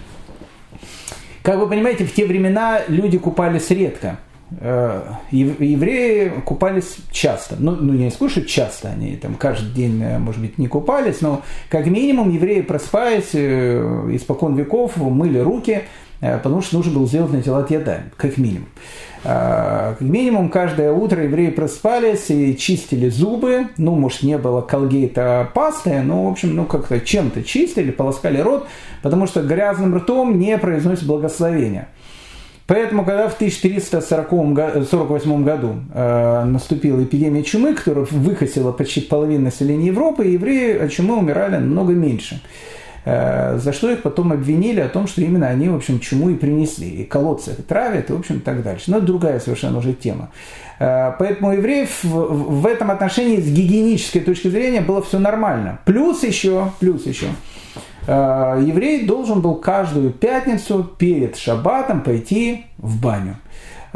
Как 1.42 1.58
вы 1.58 1.68
понимаете, 1.68 2.04
в 2.04 2.14
те 2.14 2.24
времена 2.24 2.82
люди 2.86 3.18
купались 3.18 3.68
редко. 3.70 4.18
Э, 4.60 5.02
евреи 5.32 6.32
купались 6.44 6.98
часто. 7.10 7.56
Ну, 7.58 7.72
ну 7.72 7.94
не 7.94 8.10
скажу, 8.10 8.42
часто, 8.42 8.90
они 8.90 9.16
там 9.16 9.34
каждый 9.34 9.72
день, 9.72 10.00
э, 10.00 10.18
может 10.18 10.40
быть, 10.40 10.56
не 10.56 10.68
купались, 10.68 11.20
но 11.20 11.42
как 11.68 11.86
минимум 11.86 12.30
евреи, 12.30 12.60
просыпаясь, 12.60 13.30
э, 13.34 14.08
испокон 14.12 14.54
веков 14.54 14.96
мыли 14.96 15.38
руки, 15.38 15.82
потому 16.20 16.62
что 16.62 16.76
нужно 16.76 16.94
было 16.94 17.06
сделать 17.06 17.32
на 17.32 17.42
тела 17.42 17.66
яда, 17.68 18.04
как 18.16 18.38
минимум. 18.38 18.68
Как 19.22 20.00
минимум, 20.00 20.50
каждое 20.50 20.92
утро 20.92 21.24
евреи 21.24 21.50
просыпались 21.50 22.30
и 22.30 22.56
чистили 22.56 23.08
зубы. 23.08 23.66
Ну, 23.76 23.96
может, 23.96 24.22
не 24.22 24.38
было 24.38 24.60
колгейта 24.60 25.50
пасты, 25.52 26.00
но, 26.00 26.26
в 26.26 26.30
общем, 26.30 26.54
ну, 26.54 26.64
как-то 26.64 27.00
чем-то 27.00 27.42
чистили, 27.42 27.90
полоскали 27.90 28.38
рот, 28.40 28.68
потому 29.02 29.26
что 29.26 29.42
грязным 29.42 29.96
ртом 29.96 30.38
не 30.38 30.56
произносит 30.58 31.06
благословения. 31.06 31.88
Поэтому, 32.66 33.04
когда 33.04 33.28
в 33.28 33.34
1448 33.34 35.44
году 35.44 35.76
э, 35.94 36.44
наступила 36.44 37.02
эпидемия 37.02 37.44
чумы, 37.44 37.74
которая 37.74 38.06
выкосила 38.10 38.72
почти 38.72 39.02
половину 39.02 39.44
населения 39.44 39.86
Европы, 39.86 40.24
евреи 40.24 40.78
от 40.78 40.90
чумы 40.90 41.16
умирали 41.16 41.56
намного 41.56 41.92
меньше. 41.92 42.42
Э, 43.04 43.58
за 43.58 43.72
что 43.72 43.88
их 43.88 44.02
потом 44.02 44.32
обвинили 44.32 44.80
о 44.80 44.88
том, 44.88 45.06
что 45.06 45.22
именно 45.22 45.46
они, 45.46 45.68
в 45.68 45.76
общем, 45.76 46.00
чуму 46.00 46.30
и 46.30 46.34
принесли. 46.34 46.88
И 46.88 47.04
колодцы 47.04 47.54
травят, 47.54 48.10
и, 48.10 48.12
в 48.12 48.18
общем, 48.18 48.40
так 48.40 48.64
дальше. 48.64 48.90
Но 48.90 48.96
это 48.96 49.06
другая 49.06 49.38
совершенно 49.38 49.78
уже 49.78 49.92
тема. 49.92 50.30
Э, 50.80 51.12
поэтому 51.16 51.52
евреев 51.52 52.02
в, 52.02 52.62
в 52.62 52.66
этом 52.66 52.90
отношении 52.90 53.40
с 53.40 53.48
гигиенической 53.48 54.22
точки 54.22 54.48
зрения 54.48 54.80
было 54.80 55.00
все 55.02 55.20
нормально. 55.20 55.78
Плюс 55.84 56.24
еще, 56.24 56.72
плюс 56.80 57.06
еще– 57.06 57.26
Э, 57.86 57.90
еврей 58.06 59.04
должен 59.06 59.40
был 59.40 59.56
каждую 59.56 60.10
пятницу 60.10 60.84
перед 60.98 61.36
шаббатом 61.36 62.02
пойти 62.02 62.66
в 62.78 63.00
баню. 63.00 63.36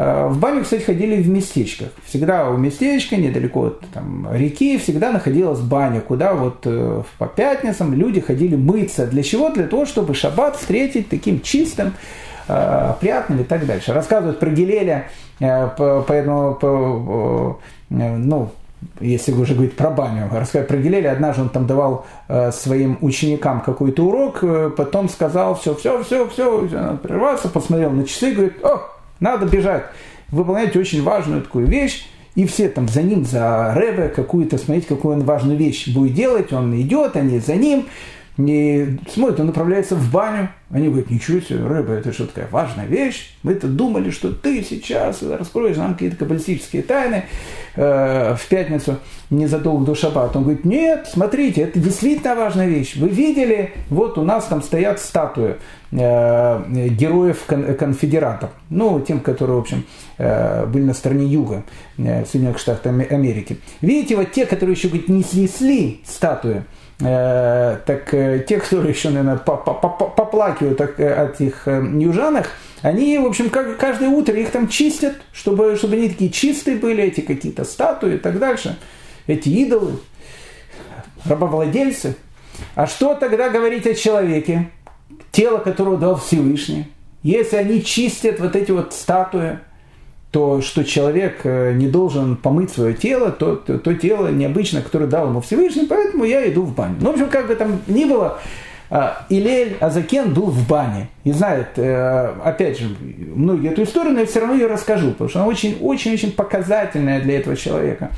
Э, 0.00 0.28
в 0.28 0.38
баню, 0.38 0.62
кстати, 0.62 0.82
ходили 0.82 1.20
в 1.20 1.28
местечках. 1.28 1.88
Всегда 2.06 2.48
у 2.48 2.56
местечка, 2.56 3.16
недалеко 3.16 3.66
от 3.66 3.80
там, 3.92 4.28
реки, 4.32 4.78
всегда 4.78 5.12
находилась 5.12 5.60
баня, 5.60 6.00
куда 6.00 6.32
вот 6.32 6.62
э, 6.64 7.02
по 7.18 7.26
пятницам 7.26 7.92
люди 7.92 8.20
ходили 8.20 8.56
мыться. 8.56 9.06
Для 9.06 9.22
чего? 9.22 9.50
Для 9.50 9.66
того, 9.66 9.84
чтобы 9.84 10.14
шаббат 10.14 10.56
встретить 10.56 11.10
таким 11.10 11.42
чистым, 11.42 11.92
опрятным 12.46 13.42
и 13.42 13.44
так 13.44 13.64
дальше. 13.64 13.92
Рассказывают 13.92 14.40
про 14.40 14.50
Гелеля, 14.50 15.08
поэтому 15.38 16.54
по, 16.54 17.60
ну, 17.90 18.50
если 19.00 19.32
уже 19.32 19.54
говорить 19.54 19.76
про 19.76 19.90
баню, 19.90 20.28
рассказать 20.32 20.68
про 20.68 20.76
Гилеля, 20.76 21.12
однажды 21.12 21.42
он 21.42 21.48
там 21.50 21.66
давал 21.66 22.06
э, 22.28 22.50
своим 22.52 22.98
ученикам 23.00 23.60
какой-то 23.60 24.06
урок, 24.06 24.38
э, 24.42 24.70
потом 24.76 25.08
сказал, 25.08 25.54
все, 25.54 25.74
все, 25.74 26.02
все, 26.02 26.28
все, 26.28 26.98
прервался, 27.02 27.48
посмотрел 27.48 27.90
на 27.90 28.06
часы, 28.06 28.32
говорит, 28.32 28.64
о, 28.64 28.82
надо 29.20 29.46
бежать, 29.46 29.84
выполнять 30.28 30.76
очень 30.76 31.02
важную 31.02 31.42
такую 31.42 31.66
вещь, 31.66 32.06
и 32.34 32.46
все 32.46 32.68
там 32.68 32.88
за 32.88 33.02
ним, 33.02 33.24
за 33.24 33.72
Ребе, 33.76 34.08
какую-то, 34.08 34.56
смотрите, 34.56 34.88
какую 34.88 35.16
он 35.16 35.24
важную 35.24 35.58
вещь 35.58 35.88
будет 35.88 36.14
делать, 36.14 36.52
он 36.52 36.78
идет, 36.80 37.16
они 37.16 37.38
за 37.38 37.56
ним, 37.56 37.86
и 38.46 38.98
смотрит, 39.12 39.40
он 39.40 39.46
направляется 39.46 39.94
в 39.96 40.10
баню. 40.10 40.50
Они 40.70 40.88
говорят, 40.88 41.10
ничего 41.10 41.40
себе, 41.40 41.66
рыба, 41.66 41.94
это 41.94 42.12
что 42.12 42.26
такая 42.26 42.46
важная 42.50 42.86
вещь. 42.86 43.34
Мы-то 43.42 43.66
думали, 43.66 44.10
что 44.10 44.32
ты 44.32 44.62
сейчас 44.62 45.20
раскроешь 45.22 45.76
нам 45.76 45.94
какие-то 45.94 46.16
каббалистические 46.16 46.82
тайны 46.82 47.24
э, 47.74 48.36
в 48.36 48.48
пятницу 48.48 48.98
незадолго 49.30 49.84
до 49.84 49.94
шаббата. 49.96 50.38
Он 50.38 50.44
говорит, 50.44 50.64
нет, 50.64 51.08
смотрите, 51.12 51.62
это 51.62 51.80
действительно 51.80 52.36
важная 52.36 52.68
вещь. 52.68 52.94
Вы 52.96 53.08
видели, 53.08 53.72
вот 53.88 54.16
у 54.16 54.22
нас 54.22 54.44
там 54.44 54.62
стоят 54.62 55.00
статуи 55.00 55.56
э, 55.90 56.88
героев-конфедератов. 56.88 58.50
Ну, 58.68 59.00
тем, 59.00 59.18
которые, 59.20 59.56
в 59.56 59.60
общем, 59.60 59.84
э, 60.18 60.66
были 60.66 60.84
на 60.84 60.94
стороне 60.94 61.26
юга 61.26 61.64
э, 61.98 62.24
Соединенных 62.26 62.60
Штатов 62.60 62.86
Америки. 62.86 63.58
Видите, 63.80 64.14
вот 64.14 64.30
те, 64.30 64.46
которые 64.46 64.76
еще, 64.76 64.86
говорит, 64.86 65.08
не 65.08 65.24
снесли 65.24 66.02
статуи, 66.04 66.62
так 67.00 68.12
э, 68.12 68.44
те, 68.46 68.58
кто 68.58 68.82
еще, 68.88 69.10
наверное, 69.10 69.38
поплакивают 69.38 70.80
от 70.80 71.00
э, 71.00 71.32
южанах, 71.98 72.48
они, 72.82 73.18
в 73.18 73.26
общем, 73.26 73.50
как, 73.50 73.78
каждое 73.78 74.08
утро 74.08 74.34
их 74.34 74.50
там 74.50 74.68
чистят, 74.68 75.16
чтобы, 75.32 75.76
чтобы 75.76 75.96
они 75.96 76.08
такие 76.08 76.30
чистые 76.30 76.76
были, 76.76 77.02
эти 77.02 77.20
какие-то 77.20 77.64
статуи 77.64 78.14
и 78.14 78.18
так 78.18 78.38
дальше, 78.38 78.78
эти 79.26 79.48
идолы, 79.48 79.98
рабовладельцы. 81.24 82.16
А 82.74 82.86
что 82.86 83.14
тогда 83.14 83.48
говорить 83.48 83.86
о 83.86 83.94
человеке, 83.94 84.70
тело 85.30 85.58
которого 85.58 85.96
дал 85.96 86.16
Всевышний? 86.16 86.86
Если 87.22 87.56
они 87.56 87.84
чистят 87.84 88.40
вот 88.40 88.56
эти 88.56 88.70
вот 88.70 88.94
статуи, 88.94 89.58
то, 90.30 90.62
что 90.62 90.84
человек 90.84 91.40
э, 91.44 91.72
не 91.72 91.88
должен 91.88 92.36
помыть 92.36 92.70
свое 92.70 92.94
тело, 92.94 93.32
то, 93.32 93.56
то, 93.56 93.78
то 93.78 93.94
тело 93.94 94.28
необычное, 94.28 94.82
которое 94.82 95.06
дал 95.06 95.28
ему 95.28 95.40
Всевышний, 95.40 95.86
поэтому 95.86 96.24
я 96.24 96.48
иду 96.48 96.62
в 96.62 96.74
баню. 96.74 96.96
Ну, 97.00 97.10
в 97.10 97.14
общем, 97.14 97.28
как 97.28 97.48
бы 97.48 97.56
там 97.56 97.80
ни 97.88 98.04
было, 98.04 98.38
а, 98.90 99.26
Илель 99.28 99.76
Азакен 99.80 100.32
был 100.32 100.46
в 100.46 100.68
бане. 100.68 101.08
И 101.24 101.32
знает, 101.32 101.70
э, 101.76 102.32
опять 102.44 102.78
же, 102.78 102.94
многие 103.34 103.70
эту 103.70 103.82
историю, 103.82 104.12
но 104.12 104.20
я 104.20 104.26
все 104.26 104.40
равно 104.40 104.54
ее 104.54 104.68
расскажу, 104.68 105.10
потому 105.12 105.30
что 105.30 105.40
она 105.40 105.48
очень-очень-очень 105.48 106.32
показательная 106.32 107.20
для 107.20 107.38
этого 107.38 107.56
человека. 107.56 108.10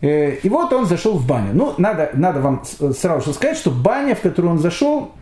Э, 0.00 0.36
и 0.36 0.48
вот 0.48 0.72
он 0.72 0.86
зашел 0.86 1.18
в 1.18 1.26
баню. 1.26 1.50
Ну, 1.52 1.74
надо, 1.76 2.10
надо 2.14 2.40
вам 2.40 2.64
сразу 2.64 3.26
же 3.26 3.34
сказать, 3.34 3.58
что 3.58 3.70
баня, 3.70 4.14
в 4.14 4.20
которую 4.22 4.52
он 4.52 4.58
зашел, 4.58 5.12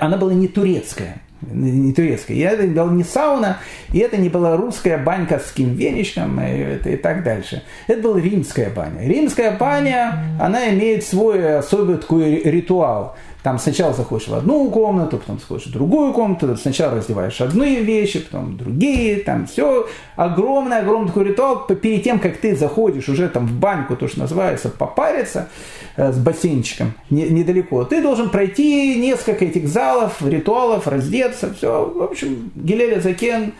она 0.00 0.18
была 0.18 0.34
не 0.34 0.46
турецкая 0.46 1.22
не 1.50 1.92
турецкая. 1.92 2.36
И 2.36 2.40
это 2.40 2.64
была 2.64 2.92
не 2.92 3.04
сауна, 3.04 3.58
и 3.92 3.98
это 3.98 4.16
не 4.16 4.28
была 4.28 4.56
русская 4.56 4.98
банька 4.98 5.38
с 5.38 5.50
каким 5.50 5.74
веничком 5.74 6.40
и, 6.40 6.44
это, 6.44 6.90
и 6.90 6.96
так 6.96 7.22
дальше. 7.22 7.62
Это 7.86 8.02
была 8.02 8.20
римская 8.20 8.70
баня. 8.70 9.06
Римская 9.06 9.56
баня, 9.56 10.24
она 10.40 10.70
имеет 10.70 11.04
свой 11.04 11.58
особый 11.58 11.98
такой 11.98 12.42
ритуал. 12.42 13.16
Там 13.42 13.58
сначала 13.58 13.92
заходишь 13.92 14.28
в 14.28 14.34
одну 14.34 14.70
комнату, 14.70 15.18
потом 15.18 15.40
заходишь 15.40 15.66
в 15.66 15.72
другую 15.72 16.12
комнату, 16.12 16.56
сначала 16.56 16.94
раздеваешь 16.94 17.40
одни 17.40 17.76
вещи, 17.76 18.20
потом 18.20 18.56
другие, 18.56 19.16
там 19.16 19.46
все. 19.48 19.88
Огромный-огромный 20.14 21.08
такой 21.08 21.24
ритуал. 21.24 21.66
Перед 21.66 22.04
тем, 22.04 22.20
как 22.20 22.36
ты 22.36 22.54
заходишь 22.54 23.08
уже 23.08 23.28
там 23.28 23.46
в 23.48 23.52
баньку, 23.52 23.96
то, 23.96 24.06
что 24.06 24.20
называется, 24.20 24.68
попариться 24.68 25.48
э, 25.96 26.12
с 26.12 26.18
бассейнчиком 26.18 26.94
не, 27.10 27.28
недалеко, 27.28 27.84
ты 27.84 28.00
должен 28.00 28.30
пройти 28.30 28.94
несколько 29.00 29.44
этих 29.44 29.66
залов, 29.66 30.22
ритуалов, 30.22 30.86
раздеться, 30.86 31.52
все. 31.52 31.84
В 31.84 32.02
общем, 32.02 32.52
Гилеля 32.54 33.00
Закен, 33.00 33.54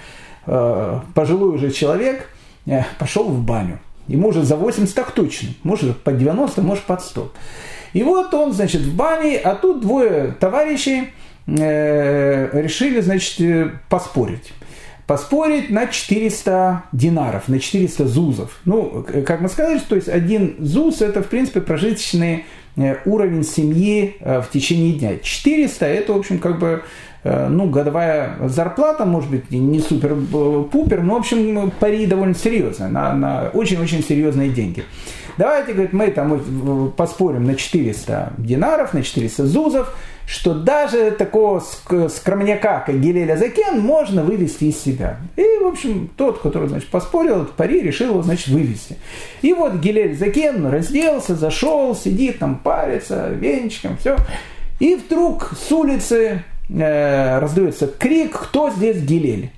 э, 0.46 1.00
пожилой 1.12 1.56
уже 1.56 1.72
человек, 1.72 2.28
э, 2.66 2.82
пошел 3.00 3.24
в 3.24 3.42
баню. 3.42 3.80
Ему 4.06 4.28
уже 4.28 4.44
за 4.44 4.56
80 4.56 4.94
так 4.94 5.10
точно, 5.10 5.48
может 5.64 5.98
под 6.02 6.18
90, 6.18 6.62
может 6.62 6.84
под 6.84 7.02
100. 7.02 7.32
И 7.92 8.02
вот 8.02 8.32
он, 8.34 8.52
значит, 8.52 8.82
в 8.82 8.94
бане, 8.94 9.38
а 9.38 9.54
тут 9.54 9.80
двое 9.80 10.34
товарищей 10.38 11.10
э, 11.46 12.60
решили, 12.62 13.00
значит, 13.00 13.40
э, 13.40 13.70
поспорить. 13.88 14.52
Поспорить 15.06 15.68
на 15.68 15.88
400 15.88 16.84
динаров, 16.92 17.48
на 17.48 17.58
400 17.58 18.06
зузов. 18.06 18.60
Ну, 18.64 19.04
как 19.26 19.40
мы 19.40 19.48
сказали, 19.48 19.80
то 19.80 19.96
есть 19.96 20.08
один 20.08 20.56
зуз 20.60 21.02
это, 21.02 21.22
в 21.22 21.26
принципе, 21.26 21.60
прожиточный 21.60 22.46
э, 22.76 22.96
уровень 23.04 23.44
семьи 23.44 24.16
в 24.20 24.46
течение 24.52 24.92
дня. 24.94 25.18
400 25.22 25.86
это, 25.86 26.12
в 26.14 26.18
общем, 26.18 26.38
как 26.38 26.58
бы 26.58 26.82
ну, 27.24 27.68
годовая 27.70 28.36
зарплата, 28.48 29.04
может 29.04 29.30
быть, 29.30 29.50
не 29.50 29.78
супер-пупер, 29.78 31.02
но, 31.02 31.14
в 31.14 31.18
общем, 31.18 31.70
пари 31.78 32.06
довольно 32.06 32.34
серьезная, 32.34 32.88
на, 32.88 33.14
на 33.14 33.50
очень-очень 33.52 34.02
серьезные 34.02 34.50
деньги. 34.50 34.84
Давайте, 35.38 35.72
говорит, 35.72 35.92
мы 35.92 36.10
там 36.10 36.92
поспорим 36.96 37.44
на 37.44 37.54
400 37.54 38.34
динаров, 38.38 38.92
на 38.92 39.02
400 39.02 39.46
зузов, 39.46 39.96
что 40.26 40.54
даже 40.54 41.10
такого 41.10 41.60
скромняка, 41.60 42.80
как 42.80 43.00
Гилеля 43.00 43.36
Закен, 43.36 43.80
можно 43.80 44.22
вывести 44.24 44.64
из 44.64 44.82
себя. 44.82 45.18
И, 45.36 45.42
в 45.60 45.66
общем, 45.66 46.10
тот, 46.16 46.40
который, 46.40 46.68
значит, 46.68 46.90
поспорил, 46.90 47.42
этот 47.42 47.52
пари, 47.52 47.82
решил 47.82 48.10
его, 48.10 48.22
значит, 48.22 48.48
вывести. 48.48 48.96
И 49.40 49.52
вот 49.52 49.74
Гилель 49.74 50.16
Закен 50.16 50.66
разделся, 50.66 51.34
зашел, 51.34 51.94
сидит 51.96 52.38
там, 52.38 52.56
парится, 52.56 53.28
венчиком, 53.30 53.96
все. 53.96 54.16
И 54.80 54.96
вдруг 54.96 55.52
с 55.56 55.70
улицы 55.72 56.42
э, 56.72 57.38
раздается 57.38 57.86
крик, 57.86 58.38
кто 58.38 58.70
здесь 58.70 59.00
Гилель? 59.02 59.50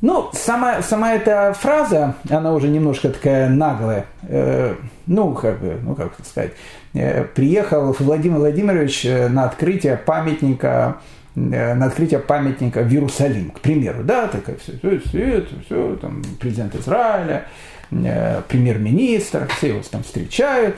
Ну, 0.00 0.28
сама, 0.34 0.82
сама 0.82 1.14
эта 1.14 1.54
фраза, 1.54 2.16
она 2.28 2.52
уже 2.52 2.68
немножко 2.68 3.08
такая 3.08 3.48
наглая. 3.48 4.04
Э, 4.28 4.74
ну, 5.06 5.32
как 5.32 5.60
бы, 5.60 5.78
ну, 5.82 5.94
как 5.94 6.12
сказать. 6.22 6.52
Э, 6.92 7.24
приехал 7.24 7.96
Владимир 7.98 8.38
Владимирович 8.38 9.06
э, 9.06 9.28
на 9.28 9.44
открытие 9.44 9.96
памятника 9.96 10.98
э, 11.34 11.74
на 11.74 11.86
открытие 11.86 12.20
памятника 12.20 12.82
в 12.82 12.92
Иерусалим, 12.92 13.50
к 13.50 13.60
примеру, 13.60 14.04
да, 14.04 14.28
такая 14.28 14.56
все, 14.56 14.78
все, 14.78 15.00
все, 15.00 15.46
все 15.64 15.96
там 15.96 16.22
президент 16.38 16.74
Израиля, 16.74 17.46
э, 17.90 18.42
премьер-министр, 18.46 19.48
все 19.56 19.68
его 19.68 19.80
там 19.90 20.02
встречают, 20.02 20.76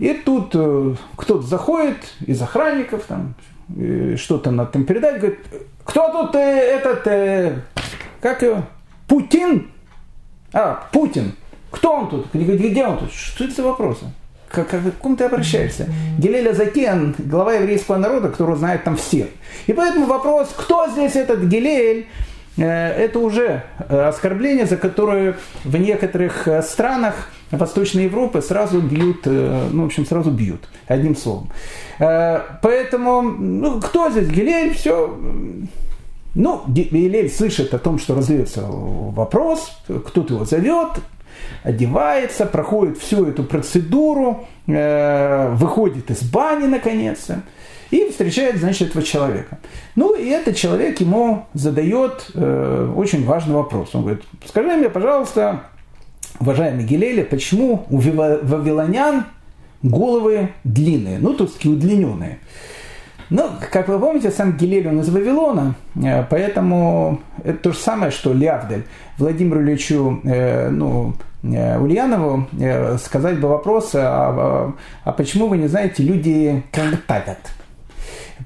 и 0.00 0.14
тут 0.14 0.50
э, 0.54 0.94
кто-то 1.16 1.42
заходит 1.42 1.98
из 2.26 2.42
охранников, 2.42 3.04
там, 3.04 3.34
что-то 4.16 4.50
надо 4.50 4.70
там 4.72 4.84
передать, 4.84 5.18
говорит, 5.18 5.38
кто 5.84 6.10
тут 6.10 6.34
э, 6.34 6.38
этот, 6.38 7.06
э, 7.06 7.60
как 8.20 8.42
его, 8.42 8.64
Путин? 9.06 9.70
А, 10.52 10.86
Путин. 10.92 11.32
Кто 11.70 11.92
он 11.92 12.08
тут? 12.08 12.26
Где, 12.32 12.86
он 12.86 12.98
тут? 12.98 13.12
Что 13.12 13.44
это 13.44 13.54
за 13.54 13.62
вопросы? 13.64 14.06
К, 14.48 14.64
к, 14.64 14.80
кому 15.02 15.16
ты 15.16 15.24
обращаешься? 15.24 15.88
Гелеля 16.18 16.54
Закен, 16.54 17.14
глава 17.18 17.54
еврейского 17.54 17.96
народа, 17.96 18.28
которого 18.28 18.56
знает 18.56 18.84
там 18.84 18.96
все. 18.96 19.28
И 19.66 19.72
поэтому 19.72 20.06
вопрос, 20.06 20.54
кто 20.56 20.88
здесь 20.88 21.16
этот 21.16 21.40
Гелель, 21.44 22.06
это 22.62 23.18
уже 23.18 23.64
э, 23.88 24.00
оскорбление, 24.06 24.66
за 24.66 24.76
которое 24.76 25.36
в 25.64 25.76
некоторых 25.76 26.46
э, 26.46 26.62
странах 26.62 27.30
Восточной 27.50 28.04
Европы 28.04 28.42
сразу 28.42 28.80
бьют, 28.80 29.26
ну, 29.26 29.82
в 29.82 29.86
общем, 29.86 30.06
сразу 30.06 30.30
бьют, 30.30 30.68
одним 30.88 31.14
словом. 31.14 31.50
Поэтому, 31.98 33.22
ну, 33.22 33.80
кто 33.80 34.10
здесь? 34.10 34.26
Гелель, 34.26 34.74
все, 34.74 35.16
ну, 36.34 36.62
Гилель 36.66 37.30
слышит 37.30 37.72
о 37.74 37.78
том, 37.78 37.98
что 38.00 38.16
разовьется 38.16 38.62
вопрос, 38.64 39.70
кто-то 39.86 40.34
его 40.34 40.44
зовет, 40.44 40.90
одевается, 41.62 42.46
проходит 42.46 42.98
всю 42.98 43.26
эту 43.26 43.44
процедуру, 43.44 44.46
э, 44.66 45.54
выходит 45.54 46.10
из 46.10 46.22
бани 46.22 46.66
наконец-то 46.66 47.42
и 47.94 48.10
встречает, 48.10 48.56
значит, 48.56 48.90
этого 48.90 49.04
человека. 49.04 49.58
Ну, 49.94 50.16
и 50.16 50.28
этот 50.28 50.56
человек 50.56 51.00
ему 51.00 51.46
задает 51.54 52.26
э, 52.34 52.92
очень 52.96 53.24
важный 53.24 53.54
вопрос. 53.54 53.90
Он 53.94 54.02
говорит, 54.02 54.24
скажи 54.44 54.74
мне, 54.74 54.88
пожалуйста, 54.88 55.60
уважаемый 56.40 56.84
Гилеле, 56.84 57.22
почему 57.22 57.86
у 57.88 57.98
вавилонян 57.98 59.26
головы 59.82 60.50
длинные, 60.64 61.20
ну, 61.20 61.36
есть 61.38 61.54
такие 61.54 61.72
удлиненные? 61.72 62.40
Ну, 63.30 63.48
как 63.70 63.86
вы 63.86 64.00
помните, 64.00 64.32
сам 64.32 64.56
Гилель, 64.56 64.88
он 64.88 65.00
из 65.00 65.08
Вавилона, 65.08 65.76
э, 65.94 66.24
поэтому 66.28 67.20
это 67.44 67.58
то 67.58 67.72
же 67.72 67.78
самое, 67.78 68.10
что 68.10 68.32
Лявдель. 68.32 68.86
Владимиру 69.18 69.62
Ильичу, 69.62 70.20
э, 70.24 70.68
ну, 70.68 71.14
э, 71.44 71.78
Ульянову 71.78 72.48
сказать 72.98 73.38
бы 73.38 73.46
вопрос, 73.46 73.92
а, 73.94 74.74
а 75.04 75.12
почему 75.12 75.46
вы 75.46 75.58
не 75.58 75.68
знаете, 75.68 76.02
люди 76.02 76.60
картавят? 76.72 77.38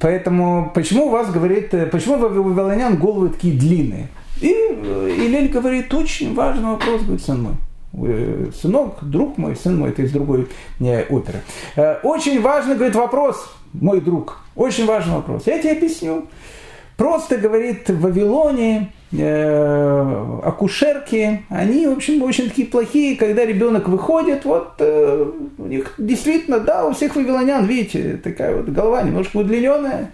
Поэтому 0.00 0.70
почему 0.74 1.06
у 1.06 1.10
вас 1.10 1.30
говорит, 1.30 1.70
почему 1.90 2.14
у 2.16 2.18
вавилонян 2.18 2.96
головы 2.96 3.30
такие 3.30 3.58
длинные? 3.58 4.08
И 4.40 4.50
Илель 4.50 5.48
говорит, 5.48 5.92
очень 5.92 6.34
важный 6.34 6.70
вопрос, 6.70 7.02
говорит, 7.02 7.22
сын 7.24 7.42
мой. 7.42 7.54
Сынок, 8.52 8.98
друг 9.02 9.38
мой, 9.38 9.56
сын 9.56 9.78
мой, 9.78 9.90
это 9.90 10.02
из 10.02 10.12
другой 10.12 10.48
оперы. 10.78 11.40
Очень 12.02 12.40
важный, 12.42 12.74
говорит, 12.76 12.94
вопрос, 12.94 13.50
мой 13.72 14.00
друг. 14.00 14.40
Очень 14.54 14.86
важный 14.86 15.14
вопрос. 15.14 15.46
Я 15.46 15.58
тебе 15.58 15.72
объясню. 15.72 16.26
Просто, 16.96 17.36
говорит, 17.38 17.88
в 17.88 18.00
Вавилоне 18.00 18.92
э, 19.12 20.38
акушерки, 20.44 21.44
они, 21.48 21.86
в 21.86 21.92
общем, 21.92 22.22
очень 22.22 22.48
такие 22.48 22.66
плохие, 22.68 23.16
когда 23.16 23.44
ребенок 23.44 23.88
выходит, 23.88 24.44
вот 24.44 24.74
э, 24.78 25.30
у 25.58 25.66
них 25.66 25.94
действительно, 25.98 26.60
да, 26.60 26.86
у 26.86 26.92
всех 26.92 27.16
вавилонян, 27.16 27.64
видите, 27.64 28.20
такая 28.22 28.56
вот 28.56 28.68
голова 28.68 29.02
немножко 29.02 29.38
удлиненная. 29.38 30.12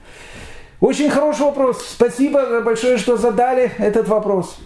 Очень 0.80 1.08
хороший 1.08 1.42
вопрос. 1.42 1.84
Спасибо 1.88 2.60
большое, 2.60 2.98
что 2.98 3.16
задали 3.16 3.72
этот 3.78 4.08
вопрос. 4.08 4.58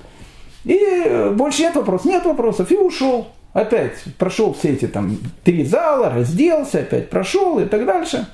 И 0.65 1.31
больше 1.33 1.63
нет 1.63 1.77
вопросов, 1.77 2.07
нет 2.07 2.25
вопросов. 2.25 2.71
И 2.73 2.77
ушел. 2.77 3.29
Опять 3.53 4.03
прошел 4.19 4.53
все 4.53 4.71
эти 4.71 4.87
там 4.87 5.17
три 5.43 5.65
зала, 5.65 6.11
разделся, 6.11 6.81
опять 6.81 7.09
прошел 7.09 7.59
и 7.59 7.65
так 7.65 7.87
дальше. 7.87 8.27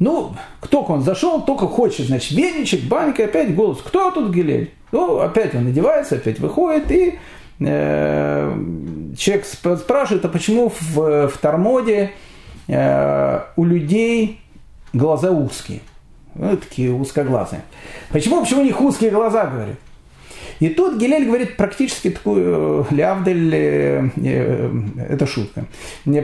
Ну, 0.00 0.34
только 0.70 0.92
он 0.92 1.02
зашел, 1.02 1.42
только 1.42 1.66
хочет, 1.66 2.06
значит, 2.06 2.32
веничек, 2.32 2.84
банька, 2.84 3.24
опять 3.24 3.54
голос. 3.54 3.82
Кто 3.82 4.10
тут 4.10 4.34
Гилель? 4.34 4.72
Ну, 4.92 5.18
опять 5.18 5.54
он 5.54 5.66
одевается, 5.66 6.16
опять 6.16 6.40
выходит, 6.40 6.90
и 6.90 7.18
э, 7.60 8.54
человек 9.16 9.44
спрашивает, 9.44 10.24
а 10.24 10.28
почему 10.28 10.72
в, 10.80 11.28
в 11.28 11.38
Тормоде 11.38 12.12
э, 12.66 13.40
у 13.56 13.64
людей 13.64 14.40
глаза 14.94 15.30
узкие? 15.30 15.80
Ну, 16.34 16.56
такие 16.56 16.92
узкоглазые. 16.92 17.60
Почему, 18.08 18.40
почему 18.40 18.62
у 18.62 18.64
них 18.64 18.80
узкие 18.80 19.10
глаза, 19.10 19.46
говорит? 19.46 19.76
И 20.60 20.68
тут 20.68 20.98
Гилель 20.98 21.24
говорит 21.24 21.56
практически 21.56 22.10
такую, 22.10 22.86
э, 22.90 22.94
Лявдель, 22.94 23.54
э, 23.54 24.10
э, 24.16 24.70
это 25.08 25.26
шутка, 25.26 25.64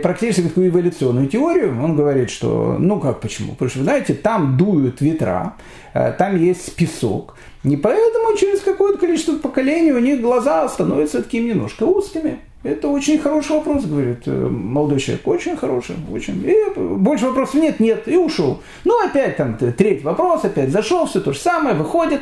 практически 0.03 0.43
такую 0.43 0.69
эволюционную 0.69 1.27
теорию. 1.27 1.83
Он 1.83 1.97
говорит, 1.97 2.31
что, 2.31 2.77
ну 2.79 3.01
как, 3.01 3.21
почему? 3.21 3.53
Потому 3.53 3.71
что, 3.71 3.83
знаете, 3.83 4.13
там 4.13 4.59
дуют 4.59 5.01
ветра, 5.01 5.55
там 5.95 6.37
есть 6.37 6.77
песок, 6.77 7.37
и 7.65 7.77
поэтому 7.77 8.37
через 8.37 8.61
какое-то 8.61 8.99
количество 8.99 9.37
поколений 9.39 9.93
у 9.93 9.99
них 9.99 10.21
глаза 10.21 10.69
становятся 10.69 11.23
такими 11.23 11.49
немножко 11.49 11.85
узкими. 11.85 12.39
Это 12.63 12.89
очень 12.89 13.19
хороший 13.19 13.53
вопрос, 13.53 13.85
говорит 13.85 14.27
молодой 14.27 14.99
человек. 14.99 15.27
Очень 15.27 15.57
хороший, 15.57 15.95
очень. 16.13 16.45
И 16.45 16.79
больше 16.79 17.27
вопросов 17.27 17.55
нет, 17.55 17.81
нет, 17.81 18.09
и 18.09 18.17
ушел. 18.17 18.61
Ну, 18.85 19.07
опять 19.07 19.37
там 19.37 19.57
третий 19.57 20.03
вопрос, 20.03 20.45
опять 20.45 20.71
зашел, 20.71 21.07
все 21.07 21.21
то 21.21 21.33
же 21.33 21.39
самое, 21.39 21.75
выходит. 21.77 22.21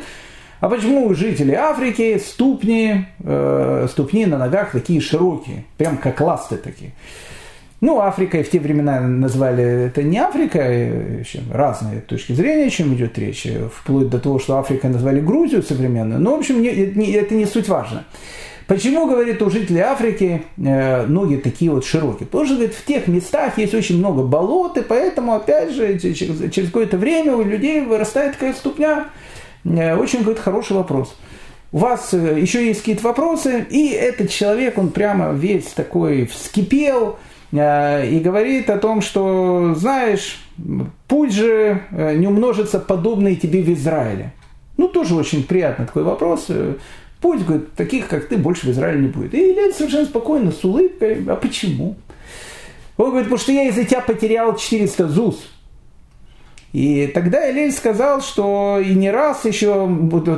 А 0.59 0.69
почему 0.69 1.07
у 1.07 1.13
жителей 1.13 1.55
Африки 1.55 2.17
ступни, 2.17 3.05
э, 3.19 3.87
ступни 3.89 4.25
на 4.25 4.37
ногах 4.37 4.71
такие 4.71 5.01
широкие, 5.01 5.65
прям 5.77 5.97
как 5.97 6.21
ласты 6.21 6.57
такие? 6.57 6.91
Ну, 7.81 7.99
Африкой 7.99 8.43
в 8.43 8.49
те 8.49 8.59
времена 8.59 9.01
назвали 9.01 9.87
это 9.87 10.01
не 10.01 10.17
Африка, 10.17 10.59
э, 10.59 11.19
еще 11.19 11.39
разные 11.51 11.99
точки 11.99 12.31
зрения, 12.31 12.69
чем 12.69 12.93
идет 12.95 13.17
речь, 13.17 13.45
вплоть 13.73 14.09
до 14.09 14.19
того, 14.19 14.39
что 14.39 14.57
Африкой 14.57 14.91
назвали 14.91 15.19
Грузию 15.19 15.61
современную. 15.61 16.21
Но, 16.21 16.35
в 16.35 16.39
общем, 16.39 16.61
не, 16.61 16.71
не, 16.95 17.11
это 17.11 17.35
не 17.35 17.45
суть 17.45 17.67
важно. 17.67 18.05
Почему, 18.65 19.07
говорит, 19.07 19.41
у 19.41 19.49
жителей 19.51 19.81
Африки 19.81 20.41
э, 20.57 21.05
ноги 21.05 21.35
такие 21.35 21.69
вот 21.69 21.85
широкие? 21.85 22.25
Потому 22.25 22.45
что, 22.45 22.55
говорит, 22.55 22.73
в 22.73 22.85
тех 22.85 23.07
местах 23.07 23.57
есть 23.57 23.75
очень 23.75 23.97
много 23.97 24.23
болот, 24.23 24.77
и 24.77 24.81
поэтому, 24.81 25.33
опять 25.33 25.71
же, 25.73 25.99
через, 25.99 26.51
через 26.51 26.69
какое-то 26.69 26.97
время 26.97 27.35
у 27.35 27.43
людей 27.43 27.81
вырастает 27.81 28.33
такая 28.33 28.53
ступня, 28.53 29.05
Э, 29.05 29.09
очень, 29.65 30.21
говорит, 30.21 30.39
хороший 30.39 30.75
вопрос. 30.75 31.15
У 31.71 31.79
вас 31.79 32.13
э, 32.13 32.39
еще 32.39 32.65
есть 32.65 32.81
какие-то 32.81 33.03
вопросы, 33.03 33.65
и 33.69 33.89
этот 33.89 34.29
человек, 34.29 34.77
он 34.77 34.89
прямо 34.89 35.33
весь 35.33 35.65
такой 35.65 36.25
вскипел 36.25 37.17
э, 37.51 38.09
и 38.09 38.19
говорит 38.19 38.69
о 38.69 38.77
том, 38.77 39.01
что, 39.01 39.73
знаешь, 39.75 40.41
путь 41.07 41.33
же 41.33 41.81
не 41.91 42.27
умножится 42.27 42.79
подобные 42.79 43.35
тебе 43.35 43.61
в 43.61 43.73
Израиле. 43.73 44.31
Ну, 44.77 44.87
тоже 44.87 45.15
очень 45.15 45.43
приятный 45.43 45.85
такой 45.85 46.03
вопрос. 46.03 46.47
Путь, 47.19 47.43
говорит, 47.43 47.73
таких, 47.73 48.07
как 48.07 48.27
ты, 48.27 48.37
больше 48.37 48.67
в 48.67 48.71
Израиле 48.71 49.01
не 49.01 49.07
будет. 49.07 49.33
И 49.33 49.51
Илья 49.51 49.73
совершенно 49.73 50.05
спокойно, 50.05 50.51
с 50.51 50.63
улыбкой. 50.63 51.25
А 51.27 51.35
почему? 51.35 51.97
Он 52.97 53.09
говорит, 53.09 53.25
потому 53.25 53.39
что 53.39 53.51
я 53.51 53.67
из-за 53.67 53.83
тебя 53.83 54.01
потерял 54.01 54.55
400 54.55 55.07
ЗУС. 55.09 55.54
И 56.75 57.07
тогда 57.07 57.49
Элель 57.49 57.71
сказал, 57.71 58.19
что 58.19 58.81
и 58.85 58.93
не 58.95 59.09
раз 59.09 59.45
еще 59.45 59.87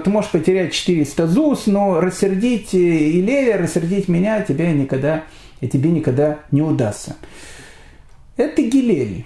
ты 0.03 0.09
можешь 0.11 0.29
потерять 0.29 0.71
400 0.71 1.25
ЗУС, 1.25 1.65
но 1.65 1.99
рассердить 1.99 2.75
Илеля, 2.75 3.57
рассердить 3.57 4.07
меня 4.07 4.43
тебе 4.43 4.71
никогда, 4.71 5.23
и 5.61 5.67
тебе 5.67 5.89
никогда 5.89 6.37
не 6.51 6.61
удастся. 6.61 7.15
Это 8.35 8.61
Гилель. 8.61 9.25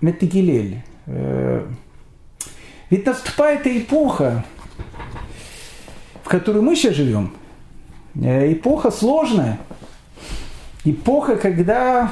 Это 0.00 0.26
Гилель. 0.26 0.82
Э, 1.06 1.64
ведь 2.90 3.06
наступает 3.06 3.64
эпоха, 3.68 4.44
в 6.24 6.28
которой 6.28 6.60
мы 6.60 6.74
сейчас 6.74 6.96
живем. 6.96 7.36
Э, 8.16 8.52
эпоха 8.52 8.90
сложная. 8.90 9.60
Эпоха, 10.84 11.36
когда 11.36 12.10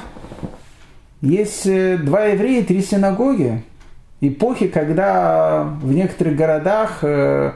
есть 1.20 1.66
э, 1.66 1.98
два 1.98 2.26
еврея, 2.26 2.62
три 2.62 2.80
синагоги– 2.80 3.60
эпохи, 4.20 4.68
когда 4.68 5.64
в 5.64 5.92
некоторых 5.92 6.36
городах 6.36 6.98
э, 7.02 7.52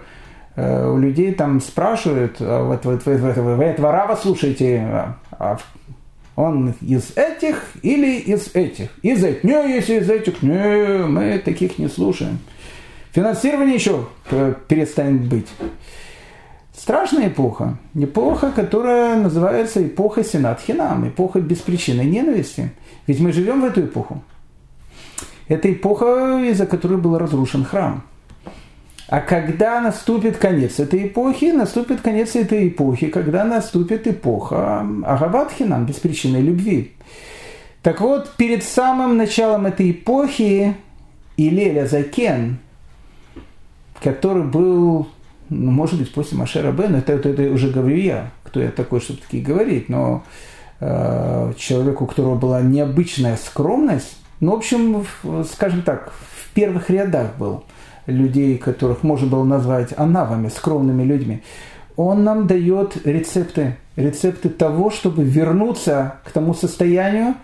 э, 0.56 0.90
у 0.90 0.98
людей 0.98 1.32
там 1.32 1.60
спрашивают, 1.60 2.36
а 2.40 2.64
вот, 2.64 2.84
вот 2.84 3.06
вы, 3.06 3.16
вы, 3.16 3.56
вы 3.56 3.64
этого 3.64 3.92
раба 3.92 4.16
слушаете, 4.16 4.80
а, 4.80 5.16
а, 5.32 5.58
Он 6.36 6.74
из 6.80 7.16
этих 7.16 7.62
или 7.82 8.18
из 8.18 8.54
этих? 8.54 8.90
Из 9.02 9.22
этих. 9.24 9.44
Не, 9.44 9.74
если 9.74 10.00
из 10.00 10.10
этих, 10.10 10.42
не, 10.42 11.06
мы 11.06 11.38
таких 11.38 11.78
не 11.78 11.88
слушаем. 11.88 12.38
Финансирование 13.12 13.74
еще 13.74 14.06
перестанет 14.68 15.26
быть. 15.26 15.48
Страшная 16.78 17.28
эпоха. 17.28 17.76
Эпоха, 17.94 18.52
которая 18.52 19.16
называется 19.16 19.84
эпоха 19.84 20.22
Сенат 20.22 20.60
Хинам, 20.60 21.08
эпоха 21.08 21.40
беспричинной 21.40 22.04
ненависти. 22.04 22.70
Ведь 23.08 23.18
мы 23.18 23.32
живем 23.32 23.62
в 23.62 23.64
эту 23.64 23.80
эпоху. 23.84 24.22
Это 25.48 25.72
эпоха, 25.72 26.42
из-за 26.44 26.66
которой 26.66 26.98
был 26.98 27.18
разрушен 27.18 27.64
храм. 27.64 28.02
А 29.08 29.20
когда 29.20 29.80
наступит 29.80 30.36
конец 30.36 30.78
этой 30.78 31.06
эпохи, 31.06 31.46
наступит 31.46 32.02
конец 32.02 32.36
этой 32.36 32.68
эпохи, 32.68 33.08
когда 33.08 33.44
наступит 33.44 34.06
эпоха 34.06 34.86
Агаватхинам, 35.04 35.86
беспричинной 35.86 36.42
любви. 36.42 36.92
Так 37.82 38.02
вот, 38.02 38.36
перед 38.36 38.62
самым 38.62 39.16
началом 39.16 39.64
этой 39.64 39.92
эпохи 39.92 40.76
Илеля 41.38 41.86
Закен, 41.86 42.58
который 44.02 44.42
был, 44.42 45.08
ну, 45.48 45.70
может 45.70 45.98
быть, 45.98 46.12
после 46.12 46.36
Машера 46.36 46.70
Бен, 46.70 46.94
это, 46.94 47.14
это, 47.14 47.30
это 47.30 47.42
уже 47.50 47.70
говорю 47.70 47.96
я, 47.96 48.30
кто 48.44 48.60
я 48.60 48.70
такой, 48.70 49.00
чтобы 49.00 49.20
такие 49.20 49.42
говорить, 49.42 49.88
но 49.88 50.22
э, 50.80 51.54
человеку, 51.56 52.04
у 52.04 52.06
которого 52.06 52.34
была 52.34 52.60
необычная 52.60 53.38
скромность, 53.38 54.17
ну, 54.40 54.52
в 54.52 54.56
общем, 54.56 55.04
скажем 55.52 55.82
так, 55.82 56.12
в 56.12 56.52
первых 56.54 56.90
рядах 56.90 57.36
был 57.38 57.64
людей, 58.06 58.56
которых 58.58 59.02
можно 59.02 59.26
было 59.26 59.44
назвать 59.44 59.92
анавами, 59.96 60.48
скромными 60.48 61.02
людьми. 61.02 61.42
Он 61.96 62.22
нам 62.24 62.46
дает 62.46 63.06
рецепты, 63.06 63.76
рецепты 63.96 64.48
того, 64.48 64.90
чтобы 64.90 65.24
вернуться 65.24 66.14
к 66.24 66.30
тому 66.30 66.54
состоянию, 66.54 67.34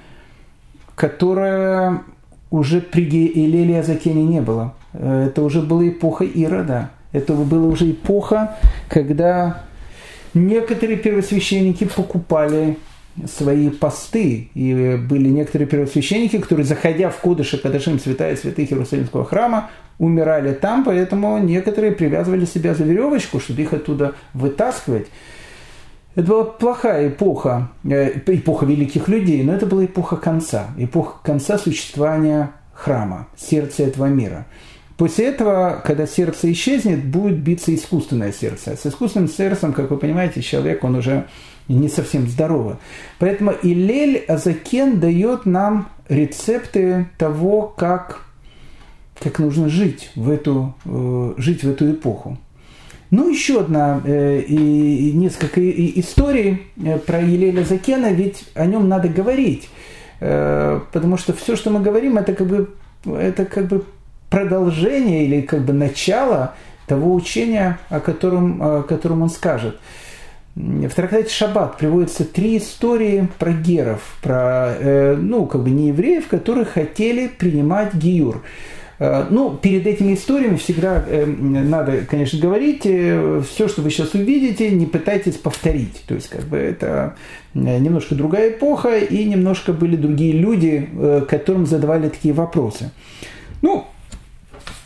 которое 0.95 2.03
уже 2.51 2.81
при 2.81 3.05
Илеле 3.05 3.81
Азакене 3.81 4.25
не 4.25 4.41
было. 4.41 4.75
Это 4.93 5.43
уже 5.43 5.61
была 5.61 5.89
эпоха 5.89 6.25
Ирода. 6.25 6.91
Это 7.11 7.35
была 7.35 7.67
уже 7.67 7.91
эпоха, 7.91 8.57
когда 8.89 9.63
некоторые 10.35 10.99
первосвященники 10.99 11.85
покупали 11.85 12.79
свои 13.27 13.71
посты. 13.71 14.49
И 14.55 14.97
были 14.97 15.29
некоторые 15.29 15.69
первосвященники, 15.69 16.39
которые, 16.39 16.65
заходя 16.65 17.11
в 17.11 17.17
Кодыша 17.19 17.59
Кадашим, 17.59 17.99
святая 17.99 18.37
святых 18.37 18.71
Иерусалимского 18.73 19.25
храма, 19.25 19.71
умирали 19.99 20.53
там, 20.53 20.85
поэтому 20.85 21.39
некоторые 21.39 21.93
привязывали 21.93 22.45
себя 22.45 22.75
за 22.75 22.85
веревочку, 22.85 23.41
чтобы 23.41 23.63
их 23.63 23.73
оттуда 23.73 24.15
вытаскивать. 24.33 25.07
Это 26.15 26.29
была 26.29 26.45
плохая 26.45 27.09
эпоха, 27.09 27.71
э, 27.85 28.21
эпоха 28.27 28.67
великих 28.67 29.09
людей, 29.09 29.43
но 29.43 29.53
это 29.53 29.67
была 29.67 29.85
эпоха 29.85 30.17
конца, 30.17 30.69
эпоха 30.79 31.17
конца 31.23 31.59
существования 31.59 32.53
храма, 32.73 33.29
сердца 33.37 33.83
этого 33.83 34.07
мира. 34.07 34.47
После 34.97 35.27
этого, 35.27 35.83
когда 35.85 36.07
сердце 36.07 36.53
исчезнет, 36.53 37.05
будет 37.05 37.41
биться 37.41 37.75
искусственное 37.75 38.33
сердце. 38.33 38.77
С 38.77 38.87
искусственным 38.87 39.29
сердцем, 39.29 39.73
как 39.73 39.91
вы 39.91 39.97
понимаете, 39.97 40.41
человек, 40.41 40.85
он 40.85 40.95
уже 40.95 41.27
не 41.69 41.89
совсем 41.89 42.29
здоровый. 42.29 42.77
Поэтому 43.19 43.53
Илель 43.63 44.25
Азакен 44.29 45.01
дает 45.01 45.47
нам 45.47 45.89
рецепты 46.09 47.07
того, 47.19 47.63
как, 47.63 48.21
как 49.21 49.39
нужно 49.39 49.69
жить 49.69 50.11
в 50.15 50.31
эту, 50.31 50.75
э, 50.85 51.35
жить 51.39 51.65
в 51.65 51.71
эту 51.71 51.93
эпоху. 51.93 52.39
Ну, 53.11 53.31
еще 53.31 53.61
одна 53.61 54.01
э, 54.05 54.41
и, 54.41 55.13
несколько 55.13 55.61
историй 56.01 56.67
э, 56.77 56.99
про 56.99 57.21
Елеля 57.21 57.65
Закена, 57.65 58.13
ведь 58.13 58.45
о 58.55 58.67
нем 58.67 58.89
надо 58.89 59.09
говорить. 59.09 59.69
Потому 60.21 61.19
что 61.19 61.35
все, 61.35 61.55
что 61.55 61.71
мы 61.71 61.81
говорим, 61.81 62.17
это 62.17 62.33
как 62.33 62.47
бы, 62.47 62.71
это 63.05 63.45
как 63.45 63.67
бы 63.67 63.85
продолжение 64.31 65.27
или 65.27 65.43
как 65.43 65.63
бы 65.63 65.75
начало 65.75 66.55
того 66.87 67.15
учения, 67.15 67.79
о 67.91 68.01
котором, 68.01 68.63
о 68.63 68.83
котором 68.85 69.23
он 69.23 69.29
скажет. 69.29 69.77
В 70.57 70.91
трактате 70.91 71.31
Шаббат 71.31 71.79
приводятся 71.79 72.25
три 72.25 72.59
истории 72.59 73.29
про 73.41 73.53
геров, 73.53 74.17
про, 74.23 74.73
э, 74.79 75.17
ну, 75.17 75.47
как 75.47 75.65
бы 75.65 75.71
не 75.71 75.89
евреев, 75.89 76.29
которые 76.29 76.65
хотели 76.65 77.27
принимать 77.27 77.93
гиюр. 77.93 78.41
Э, 79.01 79.27
ну, 79.31 79.57
перед 79.57 79.85
этими 79.85 80.15
историями 80.15 80.55
всегда 80.55 81.05
э, 81.05 81.27
надо, 81.27 82.03
конечно, 82.09 82.39
говорить, 82.39 82.83
все, 82.83 83.67
что 83.67 83.83
вы 83.83 83.91
сейчас 83.91 84.15
увидите, 84.15 84.71
не 84.71 84.87
пытайтесь 84.87 85.35
повторить. 85.35 86.05
То 86.07 86.15
есть, 86.15 86.29
как 86.29 86.45
бы 86.45 86.57
это 86.57 87.17
немножко 87.55 88.15
другая 88.15 88.51
эпоха, 88.51 88.97
и 88.97 89.25
немножко 89.25 89.73
были 89.73 89.97
другие 89.97 90.35
люди, 90.35 90.89
которым 91.29 91.67
задавали 91.67 92.09
такие 92.09 92.33
вопросы. 92.33 92.93
Ну, 93.61 93.87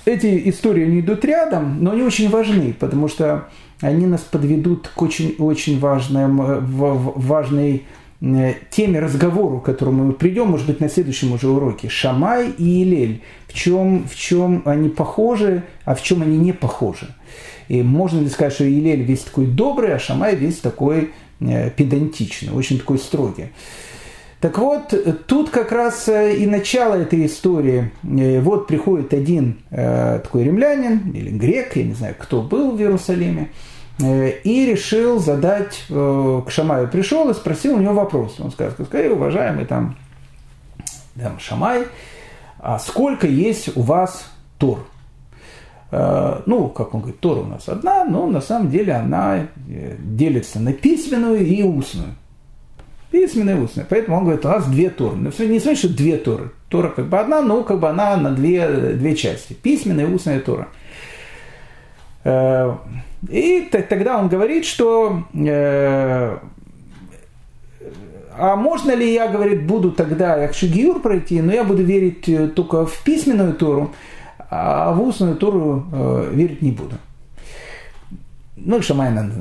эти 0.09 0.49
истории 0.49 0.87
не 0.87 1.01
идут 1.01 1.25
рядом, 1.25 1.83
но 1.83 1.93
они 1.93 2.03
очень 2.03 2.29
важны, 2.29 2.75
потому 2.79 3.09
что 3.09 3.49
они 3.81 4.07
нас 4.07 4.23
подведут 4.23 4.89
к 4.89 5.01
очень-очень 5.01 5.79
важной 5.79 7.83
э, 8.21 8.55
теме 8.71 9.01
разговору, 9.01 9.61
к 9.61 9.67
которому 9.67 10.05
мы 10.05 10.13
придем, 10.13 10.49
может 10.49 10.67
быть, 10.67 10.81
на 10.81 10.89
следующем 10.89 11.33
уже 11.33 11.49
уроке. 11.49 11.89
Шамай 11.89 12.51
и 12.51 12.83
Илель. 12.83 13.23
В 13.47 13.55
чем, 13.55 14.07
в 14.09 14.17
чем 14.17 14.63
они 14.65 14.89
похожи, 14.89 15.63
а 15.85 15.95
в 15.95 16.03
чем 16.03 16.23
они 16.23 16.39
не 16.39 16.53
похожи. 16.53 17.15
И 17.69 17.83
можно 17.83 18.21
ли 18.21 18.29
сказать, 18.29 18.55
что 18.55 18.69
Илель 18.69 19.03
весь 19.03 19.21
такой 19.21 19.47
добрый, 19.47 19.95
а 19.95 19.99
Шамай 19.99 20.35
весь 20.35 20.59
такой 20.59 21.13
э, 21.41 21.71
педантичный, 21.71 22.53
очень 22.53 22.79
такой 22.79 22.99
строгий. 22.99 23.49
Так 24.41 24.57
вот, 24.59 24.95
тут 25.27 25.51
как 25.51 25.73
раз 25.73 26.09
э, 26.09 26.37
и 26.37 26.47
начало 26.47 26.95
этой 26.95 27.27
истории. 27.27 27.91
Э, 28.05 28.41
вот 28.41 28.69
приходит 28.69 29.13
один 29.13 29.59
э, 29.71 30.21
такой 30.23 30.45
римлянин 30.45 31.11
или 31.11 31.31
грек, 31.31 31.75
я 31.75 31.83
не 31.83 31.95
знаю, 31.95 32.15
кто 32.17 32.43
был 32.43 32.77
в 32.77 32.81
Иерусалиме, 32.81 33.51
и 34.01 34.65
решил 34.65 35.19
задать, 35.19 35.85
к 35.89 36.45
Шамаю 36.51 36.87
пришел 36.87 37.29
и 37.31 37.35
спросил 37.35 37.75
у 37.75 37.81
него 37.81 37.95
вопрос. 37.95 38.39
Он 38.39 38.53
сказал, 38.53 38.73
скажи, 38.87 39.11
уважаемый 39.11 39.65
там, 39.65 39.97
там 41.21 41.41
Шамай, 41.41 41.83
а 42.61 42.79
сколько 42.79 43.27
есть 43.27 43.77
у 43.77 43.81
вас 43.83 44.31
Тор? 44.57 44.87
Ну, 45.91 46.69
как 46.69 46.95
он 46.95 47.01
говорит, 47.01 47.19
Тора 47.19 47.41
у 47.41 47.47
нас 47.47 47.69
одна, 47.69 48.05
но 48.05 48.29
на 48.29 48.41
самом 48.41 48.71
деле 48.71 48.93
она 48.93 49.49
делится 49.67 50.61
на 50.61 50.73
письменную 50.73 51.45
и 51.45 51.65
устную. 51.65 52.15
Письменная 53.11 53.57
и 53.57 53.61
устная. 53.61 53.87
Поэтому 53.89 54.19
он 54.19 54.25
говорит, 54.25 54.45
у 54.45 54.49
нас 54.49 54.67
две 54.67 54.91
Торы. 54.91 55.17
Ну, 55.17 55.31
не 55.47 55.59
значит, 55.59 55.79
что 55.79 55.89
две 55.89 56.19
Торы. 56.19 56.51
Тора 56.69 56.91
как 56.91 57.07
бы 57.07 57.19
одна, 57.19 57.41
но 57.41 57.63
как 57.63 57.81
бы 57.81 57.89
она 57.89 58.17
на 58.17 58.33
две, 58.33 58.69
две 58.69 59.17
части. 59.17 59.55
Письменная 59.55 60.07
и 60.07 60.13
устная 60.13 60.41
Тора. 60.41 60.69
Э, 62.25 62.77
и 63.29 63.63
тогда 63.71 64.19
он 64.19 64.29
говорит, 64.29 64.67
что 64.67 65.25
э, 65.35 66.39
а 68.37 68.57
можно 68.57 68.95
ли 68.95 69.13
я, 69.13 69.29
говорит, 69.29 69.67
буду 69.67 69.91
тогда 69.93 70.37
Якшигиюр 70.37 71.01
пройти, 71.01 71.41
но 71.41 71.53
я 71.53 71.65
буду 71.65 71.83
верить 71.83 72.29
э, 72.29 72.49
только 72.49 72.85
в 72.85 73.03
письменную 73.03 73.55
Тору, 73.55 73.95
а 74.51 74.93
в 74.93 75.03
устную 75.03 75.37
Тору 75.37 75.87
верить 76.33 76.63
не 76.63 76.71
буду. 76.71 76.97
Ну, 78.57 78.81
Шамайнан 78.81 79.33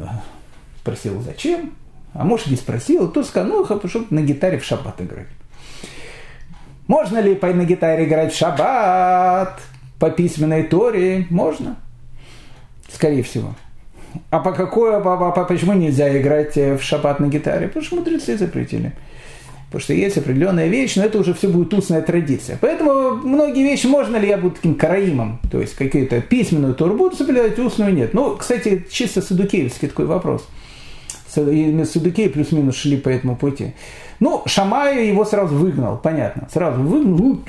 спросил, 0.81 1.21
зачем? 1.21 1.71
А 2.17 2.23
муж 2.23 2.47
не 2.47 2.55
спросил, 2.55 3.07
то 3.09 3.23
сказал, 3.23 3.63
ну, 3.69 3.87
чтобы 3.87 4.07
на 4.09 4.21
гитаре 4.21 4.57
в 4.57 4.65
шаббат 4.65 4.99
играть. 4.99 5.27
Можно 6.87 7.19
ли 7.19 7.37
на 7.39 7.63
гитаре 7.63 8.05
играть 8.05 8.33
в 8.33 8.37
шаббат? 8.37 9.61
По 9.99 10.09
письменной 10.09 10.63
торе? 10.63 11.27
Можно. 11.29 11.77
Скорее 12.91 13.21
всего. 13.21 13.53
А 14.31 14.39
по 14.39 14.51
какой, 14.53 14.95
а, 14.95 14.99
по, 14.99 15.31
по, 15.31 15.45
почему 15.45 15.73
нельзя 15.73 16.17
играть 16.19 16.57
э, 16.57 16.75
в 16.75 16.81
шаббат 16.81 17.19
на 17.19 17.27
гитаре? 17.27 17.67
Потому 17.67 17.85
что 17.85 17.97
мудрецы 17.97 18.35
запретили. 18.35 18.93
Потому 19.67 19.81
что 19.81 19.93
есть 19.93 20.17
определенная 20.17 20.69
вещь, 20.69 20.95
но 20.95 21.03
это 21.03 21.19
уже 21.19 21.35
все 21.35 21.49
будет 21.49 21.73
устная 21.73 22.01
традиция. 22.01 22.57
Поэтому 22.59 23.15
многие 23.15 23.63
вещи, 23.63 23.85
можно 23.85 24.17
ли 24.17 24.27
я 24.27 24.37
буду 24.37 24.55
таким 24.55 24.73
караимом, 24.73 25.39
то 25.51 25.59
есть 25.59 25.75
какую-то 25.75 26.21
письменную 26.21 26.73
туру 26.73 26.95
буду 26.95 27.15
соблюдать, 27.15 27.59
устную 27.59 27.93
нет. 27.93 28.15
Ну, 28.15 28.37
кстати, 28.37 28.87
чисто 28.89 29.21
садукеевский 29.21 29.89
такой 29.89 30.05
вопрос 30.05 30.47
и 31.41 31.83
Садукеи 31.85 32.27
плюс-минус 32.27 32.75
шли 32.75 32.97
по 32.97 33.09
этому 33.09 33.35
пути. 33.35 33.73
Ну, 34.19 34.43
Шамай 34.45 35.07
его 35.07 35.25
сразу 35.25 35.55
выгнал, 35.55 35.97
понятно. 35.97 36.47
Сразу 36.51 36.81
выгнал, 36.81 37.39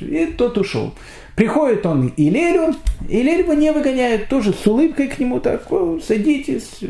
и 0.00 0.26
тот 0.36 0.58
ушел. 0.58 0.92
Приходит 1.34 1.86
он 1.86 2.08
и 2.08 2.30
Лелю, 2.30 2.74
и 3.08 3.22
Лель 3.22 3.40
его 3.40 3.54
не 3.54 3.72
выгоняет, 3.72 4.28
тоже 4.28 4.52
с 4.52 4.66
улыбкой 4.66 5.06
к 5.06 5.18
нему 5.18 5.40
так, 5.40 5.68
садитесь. 6.06 6.80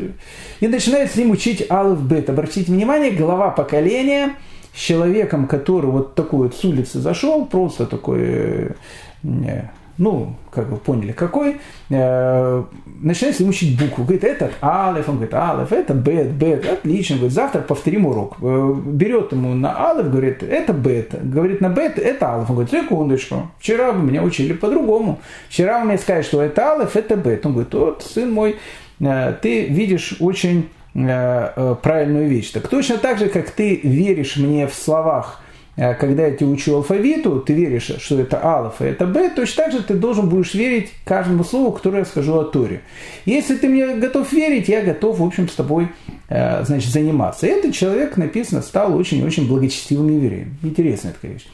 И 0.59 0.67
начинает 0.67 1.11
с 1.11 1.15
ним 1.15 1.31
учить 1.31 1.65
Алф 1.69 2.01
Бет. 2.01 2.29
Обратите 2.29 2.71
внимание, 2.71 3.11
глава 3.11 3.51
поколения– 3.51 4.33
с 4.73 4.79
человеком, 4.79 5.47
который 5.47 5.89
вот 5.91 6.15
такой 6.15 6.47
вот 6.47 6.55
с 6.55 6.63
улицы 6.63 6.99
зашел, 6.99 7.45
просто 7.45 7.85
такой 7.85 8.73
э, 9.23 9.63
ну, 9.99 10.35
как 10.49 10.69
вы 10.69 10.77
поняли, 10.77 11.11
какой, 11.11 11.57
э, 11.89 12.63
начинает 13.01 13.37
ним 13.37 13.49
учить 13.49 13.77
букву. 13.77 14.05
Говорит, 14.05 14.23
это 14.23 14.49
алеф, 14.61 15.09
он 15.09 15.15
говорит, 15.15 15.33
алеф, 15.33 15.73
это 15.73 15.93
бет, 15.93 16.31
бет, 16.31 16.65
отлично. 16.65 17.17
Говорит, 17.17 17.33
завтра 17.33 17.59
повторим 17.59 18.05
урок. 18.05 18.37
Э, 18.41 18.75
берет 18.85 19.33
ему 19.33 19.53
на 19.55 19.89
алеф, 19.89 20.09
говорит, 20.09 20.41
это 20.41 20.71
бет. 20.71 21.13
Говорит, 21.21 21.59
на 21.59 21.67
бет, 21.67 21.99
это 21.99 22.33
алеф. 22.33 22.49
Он 22.49 22.55
говорит, 22.55 22.71
секундочку, 22.71 23.51
вчера 23.59 23.91
вы 23.91 24.01
меня 24.03 24.23
учили 24.23 24.53
по-другому. 24.53 25.19
Вчера 25.49 25.79
вы 25.79 25.87
мне 25.87 25.97
сказали, 25.97 26.23
что 26.23 26.41
это 26.41 26.71
алеф, 26.71 26.95
это 26.95 27.17
бет. 27.17 27.45
Он 27.45 27.51
говорит, 27.51 27.73
вот, 27.73 28.01
сын 28.01 28.31
мой, 28.31 28.55
э, 29.01 29.33
ты 29.41 29.65
видишь 29.65 30.15
очень 30.21 30.69
э, 30.95 31.51
э, 31.53 31.75
правильную 31.81 32.29
вещь. 32.29 32.51
Так 32.51 32.69
точно 32.69 32.99
так 32.99 33.19
же, 33.19 33.27
как 33.27 33.49
ты 33.51 33.81
веришь 33.83 34.37
мне 34.37 34.65
в 34.65 34.73
словах, 34.73 35.41
когда 35.99 36.27
я 36.27 36.31
тебя 36.31 36.49
учу 36.49 36.75
алфавиту, 36.75 37.39
ты 37.39 37.53
веришь, 37.53 37.91
что 37.99 38.19
это 38.19 38.39
алфа, 38.43 38.83
это 38.83 39.05
б, 39.05 39.29
точно 39.29 39.63
так 39.63 39.71
же 39.71 39.81
ты 39.81 39.93
должен 39.93 40.27
будешь 40.27 40.53
верить 40.53 40.91
каждому 41.05 41.43
слову, 41.43 41.71
которое 41.71 41.99
я 41.99 42.05
скажу 42.05 42.37
о 42.37 42.43
Торе. 42.43 42.81
Если 43.25 43.55
ты 43.55 43.69
мне 43.69 43.95
готов 43.95 44.31
верить, 44.33 44.67
я 44.67 44.81
готов, 44.81 45.19
в 45.19 45.23
общем, 45.23 45.47
с 45.47 45.53
тобой 45.53 45.87
э, 46.27 46.65
значит, 46.65 46.91
заниматься. 46.91 47.47
И 47.47 47.49
этот 47.49 47.73
человек, 47.73 48.17
написано, 48.17 48.61
стал 48.61 48.95
очень-очень 48.97 49.47
благочестивым 49.47 50.09
евреем. 50.09 50.57
Интересная 50.63 51.13
такая 51.13 51.33
вещь. 51.33 51.47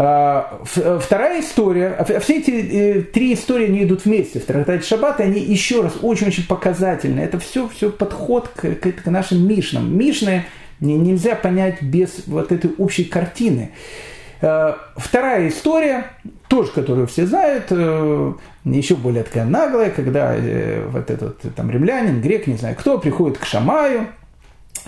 А, 0.00 0.60
вторая 0.64 1.40
история, 1.40 2.06
все 2.20 2.38
эти 2.38 2.50
э, 2.50 3.02
три 3.02 3.34
истории, 3.34 3.66
они 3.66 3.82
идут 3.82 4.04
вместе 4.04 4.38
в 4.38 4.44
трактате 4.44 4.86
Шаббат, 4.86 5.18
они 5.18 5.40
еще 5.40 5.80
раз 5.80 5.94
очень-очень 6.00 6.46
показательны. 6.46 7.18
Это 7.18 7.40
все, 7.40 7.68
все 7.68 7.90
подход 7.90 8.46
к, 8.48 8.74
к, 8.76 8.92
к 8.92 9.06
нашим 9.06 9.48
Мишнам. 9.48 9.96
Мишны 9.96 10.44
нельзя 10.80 11.34
понять 11.34 11.82
без 11.82 12.26
вот 12.26 12.52
этой 12.52 12.70
общей 12.78 13.04
картины. 13.04 13.70
Э, 14.40 14.74
вторая 14.96 15.48
история, 15.48 16.12
тоже, 16.48 16.70
которую 16.72 17.06
все 17.06 17.26
знают, 17.26 17.66
э, 17.70 18.32
еще 18.64 18.94
более 18.94 19.24
такая 19.24 19.44
наглая, 19.44 19.90
когда 19.90 20.34
э, 20.36 20.86
вот 20.88 21.10
этот 21.10 21.40
там 21.54 21.70
римлянин, 21.70 22.20
грек, 22.20 22.46
не 22.46 22.56
знаю 22.56 22.76
кто, 22.78 22.98
приходит 22.98 23.38
к 23.38 23.44
Шамаю 23.44 24.06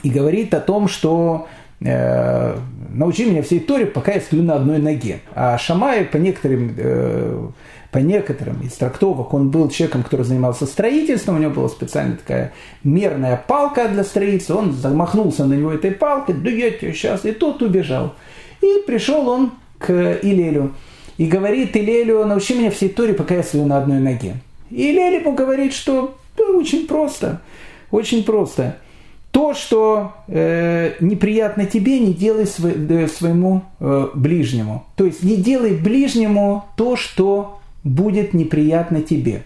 и 0.03 0.11
говорит 0.11 0.55
о 0.55 0.61
том, 0.61 0.89
что 0.89 1.49
научи 1.83 3.25
меня 3.25 3.43
всей 3.43 3.59
Торе, 3.59 3.87
пока 3.87 4.13
я 4.13 4.21
стою 4.21 4.43
на 4.43 4.57
одной 4.57 4.77
ноге. 4.77 5.21
А 5.35 5.57
Шамай 5.57 6.05
по 6.05 6.19
некоторым 6.19 7.55
по 7.91 7.99
некоторым 7.99 8.61
из 8.63 8.73
трактовок 8.75 9.35
он 9.35 9.51
был 9.51 9.69
человеком, 9.69 10.03
который 10.03 10.25
занимался 10.25 10.67
строительством, 10.67 11.37
у 11.37 11.39
него 11.39 11.51
была 11.51 11.69
специальная 11.69 12.17
такая 12.17 12.53
мерная 12.85 13.43
палка 13.47 13.89
для 13.89 14.05
строительства, 14.05 14.57
он 14.57 14.73
замахнулся 14.73 15.45
на 15.45 15.55
него 15.55 15.73
этой 15.73 15.91
палкой, 15.91 16.37
да 16.37 16.51
я 16.51 16.71
тебе 16.71 16.93
сейчас, 16.93 17.25
и 17.25 17.33
тот 17.33 17.63
убежал. 17.63 18.15
И 18.61 18.83
пришел 18.87 19.29
он 19.29 19.53
к 19.79 20.19
Илелю 20.23 20.73
и 21.17 21.27
говорит 21.27 21.77
Илелю, 21.77 22.25
научи 22.25 22.55
меня 22.55 22.71
всей 22.71 22.89
Торе, 22.89 23.13
пока 23.13 23.35
я 23.35 23.43
стою 23.43 23.67
на 23.67 23.79
одной 23.79 23.99
ноге. 23.99 24.37
И 24.71 24.91
Илель 24.91 25.21
ему 25.21 25.33
говорит, 25.33 25.73
что 25.73 26.15
да, 26.39 26.45
очень 26.57 26.87
просто, 26.87 27.43
очень 27.91 28.25
просто. 28.25 28.77
То, 29.31 29.55
что 29.55 30.13
э, 30.27 30.95
неприятно 31.01 31.67
тебе, 31.67 32.01
не 32.01 32.13
делай 32.13 32.47
свой, 32.47 32.73
э, 32.75 33.07
своему 33.07 33.63
э, 33.79 34.09
ближнему. 34.15 34.87
То 34.97 35.05
есть 35.05 35.23
не 35.23 35.37
делай 35.37 35.77
ближнему 35.77 36.65
то, 36.77 36.97
что 36.97 37.61
будет 37.85 38.35
неприятно 38.35 39.03
тебе? 39.03 39.43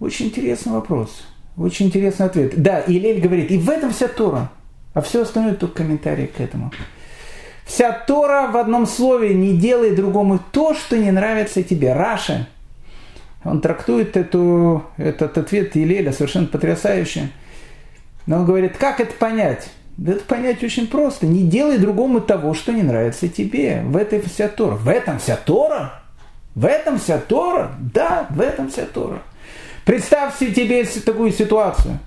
Очень 0.00 0.26
интересный 0.26 0.72
вопрос. 0.72 1.24
Очень 1.56 1.86
интересный 1.86 2.26
ответ. 2.26 2.60
Да, 2.60 2.80
Илель 2.80 3.20
говорит, 3.20 3.50
и 3.50 3.58
в 3.58 3.70
этом 3.70 3.92
вся 3.92 4.08
Тора. 4.08 4.50
А 4.92 5.00
все 5.00 5.22
остальное 5.22 5.54
только 5.54 5.82
комментарий 5.82 6.26
к 6.26 6.40
этому. 6.40 6.72
Вся 7.64 7.92
Тора 7.92 8.50
в 8.50 8.56
одном 8.56 8.86
слове 8.86 9.34
не 9.34 9.56
делай 9.56 9.94
другому 9.94 10.38
то, 10.52 10.74
что 10.74 10.96
не 10.96 11.10
нравится 11.10 11.62
тебе. 11.62 11.94
Раша. 11.94 12.46
Он 13.44 13.60
трактует 13.60 14.16
эту, 14.16 14.84
этот 14.96 15.36
ответ 15.38 15.76
Илеля 15.76 16.12
совершенно 16.12 16.46
потрясающе. 16.46 17.30
Но 18.26 18.38
он 18.38 18.46
говорит, 18.46 18.76
как 18.76 19.00
это 19.00 19.12
понять? 19.14 19.68
Да 19.96 20.12
это 20.12 20.24
понять 20.24 20.62
очень 20.64 20.86
просто. 20.86 21.26
Не 21.26 21.42
делай 21.42 21.78
другому 21.78 22.20
того, 22.20 22.54
что 22.54 22.72
не 22.72 22.82
нравится 22.82 23.28
тебе. 23.28 23.82
В 23.84 23.96
этом 23.96 24.22
вся 24.22 24.48
Тора. 24.48 24.76
В 24.76 24.88
этом 24.88 25.18
вся 25.18 25.36
Тора? 25.36 26.03
В 26.54 26.66
этом 26.66 26.98
вся 26.98 27.18
Тора? 27.18 27.72
Да, 27.80 28.26
в 28.30 28.40
этом 28.40 28.68
вся 28.68 28.84
Тора. 28.86 29.22
Представьте 29.84 30.54
себе 30.54 30.84
такую 31.04 31.32
ситуацию. 31.32 31.98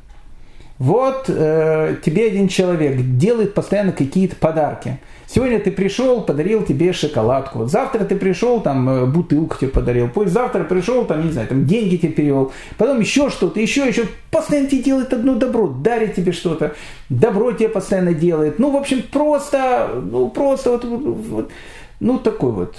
Вот 0.79 1.25
э, 1.27 1.95
тебе 2.05 2.27
один 2.27 2.47
человек 2.47 2.97
делает 3.17 3.55
постоянно 3.55 3.91
какие-то 3.91 4.35
подарки. 4.35 4.99
Сегодня 5.25 5.59
ты 5.59 5.71
пришел, 5.71 6.21
подарил 6.21 6.63
тебе 6.63 6.93
шоколадку. 6.93 7.65
Завтра 7.65 8.05
ты 8.05 8.15
пришел, 8.15 8.61
там 8.61 8.87
э, 8.87 9.05
бутылку 9.07 9.57
тебе 9.57 9.71
подарил. 9.71 10.07
Пусть 10.07 10.31
завтра 10.31 10.63
пришел, 10.63 11.05
там, 11.05 11.25
не 11.25 11.31
знаю, 11.31 11.47
там 11.47 11.65
деньги 11.65 11.97
тебе 11.97 12.11
перевел. 12.11 12.51
Потом 12.77 12.99
еще 12.99 13.31
что-то, 13.31 13.59
еще, 13.59 13.87
еще. 13.87 14.05
Постоянно 14.29 14.69
тебе 14.69 14.83
делает 14.83 15.11
одно 15.11 15.35
добро, 15.35 15.67
дарит 15.67 16.15
тебе 16.15 16.31
что-то. 16.31 16.75
Добро 17.09 17.51
тебе 17.53 17.69
постоянно 17.69 18.13
делает. 18.13 18.59
Ну, 18.59 18.69
в 18.69 18.77
общем, 18.77 19.01
просто, 19.11 19.89
ну, 19.95 20.29
просто 20.29 20.71
вот, 20.71 20.85
вот 20.85 21.51
ну, 21.99 22.19
такой 22.19 22.51
вот 22.51 22.77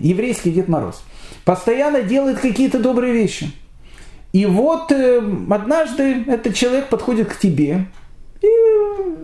еврейский 0.00 0.50
Дед 0.50 0.68
Мороз, 0.68 1.02
постоянно 1.44 2.02
делает 2.02 2.38
какие-то 2.38 2.78
добрые 2.78 3.12
вещи. 3.12 3.50
И 4.32 4.46
вот 4.46 4.92
э, 4.92 5.20
однажды 5.50 6.24
этот 6.26 6.54
человек 6.54 6.88
подходит 6.88 7.28
к 7.28 7.38
тебе, 7.38 7.86
и, 8.42 8.46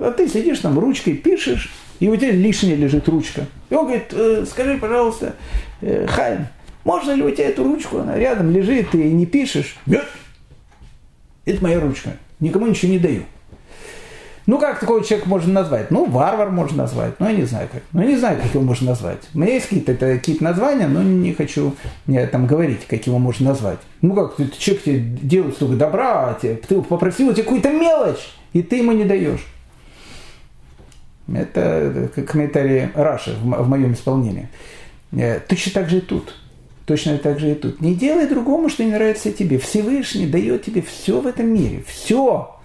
а 0.01 0.13
ты 0.17 0.29
сидишь 0.29 0.59
там 0.59 0.79
ручкой, 0.79 1.15
пишешь, 1.15 1.71
и 2.01 2.09
у 2.09 2.17
тебя 2.17 2.33
лишняя 2.33 2.77
лежит 2.77 3.09
ручка. 3.09 3.47
И 3.71 3.75
он 3.75 3.87
говорит, 3.87 4.13
э, 4.13 4.45
скажи, 4.51 4.79
пожалуйста, 4.79 5.37
э, 5.81 6.07
Хайм, 6.07 6.49
можно 6.85 7.13
ли 7.13 7.23
у 7.23 7.31
тебя 7.31 7.49
эту 7.49 7.65
ручку, 7.65 7.99
она 7.99 8.19
рядом 8.19 8.51
лежит, 8.51 8.91
ты 8.91 8.99
не 8.99 9.27
пишешь? 9.27 9.77
Нет, 9.87 10.07
это 11.45 11.63
моя 11.63 11.81
ручка, 11.81 12.17
никому 12.41 12.67
ничего 12.67 12.93
не 12.93 12.99
даю. 12.99 13.23
Ну, 14.47 14.61
как 14.61 14.79
такой 14.79 15.03
человек 15.05 15.27
можно 15.27 15.53
назвать? 15.53 15.91
Ну, 15.91 16.05
варвар 16.05 16.51
можно 16.51 16.85
назвать, 16.85 17.19
ну, 17.19 17.27
я 17.29 17.33
не 17.33 17.45
знаю 17.45 17.69
как. 17.71 17.83
Ну, 17.93 18.03
я 18.03 18.07
не 18.07 18.17
знаю, 18.17 18.41
как 18.41 18.55
его 18.55 18.63
можно 18.63 18.91
назвать. 18.91 19.19
У 19.35 19.39
меня 19.41 19.55
есть 19.55 19.67
какие-то 19.67 19.95
какие 19.95 20.41
названия, 20.41 20.87
но 20.87 21.03
не 21.03 21.33
хочу 21.33 21.75
я, 22.07 22.29
там 22.29 22.47
говорить, 22.47 22.87
как 22.87 23.05
его 23.07 23.19
можно 23.19 23.51
назвать. 23.51 23.81
Ну, 24.03 24.15
как, 24.15 24.37
человек 24.57 24.85
тебе 24.85 24.99
делает 25.01 25.57
столько 25.57 25.75
добра, 25.75 26.31
а 26.31 26.39
тебе, 26.41 26.55
ты 26.55 26.81
попросил 26.81 27.29
у 27.29 27.33
тебя 27.33 27.43
какую-то 27.43 27.73
мелочь, 27.73 28.31
и 28.53 28.63
ты 28.63 28.77
ему 28.77 28.93
не 28.93 29.05
даешь. 29.05 29.45
Это 31.33 32.09
комментарий 32.15 32.91
Раши 32.95 33.35
в, 33.43 33.65
в 33.65 33.69
моем 33.69 33.95
исполнении. 33.95 34.49
Э, 35.11 35.41
точно 35.41 35.73
так 35.73 35.91
же 35.91 35.99
и 35.99 36.01
тут. 36.01 36.37
Точно 36.85 37.19
так 37.19 37.41
же 37.41 37.51
и 37.51 37.55
тут. 37.57 37.81
Не 37.81 37.97
делай 37.97 38.29
другому, 38.29 38.69
что 38.69 38.85
не 38.85 38.93
нравится 38.93 39.33
тебе. 39.33 39.59
Всевышний 39.59 40.27
дает 40.27 40.65
тебе 40.65 40.83
все 40.83 41.21
в 41.21 41.27
этом 41.27 41.49
мире. 41.49 41.83
Все. 41.89 42.56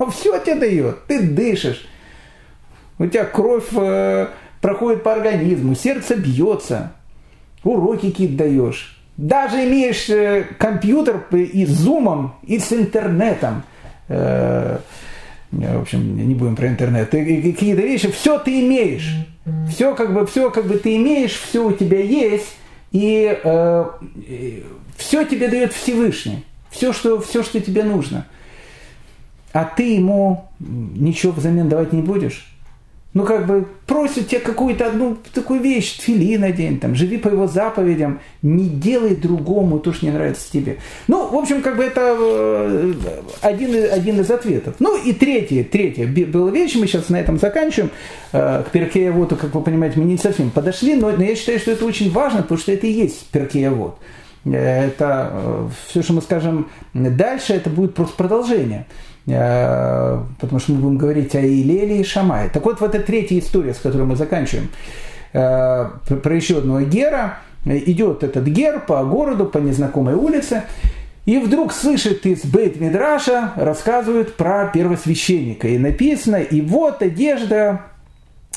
Он 0.04 0.10
все 0.10 0.38
тебе 0.40 0.56
дает. 0.56 1.04
Ты 1.06 1.22
дышишь. 1.22 1.86
У 2.98 3.06
тебя 3.06 3.24
кровь 3.24 3.68
э, 3.72 4.28
проходит 4.60 5.02
по 5.02 5.12
организму, 5.12 5.74
сердце 5.74 6.16
бьется. 6.16 6.92
Уроки 7.62 8.10
какие-то 8.10 8.44
даешь. 8.44 8.98
Даже 9.18 9.56
имеешь 9.66 10.08
э, 10.08 10.46
компьютер 10.58 11.26
и 11.32 11.66
с 11.66 11.70
зумом, 11.70 12.34
и 12.42 12.58
с 12.58 12.72
интернетом. 12.72 13.62
Э, 14.08 14.78
в 15.50 15.82
общем, 15.82 16.16
не 16.16 16.34
будем 16.34 16.56
про 16.56 16.68
интернет. 16.68 17.10
Ты, 17.10 17.42
какие-то 17.42 17.82
вещи, 17.82 18.10
все 18.10 18.38
ты 18.38 18.60
имеешь. 18.60 19.14
Все 19.68 19.94
как 19.94 20.14
бы, 20.14 20.26
все 20.26 20.50
как 20.50 20.66
бы 20.66 20.78
ты 20.78 20.96
имеешь, 20.96 21.32
все 21.32 21.66
у 21.66 21.72
тебя 21.72 22.00
есть. 22.00 22.56
И 22.92 23.38
э, 23.42 23.84
все 24.96 25.24
тебе 25.24 25.48
дает 25.48 25.74
Всевышний. 25.74 26.44
Все 26.70 26.92
что, 26.92 27.20
все, 27.20 27.42
что 27.42 27.60
тебе 27.60 27.82
нужно 27.82 28.26
а 29.52 29.64
ты 29.64 29.94
ему 29.94 30.48
ничего 30.58 31.32
взамен 31.32 31.68
давать 31.68 31.92
не 31.92 32.02
будешь? 32.02 32.50
Ну, 33.12 33.24
как 33.24 33.46
бы 33.46 33.66
просит 33.86 34.28
тебя 34.28 34.40
какую-то 34.40 34.86
одну 34.86 35.16
такую 35.34 35.60
вещь, 35.60 35.98
твили 35.98 36.36
на 36.36 36.52
день, 36.52 36.78
там, 36.78 36.94
живи 36.94 37.18
по 37.18 37.26
его 37.26 37.48
заповедям, 37.48 38.20
не 38.40 38.68
делай 38.68 39.16
другому 39.16 39.80
то, 39.80 39.92
что 39.92 40.06
не 40.06 40.12
нравится 40.12 40.50
тебе. 40.52 40.76
Ну, 41.08 41.26
в 41.26 41.34
общем, 41.34 41.60
как 41.60 41.76
бы 41.76 41.82
это 41.82 42.16
э, 42.16 42.94
один, 43.40 43.92
один 43.92 44.20
из 44.20 44.30
ответов. 44.30 44.76
Ну, 44.78 44.96
и 44.96 45.12
третье, 45.12 45.64
третье 45.64 46.06
была 46.06 46.52
вещь, 46.52 46.76
мы 46.76 46.86
сейчас 46.86 47.08
на 47.08 47.16
этом 47.16 47.36
заканчиваем. 47.36 47.90
Э, 48.32 48.62
к 48.62 48.70
Перкееводу, 48.70 49.34
как 49.34 49.52
вы 49.56 49.62
понимаете, 49.62 49.98
мы 49.98 50.04
не 50.04 50.16
совсем 50.16 50.50
подошли, 50.50 50.94
но, 50.94 51.10
но 51.10 51.24
я 51.24 51.34
считаю, 51.34 51.58
что 51.58 51.72
это 51.72 51.84
очень 51.86 52.12
важно, 52.12 52.42
потому 52.42 52.60
что 52.60 52.70
это 52.70 52.86
и 52.86 52.92
есть 52.92 53.26
Перкеевод. 53.30 53.98
Э, 54.44 54.86
это 54.86 55.68
все, 55.88 56.04
что 56.04 56.12
мы 56.12 56.22
скажем 56.22 56.68
дальше, 56.94 57.54
это 57.54 57.70
будет 57.70 57.94
просто 57.94 58.14
продолжение. 58.14 58.86
Э, 59.26 60.22
потому 60.40 60.60
что 60.60 60.72
мы 60.72 60.80
будем 60.80 60.98
говорить 60.98 61.34
о 61.34 61.40
Илеле 61.40 62.00
и 62.00 62.04
Шамае. 62.04 62.48
Так 62.48 62.64
вот, 62.64 62.80
вот 62.80 62.94
эта 62.94 63.04
третья 63.04 63.38
история, 63.38 63.74
с 63.74 63.78
которой 63.78 64.02
мы 64.02 64.16
заканчиваем, 64.16 64.70
э, 65.32 65.90
про 66.22 66.34
еще 66.34 66.58
одного 66.58 66.80
Гера. 66.80 67.38
Идет 67.64 68.24
этот 68.24 68.46
Гер 68.46 68.80
по 68.80 69.04
городу, 69.04 69.44
по 69.44 69.58
незнакомой 69.58 70.14
улице, 70.14 70.62
и 71.26 71.38
вдруг 71.38 71.74
слышит 71.74 72.24
из 72.24 72.42
Бейт 72.46 72.80
Мидраша, 72.80 73.52
рассказывают 73.56 74.36
про 74.36 74.66
первосвященника. 74.72 75.68
И 75.68 75.76
написано, 75.76 76.36
и 76.36 76.62
вот 76.62 77.02
одежда 77.02 77.82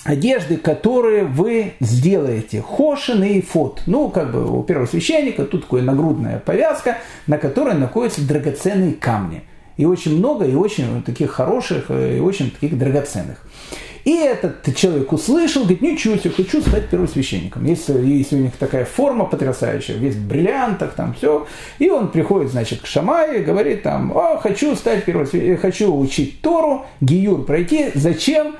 одежды, 0.06 0.58
которые 0.58 1.24
вы 1.26 1.74
сделаете. 1.80 2.62
Хошин 2.62 3.24
и 3.24 3.42
фот. 3.42 3.84
Ну, 3.86 4.10
как 4.10 4.32
бы 4.32 4.60
у 4.60 4.64
первого 4.64 4.86
священника 4.86 5.46
тут 5.46 5.64
такая 5.64 5.82
нагрудная 5.82 6.40
повязка, 6.40 6.98
на 7.28 7.38
которой 7.38 7.74
находятся 7.76 8.26
драгоценные 8.28 8.94
камни. 8.94 9.44
И 9.78 9.86
очень 9.86 10.18
много, 10.18 10.46
и 10.46 10.56
очень 10.56 11.04
таких 11.04 11.32
хороших, 11.32 11.90
и 11.90 12.20
очень 12.20 12.52
таких 12.52 12.78
драгоценных. 12.78 13.38
И 14.04 14.16
этот 14.16 14.76
человек 14.76 15.14
услышал, 15.14 15.62
говорит, 15.62 15.82
ничего 15.82 16.18
себе, 16.18 16.32
хочу 16.32 16.62
стать 16.62 16.90
первосвященником. 16.90 17.64
Если, 17.66 18.06
если 18.06 18.36
у 18.36 18.40
них 18.40 18.52
такая 18.58 18.84
форма 18.84 19.26
потрясающая, 19.26 19.96
весь 19.96 20.16
в 20.16 20.28
бриллиантах, 20.28 20.94
там 20.94 21.14
все. 21.14 21.48
И 21.80 21.90
он 21.90 22.10
приходит, 22.10 22.52
значит, 22.52 22.82
к 22.82 22.86
Шамае, 22.86 23.42
говорит 23.42 23.84
там, 23.84 24.12
о, 24.16 24.40
хочу 24.40 24.76
стать 24.76 25.06
первосвященником, 25.06 25.62
хочу 25.62 25.96
учить 25.96 26.42
Тору, 26.42 26.86
Гиюр 27.00 27.46
пройти. 27.46 27.92
Зачем? 27.96 28.56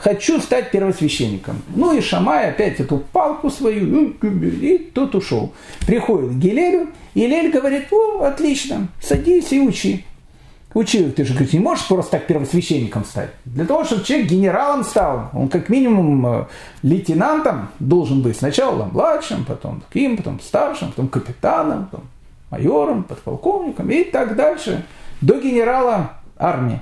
хочу 0.00 0.40
стать 0.40 0.70
первосвященником. 0.70 1.62
Ну 1.74 1.96
и 1.96 2.00
Шамай 2.00 2.48
опять 2.48 2.80
эту 2.80 2.98
палку 2.98 3.50
свою, 3.50 4.14
и 4.22 4.78
тот 4.94 5.14
ушел. 5.14 5.52
Приходит 5.86 6.30
к 6.30 6.34
Гилелю, 6.36 6.88
и 7.14 7.26
Лель 7.26 7.50
говорит, 7.50 7.92
о, 7.92 8.24
отлично, 8.24 8.88
садись 9.00 9.52
и 9.52 9.60
учи. 9.60 10.04
Учи, 10.72 11.10
ты 11.10 11.24
же 11.24 11.32
говорит, 11.32 11.52
не 11.52 11.58
можешь 11.58 11.88
просто 11.88 12.12
так 12.12 12.26
первосвященником 12.28 13.04
стать. 13.04 13.30
Для 13.44 13.64
того, 13.64 13.84
чтобы 13.84 14.04
человек 14.04 14.28
генералом 14.28 14.84
стал, 14.84 15.30
он 15.32 15.48
как 15.48 15.68
минимум 15.68 16.26
э, 16.26 16.44
лейтенантом 16.82 17.70
должен 17.80 18.22
быть. 18.22 18.36
Сначала 18.36 18.84
младшим, 18.84 19.44
потом 19.44 19.82
таким, 19.88 20.16
потом 20.16 20.38
старшим, 20.40 20.90
потом 20.90 21.08
капитаном, 21.08 21.86
потом 21.86 22.06
майором, 22.50 23.02
подполковником 23.02 23.90
и 23.90 24.04
так 24.04 24.36
дальше. 24.36 24.84
До 25.20 25.40
генерала 25.40 26.12
армии 26.38 26.80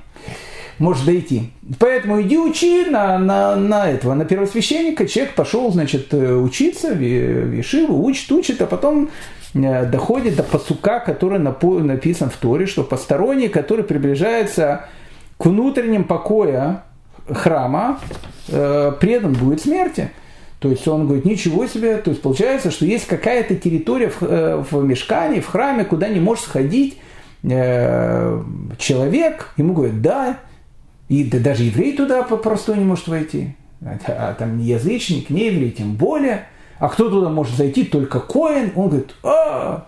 может 0.79 1.07
дойти. 1.07 1.51
Поэтому 1.79 2.21
иди 2.23 2.39
учи 2.39 2.85
на, 2.85 3.19
на, 3.19 3.57
на 3.57 3.91
этого, 3.91 4.15
на 4.15 4.25
первосвященника. 4.25 5.09
Человек 5.09 5.35
пошел, 5.35 5.73
значит, 5.73 6.13
э, 6.13 6.35
учиться 6.35 6.95
в 6.95 8.03
учит, 8.03 8.33
учит, 8.33 8.63
а 8.63 8.67
потом 8.67 9.09
доходит 9.55 10.37
до 10.37 10.43
посука, 10.43 11.01
который 11.01 11.39
написан 11.39 12.31
в 12.31 12.37
Торе, 12.37 12.67
что 12.67 12.85
посторонний, 12.85 13.49
который 13.49 13.85
приближается 13.85 14.87
к 15.39 15.47
внутренним 15.47 16.05
покоя 16.05 16.85
храма, 17.29 18.01
э, 18.49 18.93
предан 19.01 19.35
будет 19.35 19.61
смерти. 19.61 20.11
То 20.59 20.71
есть 20.71 20.89
он 20.89 21.07
говорит, 21.07 21.25
ничего 21.25 21.67
себе, 21.67 21.99
то 21.99 22.11
есть 22.11 22.21
получается, 22.21 22.71
что 22.71 22.85
есть 22.85 23.07
какая-то 23.07 23.55
территория 23.55 24.11
в, 24.11 24.67
в 24.71 24.85
мешкане, 24.85 25.41
в 25.41 25.47
храме, 25.47 25.85
куда 25.85 26.09
не 26.09 26.21
может 26.21 26.45
сходить 26.45 26.99
человек, 27.43 29.53
ему 29.57 29.73
говорят, 29.73 30.03
да, 30.03 30.39
и 31.09 31.25
да, 31.25 31.39
даже 31.39 31.65
еврей 31.65 31.97
туда 31.97 32.23
попросту 32.23 32.75
не 32.75 32.85
может 32.85 33.09
войти. 33.09 33.55
А, 33.81 33.97
а 34.09 34.35
там 34.35 34.59
не 34.59 34.65
язычник, 34.65 35.31
не 35.31 35.47
еврей, 35.47 35.71
тем 35.71 35.95
более. 35.95 36.47
А 36.79 36.89
кто 36.89 37.09
туда 37.09 37.29
может 37.29 37.57
зайти? 37.57 37.85
Только 37.85 38.21
Коин. 38.21 38.73
Он 38.77 38.89
говорит, 38.89 39.15
а, 39.23 39.87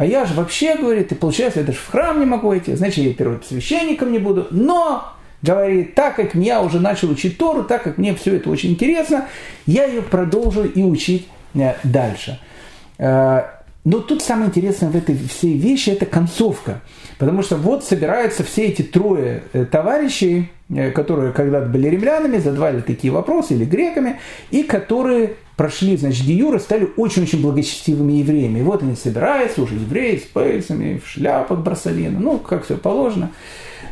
а 0.00 0.06
я 0.06 0.24
же 0.24 0.34
вообще, 0.34 0.76
говорит, 0.76 1.12
и 1.12 1.14
получается, 1.14 1.60
я 1.60 1.66
даже 1.66 1.78
в 1.78 1.90
храм 1.90 2.18
не 2.18 2.26
могу 2.26 2.48
войти, 2.48 2.74
значит, 2.74 3.04
я 3.04 3.12
первым 3.12 3.42
священником 3.42 4.10
не 4.12 4.18
буду. 4.18 4.46
Но, 4.50 5.12
говорит, 5.42 5.94
так 5.94 6.16
как 6.16 6.34
я 6.34 6.62
уже 6.62 6.80
начал 6.80 7.10
учить 7.10 7.36
Тору, 7.38 7.64
так 7.64 7.82
как 7.82 7.98
мне 7.98 8.14
все 8.14 8.36
это 8.36 8.48
очень 8.50 8.70
интересно, 8.70 9.26
я 9.66 9.84
ее 9.84 10.02
продолжу 10.02 10.64
и 10.64 10.82
учить 10.82 11.28
э, 11.54 11.74
дальше. 11.84 12.40
Э, 12.98 13.42
но 13.84 14.00
тут 14.00 14.22
самое 14.22 14.48
интересное 14.48 14.88
в 14.88 14.96
этой 14.96 15.16
всей 15.16 15.58
вещи– 15.58 15.90
это 15.90 16.06
концовка. 16.06 16.80
Потому 17.18 17.42
что 17.42 17.56
вот 17.56 17.84
собираются 17.84 18.42
все 18.42 18.68
эти 18.68 18.80
трое 18.80 19.42
э, 19.52 19.66
товарищей, 19.66 20.50
которые 20.94 21.32
когда-то 21.32 21.66
были 21.66 21.88
римлянами, 21.88 22.38
задавали 22.38 22.80
такие 22.80 23.12
вопросы, 23.12 23.54
или 23.54 23.66
греками, 23.66 24.18
и 24.50 24.62
которые 24.62 25.34
прошли, 25.60 25.94
значит, 25.98 26.24
Гиюр 26.24 26.58
стали 26.58 26.88
очень-очень 26.96 27.42
благочестивыми 27.42 28.14
евреями. 28.14 28.60
И 28.60 28.62
вот 28.62 28.82
они 28.82 28.96
собираются, 28.96 29.60
уже 29.60 29.74
евреи 29.74 30.16
с 30.16 30.22
пейсами, 30.22 30.96
в 30.96 31.06
шляпах 31.06 31.58
барсалина, 31.58 32.18
ну, 32.18 32.38
как 32.38 32.64
все 32.64 32.78
положено. 32.78 33.30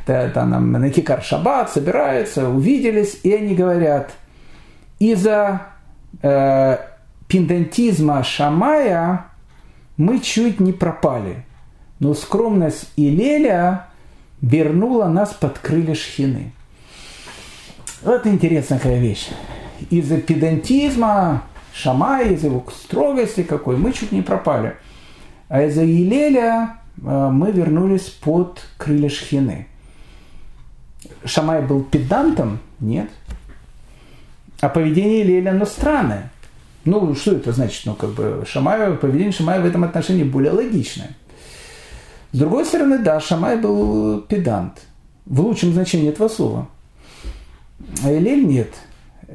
Там 0.06 0.72
на 0.72 0.90
Кикар 0.90 1.22
Шаббат 1.22 1.70
собираются, 1.70 2.48
увиделись, 2.48 3.20
и 3.22 3.34
они 3.34 3.54
говорят, 3.54 4.12
из-за 4.98 5.66
э, 6.22 6.78
пендантизма 7.28 8.24
Шамая 8.24 9.26
мы 9.98 10.20
чуть 10.20 10.60
не 10.60 10.72
пропали, 10.72 11.44
но 11.98 12.14
скромность 12.14 12.90
Илеля 12.96 13.88
вернула 14.40 15.04
нас 15.04 15.34
под 15.34 15.58
крылья 15.58 15.94
шхины. 15.94 16.50
Вот 18.00 18.26
интересная 18.26 18.78
какая 18.78 19.00
вещь. 19.00 19.28
Из-за 19.90 20.16
педантизма 20.16 21.42
Шамая, 21.78 22.32
из-за 22.32 22.48
его 22.48 22.64
строгости 22.72 23.44
какой, 23.44 23.76
мы 23.76 23.92
чуть 23.92 24.10
не 24.10 24.20
пропали. 24.20 24.76
А 25.48 25.62
из-за 25.62 25.84
Илеля 25.84 26.78
э, 26.96 27.28
мы 27.30 27.52
вернулись 27.52 28.08
под 28.10 28.60
крылья 28.76 29.08
шхины. 29.08 29.68
Шамай 31.24 31.62
был 31.62 31.84
педантом? 31.84 32.58
Нет. 32.80 33.08
А 34.60 34.68
поведение 34.68 35.22
Илеля, 35.22 35.50
оно 35.50 35.66
странное. 35.66 36.32
Ну, 36.84 37.14
что 37.14 37.36
это 37.36 37.52
значит? 37.52 37.86
Ну, 37.86 37.94
как 37.94 38.10
бы 38.10 38.44
Шамай, 38.44 38.94
поведение 38.94 39.30
Шамая 39.30 39.60
в 39.60 39.64
этом 39.64 39.84
отношении 39.84 40.24
более 40.24 40.50
логичное. 40.50 41.10
С 42.32 42.38
другой 42.38 42.64
стороны, 42.64 42.98
да, 42.98 43.20
Шамай 43.20 43.56
был 43.56 44.20
педант. 44.22 44.80
В 45.26 45.42
лучшем 45.42 45.72
значении 45.72 46.08
этого 46.08 46.26
слова. 46.26 46.66
А 48.02 48.12
Элель 48.12 48.48
нет. 48.48 48.74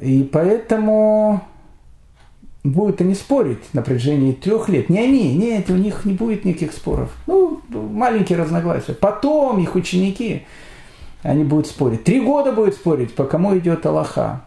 И 0.02 0.28
поэтому 0.30 1.42
будут 2.64 3.02
они 3.02 3.14
спорить 3.14 3.72
на 3.74 3.82
протяжении 3.82 4.32
трех 4.32 4.68
лет. 4.70 4.88
Не 4.88 4.98
они, 4.98 5.34
нет, 5.34 5.68
у 5.68 5.74
них 5.74 6.06
не 6.06 6.14
будет 6.14 6.44
никаких 6.44 6.72
споров. 6.72 7.10
Ну, 7.26 7.60
маленькие 7.68 8.38
разногласия. 8.38 8.94
Потом 8.94 9.60
их 9.60 9.74
ученики, 9.74 10.46
они 11.22 11.44
будут 11.44 11.66
спорить. 11.66 12.04
Три 12.04 12.20
года 12.20 12.52
будут 12.52 12.74
спорить, 12.74 13.14
по 13.14 13.24
кому 13.24 13.56
идет 13.58 13.84
Аллаха. 13.84 14.42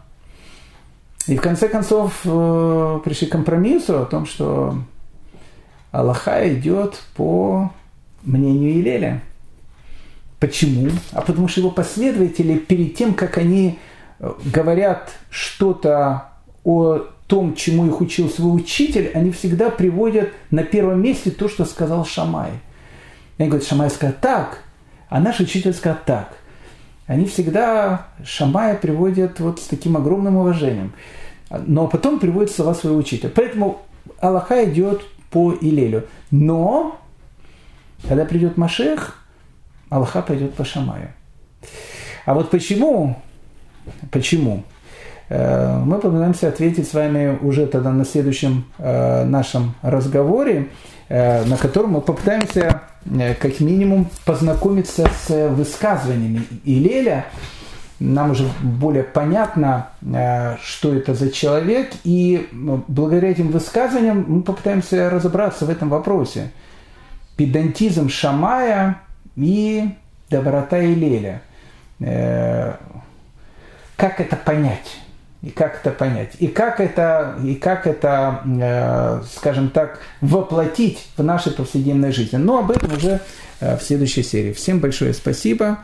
И 1.28 1.36
в 1.36 1.40
конце 1.40 1.68
концов 1.68 2.20
э, 2.24 3.00
пришли 3.04 3.28
к 3.28 3.32
компромиссу 3.32 4.02
о 4.02 4.06
том, 4.06 4.26
что 4.26 4.76
Аллаха 5.92 6.52
идет 6.52 7.00
по 7.16 7.70
мнению 8.24 8.80
Илеля. 8.80 9.22
Почему? 10.40 10.90
А 11.12 11.20
потому 11.20 11.46
что 11.48 11.60
его 11.60 11.70
последователи 11.70 12.58
перед 12.58 12.96
тем, 12.96 13.14
как 13.14 13.38
они 13.38 13.78
э, 14.18 14.32
говорят 14.44 15.10
что-то 15.30 16.28
о 16.64 17.06
том, 17.26 17.54
чему 17.54 17.86
их 17.86 18.00
учил 18.00 18.28
свой 18.28 18.60
учитель, 18.60 19.10
они 19.14 19.30
всегда 19.32 19.70
приводят 19.70 20.30
на 20.50 20.64
первом 20.64 21.02
месте 21.02 21.30
то, 21.30 21.48
что 21.48 21.64
сказал 21.64 22.04
Шамай. 22.04 22.50
Они 23.38 23.48
говорят, 23.48 23.68
Шамай 23.68 23.90
сказал 23.90 24.16
так, 24.20 24.62
а 25.08 25.20
наш 25.20 25.40
учитель 25.40 25.74
сказал 25.74 25.98
так 26.04 26.38
они 27.08 27.24
всегда 27.24 28.06
Шамая 28.22 28.76
приводят 28.76 29.40
вот 29.40 29.60
с 29.60 29.64
таким 29.64 29.96
огромным 29.96 30.36
уважением. 30.36 30.92
Но 31.50 31.88
потом 31.88 32.20
приводят 32.20 32.54
слова 32.54 32.74
своего 32.74 32.98
учителя. 32.98 33.32
Поэтому 33.34 33.80
Аллаха 34.20 34.62
идет 34.70 35.02
по 35.30 35.54
Илелю. 35.54 36.06
Но, 36.30 37.00
когда 38.06 38.26
придет 38.26 38.58
Машех, 38.58 39.24
Аллаха 39.88 40.20
пойдет 40.20 40.52
по 40.52 40.66
Шамаю. 40.66 41.14
А 42.26 42.34
вот 42.34 42.50
почему? 42.50 43.16
Почему? 44.10 44.64
Э, 45.28 45.78
мы 45.84 45.98
попытаемся 45.98 46.48
ответить 46.48 46.88
с 46.88 46.94
вами 46.94 47.38
уже 47.42 47.66
тогда 47.66 47.90
на 47.90 48.04
следующем 48.04 48.64
э, 48.78 49.24
нашем 49.24 49.74
разговоре, 49.82 50.68
э, 51.08 51.44
на 51.44 51.56
котором 51.56 51.92
мы 51.92 52.00
попытаемся 52.00 52.82
как 53.40 53.60
минимум 53.60 54.10
познакомиться 54.26 55.08
с 55.24 55.48
высказываниями 55.50 56.42
Илеля. 56.64 57.26
Нам 58.00 58.32
уже 58.32 58.46
более 58.60 59.02
понятно, 59.02 59.88
что 60.62 60.92
это 60.92 61.14
за 61.14 61.30
человек, 61.30 61.92
и 62.04 62.48
благодаря 62.52 63.30
этим 63.30 63.48
высказываниям 63.48 64.26
мы 64.28 64.42
попытаемся 64.42 65.08
разобраться 65.08 65.64
в 65.64 65.70
этом 65.70 65.88
вопросе. 65.88 66.50
Педантизм 67.36 68.10
Шамая 68.10 68.98
и 69.36 69.88
доброта 70.28 70.84
Илеля. 70.84 71.40
Как 73.96 74.20
это 74.20 74.36
понять? 74.36 74.98
И 75.42 75.50
как 75.50 75.76
это 75.76 75.90
понять? 75.90 76.32
И 76.40 76.48
как 76.48 76.80
это, 76.80 77.38
и 77.44 77.54
как 77.54 77.86
это 77.86 78.42
э, 78.44 79.22
скажем 79.36 79.70
так, 79.70 80.00
воплотить 80.20 81.06
в 81.16 81.22
нашей 81.22 81.52
повседневной 81.52 82.10
жизни? 82.10 82.36
Но 82.38 82.58
об 82.58 82.72
этом 82.72 82.92
уже 82.96 83.20
э, 83.60 83.76
в 83.76 83.82
следующей 83.82 84.24
серии. 84.24 84.52
Всем 84.52 84.80
большое 84.80 85.14
спасибо. 85.14 85.78